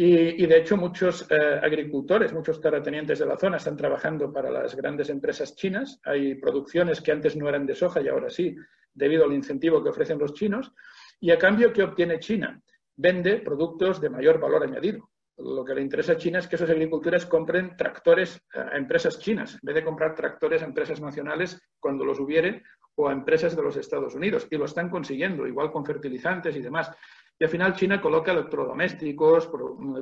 Y, 0.00 0.46
de 0.46 0.58
hecho 0.58 0.76
muchos 0.76 1.26
eh, 1.28 1.60
agricultores, 1.60 2.32
muchos 2.32 2.60
terratenientes 2.60 3.18
de 3.18 3.26
la 3.26 3.36
zona 3.36 3.56
están 3.56 3.76
trabajando 3.76 4.32
para 4.32 4.48
las 4.48 4.76
grandes 4.76 5.10
empresas 5.10 5.56
chinas. 5.56 6.00
Hay 6.04 6.36
producciones 6.36 7.00
que 7.00 7.10
antes 7.10 7.34
no 7.34 7.48
eran 7.48 7.66
de 7.66 7.74
soja 7.74 8.00
y 8.00 8.06
ahora 8.06 8.30
sí, 8.30 8.54
debido 8.94 9.24
al 9.24 9.32
incentivo 9.32 9.82
que 9.82 9.88
ofrecen 9.88 10.18
los 10.18 10.34
chinos. 10.34 10.72
Y 11.18 11.32
a 11.32 11.38
cambio, 11.38 11.72
¿qué 11.72 11.82
obtiene 11.82 12.20
China? 12.20 12.62
Vende 12.94 13.38
productos 13.38 14.00
de 14.00 14.10
mayor 14.10 14.38
valor 14.38 14.62
añadido. 14.62 15.10
Lo 15.38 15.64
que 15.64 15.74
le 15.74 15.82
interesa 15.82 16.12
a 16.12 16.16
China 16.16 16.40
es 16.40 16.48
que 16.48 16.56
esos 16.56 16.68
agricultores 16.68 17.24
compren 17.24 17.76
tractores 17.76 18.44
a 18.52 18.76
empresas 18.76 19.20
chinas, 19.20 19.54
en 19.54 19.60
vez 19.62 19.76
de 19.76 19.84
comprar 19.84 20.14
tractores 20.14 20.62
a 20.62 20.64
empresas 20.64 21.00
nacionales 21.00 21.62
cuando 21.78 22.04
los 22.04 22.18
hubiere 22.18 22.64
o 22.96 23.08
a 23.08 23.12
empresas 23.12 23.54
de 23.54 23.62
los 23.62 23.76
Estados 23.76 24.16
Unidos. 24.16 24.48
Y 24.50 24.56
lo 24.56 24.64
están 24.64 24.90
consiguiendo, 24.90 25.46
igual 25.46 25.70
con 25.70 25.86
fertilizantes 25.86 26.56
y 26.56 26.60
demás. 26.60 26.90
Y 27.38 27.44
al 27.44 27.50
final 27.50 27.74
China 27.74 28.00
coloca 28.00 28.32
electrodomésticos, 28.32 29.48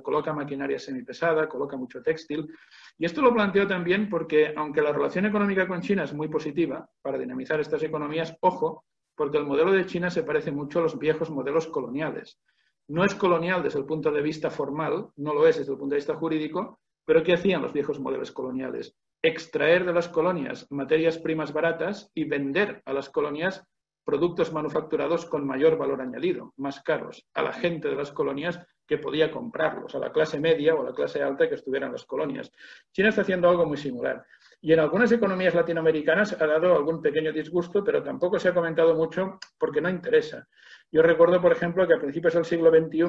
coloca 0.03 0.33
maquinaria 0.33 0.79
semipesada, 0.79 1.47
coloca 1.47 1.77
mucho 1.77 2.03
textil. 2.03 2.51
Y 2.97 3.05
esto 3.05 3.21
lo 3.21 3.35
planteo 3.35 3.67
también 3.67 4.09
porque, 4.09 4.55
aunque 4.57 4.81
la 4.81 4.93
relación 4.93 5.27
económica 5.27 5.69
con 5.69 5.83
China 5.83 6.05
es 6.05 6.15
muy 6.15 6.29
positiva 6.29 6.89
para 7.03 7.19
dinamizar 7.19 7.61
estas 7.61 7.83
economías, 7.83 8.35
ojo, 8.41 8.87
porque 9.15 9.37
el 9.37 9.45
modelo 9.45 9.73
de 9.73 9.85
China 9.85 10.09
se 10.09 10.23
parece 10.23 10.51
mucho 10.51 10.79
a 10.79 10.83
los 10.83 10.99
viejos 10.99 11.29
modelos 11.29 11.67
coloniales. 11.67 12.41
No 12.89 13.05
es 13.05 13.15
colonial 13.15 13.63
desde 13.63 13.81
el 13.81 13.85
punto 13.85 14.13
de 14.13 14.23
vista 14.23 14.51
formal, 14.51 15.09
no 15.17 15.35
lo 15.35 15.47
es 15.47 15.59
desde 15.59 15.73
el 15.73 15.79
punto 15.79 15.95
de 15.95 15.99
vista 15.99 16.15
jurídico, 16.15 16.81
pero 17.05 17.23
¿qué 17.23 17.35
hacían 17.35 17.63
los 17.63 17.73
viejos 17.73 17.99
modelos 17.99 18.31
coloniales? 18.33 18.97
Extraer 19.23 19.85
de 19.85 19.93
las 19.93 20.09
colonias 20.09 20.67
materias 20.71 21.19
primas 21.19 21.53
baratas 21.53 22.11
y 22.15 22.25
vender 22.25 22.83
a 22.85 22.93
las 22.93 23.09
colonias 23.09 23.67
productos 24.05 24.53
manufacturados 24.53 25.27
con 25.27 25.45
mayor 25.45 25.77
valor 25.77 26.01
añadido, 26.01 26.55
más 26.57 26.81
caros, 26.81 27.27
a 27.35 27.43
la 27.43 27.53
gente 27.53 27.89
de 27.89 27.97
las 27.97 28.13
colonias 28.13 28.65
que 28.87 28.99
podía 28.99 29.33
comprarlos, 29.33 29.97
a 29.97 29.99
la 29.99 30.13
clase 30.13 30.39
media 30.39 30.77
o 30.77 30.83
a 30.83 30.91
la 30.91 30.95
clase 30.95 31.21
alta 31.21 31.49
que 31.49 31.57
estuviera 31.57 31.87
en 31.87 31.93
las 31.93 32.05
colonias. 32.05 32.53
China 32.93 33.09
está 33.09 33.23
haciendo 33.23 33.49
algo 33.49 33.67
muy 33.67 33.77
similar. 33.77 34.25
Y 34.61 34.73
en 34.73 34.81
algunas 34.81 35.13
economías 35.13 35.55
latinoamericanas 35.55 36.41
ha 36.41 36.47
dado 36.47 36.75
algún 36.75 37.03
pequeño 37.03 37.33
disgusto, 37.33 37.85
pero 37.85 38.03
tampoco 38.03 38.39
se 38.39 38.49
ha 38.49 38.55
comentado 38.55 38.95
mucho 38.95 39.39
porque 39.59 39.81
no 39.81 39.89
interesa. 39.89 40.49
Yo 40.91 41.03
recuerdo, 41.03 41.41
por 41.41 41.53
ejemplo, 41.53 41.87
que 41.87 41.95
a 41.95 41.99
principios 42.01 42.35
del 42.35 42.45
siglo 42.45 42.71
XXI 42.71 43.05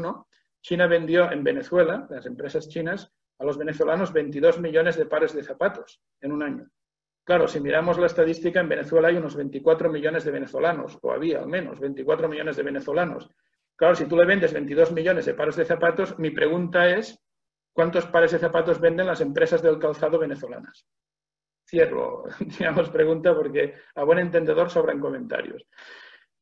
China 0.61 0.87
vendió 0.87 1.31
en 1.31 1.43
Venezuela, 1.43 2.07
las 2.09 2.25
empresas 2.25 2.67
chinas, 2.67 3.11
a 3.39 3.45
los 3.45 3.57
venezolanos 3.57 4.11
22 4.11 4.59
millones 4.59 4.97
de 4.97 5.05
pares 5.05 5.33
de 5.33 5.43
zapatos 5.43 6.01
en 6.21 6.31
un 6.31 6.43
año. 6.43 6.69
Claro, 7.23 7.47
si 7.47 7.59
miramos 7.59 7.97
la 7.97 8.07
estadística, 8.07 8.59
en 8.59 8.69
Venezuela 8.69 9.09
hay 9.09 9.17
unos 9.17 9.35
24 9.35 9.89
millones 9.89 10.23
de 10.23 10.31
venezolanos, 10.31 10.97
o 11.01 11.11
había 11.11 11.39
al 11.39 11.47
menos 11.47 11.79
24 11.79 12.27
millones 12.29 12.55
de 12.55 12.63
venezolanos. 12.63 13.29
Claro, 13.75 13.95
si 13.95 14.05
tú 14.05 14.17
le 14.17 14.25
vendes 14.25 14.53
22 14.53 14.91
millones 14.91 15.25
de 15.25 15.33
pares 15.33 15.55
de 15.55 15.65
zapatos, 15.65 16.17
mi 16.17 16.31
pregunta 16.31 16.89
es, 16.89 17.19
¿cuántos 17.73 18.05
pares 18.07 18.31
de 18.31 18.39
zapatos 18.39 18.79
venden 18.79 19.07
las 19.07 19.21
empresas 19.21 19.61
del 19.61 19.77
calzado 19.77 20.17
venezolanas? 20.17 20.87
Cierro, 21.68 22.24
digamos, 22.39 22.89
pregunta 22.89 23.36
porque 23.36 23.74
a 23.95 24.03
buen 24.03 24.20
entendedor 24.20 24.70
sobran 24.70 24.99
comentarios. 24.99 25.68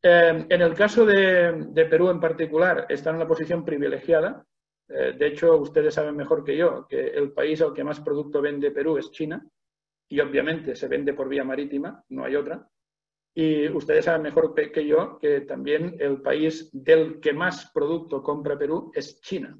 Eh, 0.01 0.45
en 0.49 0.61
el 0.61 0.73
caso 0.75 1.05
de, 1.05 1.87
Perú 1.89 2.09
en 2.09 2.19
particular, 2.19 2.85
está 2.89 3.09
en 3.09 3.15
una 3.15 3.27
posición 3.27 3.65
privilegiada. 3.65 4.45
Eh, 4.87 5.15
de 5.17 5.27
hecho, 5.27 5.57
ustedes 5.57 5.95
saben 5.95 6.15
mejor 6.15 6.43
que 6.43 6.55
yo 6.55 6.87
que 6.87 7.07
el 7.07 7.31
país 7.31 7.59
al 7.63 7.73
que 7.73 7.83
más 7.83 7.99
producto 8.01 8.39
vende 8.39 8.69
Perú 8.69 8.97
es 8.97 9.09
China 9.09 9.43
y 10.07 10.19
obviamente 10.19 10.75
se 10.75 10.87
vende 10.87 11.15
por 11.15 11.27
vía 11.27 11.43
marítima, 11.43 12.03
no 12.09 12.23
hay 12.23 12.35
otra. 12.35 12.69
Y 13.33 13.67
ustedes 13.67 14.05
saben 14.05 14.21
mejor 14.21 14.53
que 14.53 14.85
yo 14.85 15.17
que 15.19 15.41
también 15.41 15.95
el 15.99 16.21
país 16.21 16.69
del 16.71 17.19
que 17.19 17.33
más 17.33 17.71
producto 17.73 18.21
compra 18.21 18.57
Perú 18.59 18.91
es 18.93 19.19
China. 19.21 19.57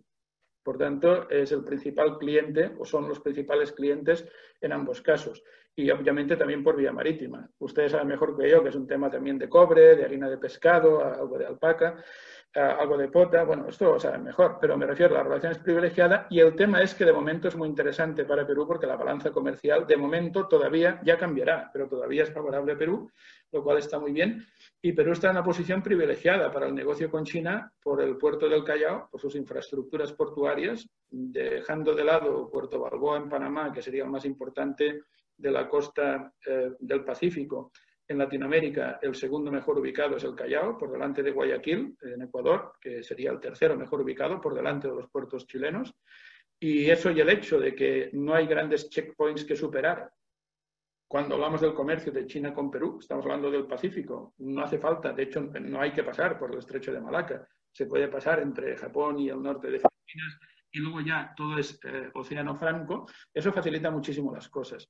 Por 0.66 0.80
tanto, 0.80 1.30
es 1.30 1.52
el 1.52 1.64
principal 1.64 2.18
cliente 2.18 2.72
o 2.80 2.86
son 2.86 3.08
los 3.08 3.20
principales 3.20 3.72
clientes 3.72 4.28
en 4.60 4.72
ambos 4.72 5.00
casos. 5.00 5.44
Y 5.76 5.92
obviamente 5.92 6.38
también 6.38 6.64
por 6.64 6.76
vía 6.76 6.92
marítima. 6.92 7.48
Ustedes 7.60 7.92
saben 7.92 8.08
mejor 8.08 8.36
que 8.36 8.50
yo 8.50 8.64
que 8.64 8.70
es 8.70 8.76
un 8.76 8.88
tema 8.88 9.12
también 9.12 9.38
de 9.38 9.48
cobre, 9.48 9.96
de 9.96 10.04
harina 10.04 10.28
de 10.28 10.40
pescado, 10.40 11.06
algo 11.06 11.38
de 11.38 11.46
alpaca, 11.46 12.04
algo 12.56 12.98
de 12.98 13.10
pota. 13.10 13.44
Bueno, 13.44 13.68
esto 13.70 13.86
lo 13.86 14.00
saben 14.00 14.24
mejor, 14.24 14.58
pero 14.60 14.78
me 14.78 14.86
refiero 14.86 15.16
a 15.16 15.18
la 15.20 15.24
relación 15.24 15.52
es 15.52 15.60
privilegiada 15.60 16.28
y 16.30 16.40
el 16.40 16.56
tema 16.56 16.82
es 16.82 16.96
que 16.96 17.06
de 17.06 17.14
momento 17.14 17.48
es 17.48 17.56
muy 17.56 17.68
interesante 17.68 18.26
para 18.26 18.48
Perú 18.48 18.66
porque 18.68 18.88
la 18.88 18.96
balanza 18.96 19.32
comercial 19.32 19.86
de 19.86 19.98
momento 19.98 20.48
todavía 20.48 21.00
ya 21.04 21.18
cambiará, 21.18 21.70
pero 21.72 21.88
todavía 21.88 22.24
es 22.24 22.32
favorable 22.32 22.74
a 22.74 22.78
Perú 22.78 23.10
lo 23.56 23.64
cual 23.64 23.78
está 23.78 24.00
muy 24.00 24.12
bien. 24.12 24.46
Y 24.82 24.92
Perú 24.92 25.14
está 25.14 25.28
en 25.28 25.38
una 25.38 25.44
posición 25.44 25.82
privilegiada 25.82 26.52
para 26.52 26.68
el 26.68 26.76
negocio 26.76 27.10
con 27.10 27.24
China 27.24 27.72
por 27.82 28.02
el 28.02 28.18
puerto 28.18 28.50
del 28.50 28.64
Callao, 28.64 29.08
por 29.10 29.20
sus 29.20 29.36
infraestructuras 29.36 30.12
portuarias, 30.12 30.88
dejando 31.10 31.96
de 31.96 32.04
lado 32.04 32.50
Puerto 32.52 32.80
Balboa 32.80 33.18
en 33.18 33.30
Panamá, 33.30 33.72
que 33.72 33.82
sería 33.82 34.04
el 34.04 34.10
más 34.10 34.26
importante 34.26 35.04
de 35.38 35.52
la 35.52 35.68
costa 35.68 36.34
eh, 36.46 36.72
del 36.80 37.04
Pacífico. 37.04 37.72
En 38.08 38.18
Latinoamérica, 38.20 39.00
el 39.02 39.16
segundo 39.16 39.52
mejor 39.52 39.80
ubicado 39.80 40.18
es 40.18 40.24
el 40.24 40.36
Callao, 40.36 40.78
por 40.78 40.92
delante 40.92 41.24
de 41.24 41.32
Guayaquil, 41.32 41.98
en 42.02 42.22
Ecuador, 42.22 42.74
que 42.80 43.02
sería 43.02 43.32
el 43.32 43.40
tercero 43.40 43.76
mejor 43.76 44.02
ubicado, 44.02 44.40
por 44.40 44.54
delante 44.54 44.88
de 44.88 44.96
los 44.96 45.10
puertos 45.10 45.48
chilenos. 45.48 45.94
Y 46.60 46.90
eso 46.90 47.12
y 47.12 47.20
el 47.20 47.30
hecho 47.30 47.60
de 47.60 47.74
que 47.74 48.10
no 48.14 48.36
hay 48.36 48.46
grandes 48.46 48.90
checkpoints 48.90 49.44
que 49.44 49.56
superar 49.56 50.10
cuando 51.08 51.36
hablamos 51.36 51.62
del 51.62 51.74
comercio 51.74 52.12
de 52.12 52.26
China 52.26 52.54
con 52.54 52.72
Perú, 52.72 52.98
estamos 53.00 53.26
hablando 53.26 53.52
del 53.52 53.68
Pacífico. 53.68 54.34
No 54.40 54.64
hace 54.64 54.80
falta, 54.80 55.14
de 55.14 55.24
hecho, 55.24 55.42
no 55.42 55.80
hay 55.80 55.92
que 55.92 56.04
pasar 56.04 56.38
por 56.38 56.52
el 56.52 56.60
estrecho 56.60 56.92
de 56.92 57.00
Malaca. 57.00 57.48
Se 57.72 57.86
puede 57.86 58.08
pasar 58.08 58.40
entre 58.40 58.76
Japón 58.76 59.20
y 59.20 59.30
el 59.30 59.42
norte 59.42 59.70
de 59.70 59.80
Filipinas 59.80 60.40
y 60.72 60.80
luego 60.80 61.02
ya 61.02 61.34
todo 61.38 61.58
es 61.58 61.80
eh, 61.86 62.10
Océano 62.16 62.56
Franco. 62.56 63.06
Eso 63.34 63.54
facilita 63.54 63.92
muchísimo 63.92 64.34
las 64.34 64.50
cosas. 64.50 64.90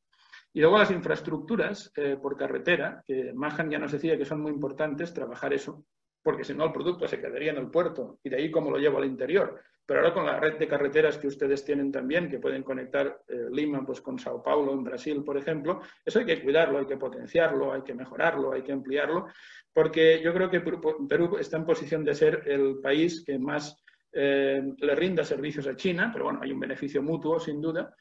Y 0.55 0.61
luego 0.61 0.77
las 0.77 0.89
infraestructuras 0.89 1.91
eh, 1.97 2.15
por 2.15 2.37
carretera, 2.37 3.03
que 3.05 3.33
Mahan 3.33 3.69
ya 3.69 3.77
nos 3.77 3.91
decía 3.91 4.17
que 4.17 4.23
son 4.23 4.39
muy 4.39 4.53
importantes, 4.53 5.13
trabajar 5.13 5.53
eso, 5.53 5.83
porque 6.23 6.45
si 6.45 6.53
no 6.53 6.63
el 6.63 6.71
producto 6.71 7.09
se 7.09 7.19
quedaría 7.19 7.51
en 7.51 7.57
el 7.57 7.69
puerto 7.69 8.19
y 8.23 8.29
de 8.29 8.37
ahí 8.37 8.49
cómo 8.49 8.71
lo 8.71 8.77
llevo 8.77 8.99
al 8.99 9.05
interior. 9.05 9.59
Pero 9.85 9.99
ahora 9.99 10.13
con 10.13 10.25
la 10.25 10.39
red 10.39 10.57
de 10.57 10.65
carreteras 10.65 11.17
que 11.17 11.27
ustedes 11.27 11.65
tienen 11.65 11.91
también, 11.91 12.29
que 12.29 12.39
pueden 12.39 12.63
conectar 12.63 13.19
eh, 13.27 13.47
Lima 13.51 13.85
pues, 13.85 13.99
con 13.99 14.17
Sao 14.17 14.41
Paulo 14.41 14.71
en 14.71 14.85
Brasil, 14.85 15.25
por 15.25 15.35
ejemplo, 15.35 15.81
eso 16.05 16.19
hay 16.19 16.25
que 16.25 16.41
cuidarlo, 16.41 16.79
hay 16.79 16.85
que 16.85 16.95
potenciarlo, 16.95 17.73
hay 17.73 17.81
que 17.81 17.93
mejorarlo, 17.93 18.53
hay 18.53 18.61
que 18.61 18.71
ampliarlo, 18.71 19.27
porque 19.73 20.21
yo 20.23 20.33
creo 20.33 20.49
que 20.49 20.61
Perú 20.61 21.35
está 21.37 21.57
en 21.57 21.65
posición 21.65 22.05
de 22.05 22.15
ser 22.15 22.43
el 22.45 22.79
país 22.81 23.25
que 23.25 23.37
más 23.37 23.83
eh, 24.13 24.63
le 24.77 24.95
rinda 24.95 25.25
servicios 25.25 25.67
a 25.67 25.75
China, 25.75 26.11
pero 26.13 26.23
bueno, 26.23 26.39
hay 26.41 26.53
un 26.53 26.61
beneficio 26.61 27.03
mutuo, 27.03 27.41
sin 27.41 27.59
duda, 27.59 27.93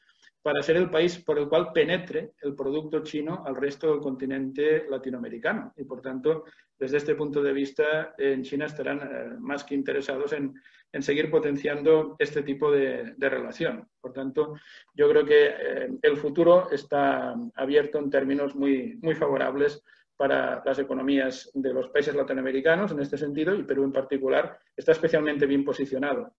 para 0.45 0.61
ser 0.61 0.77
el 0.77 0.91
país 0.91 1.17
por 1.17 1.39
el 1.39 1.49
cual 1.49 1.71
penetre 1.73 2.33
el 2.43 2.53
producto 2.53 3.01
chino 3.01 3.41
al 3.47 3.55
resto 3.55 3.89
del 3.89 3.99
continente 3.99 4.85
latinoamericano. 4.87 5.73
Y 5.75 5.85
por 5.85 6.03
tanto, 6.03 6.43
desde 6.77 6.97
este 6.97 7.15
punto 7.15 7.41
de 7.41 7.51
vista, 7.51 8.13
en 8.15 8.43
China 8.43 8.67
estarán 8.67 8.99
eh, 8.99 9.37
más 9.39 9.63
que 9.63 9.73
interesados 9.73 10.33
en, 10.33 10.53
en 10.91 11.01
seguir 11.01 11.31
potenciando 11.31 12.15
este 12.19 12.43
tipo 12.43 12.71
de, 12.71 13.15
relación. 13.17 13.89
Por 13.99 14.13
tanto, 14.13 14.53
yo 14.93 15.09
creo 15.09 15.25
que 15.25 15.47
eh, 15.47 15.89
el 16.03 16.17
futuro 16.17 16.69
está 16.69 17.33
abierto 17.55 17.97
en 17.97 18.11
términos 18.11 18.53
muy, 18.53 18.99
muy 19.01 19.15
favorables 19.15 19.81
para 20.15 20.61
las 20.63 20.77
economías 20.77 21.49
de 21.55 21.73
los 21.73 21.89
países 21.89 22.13
latinoamericanos 22.13 22.91
en 22.91 22.99
este 22.99 23.17
sentido 23.17 23.55
y 23.55 23.63
Perú 23.63 23.83
en 23.83 23.91
particular 23.91 24.59
está 24.77 24.91
especialmente 24.91 25.47
bien 25.47 25.65
posicionado 25.65 26.31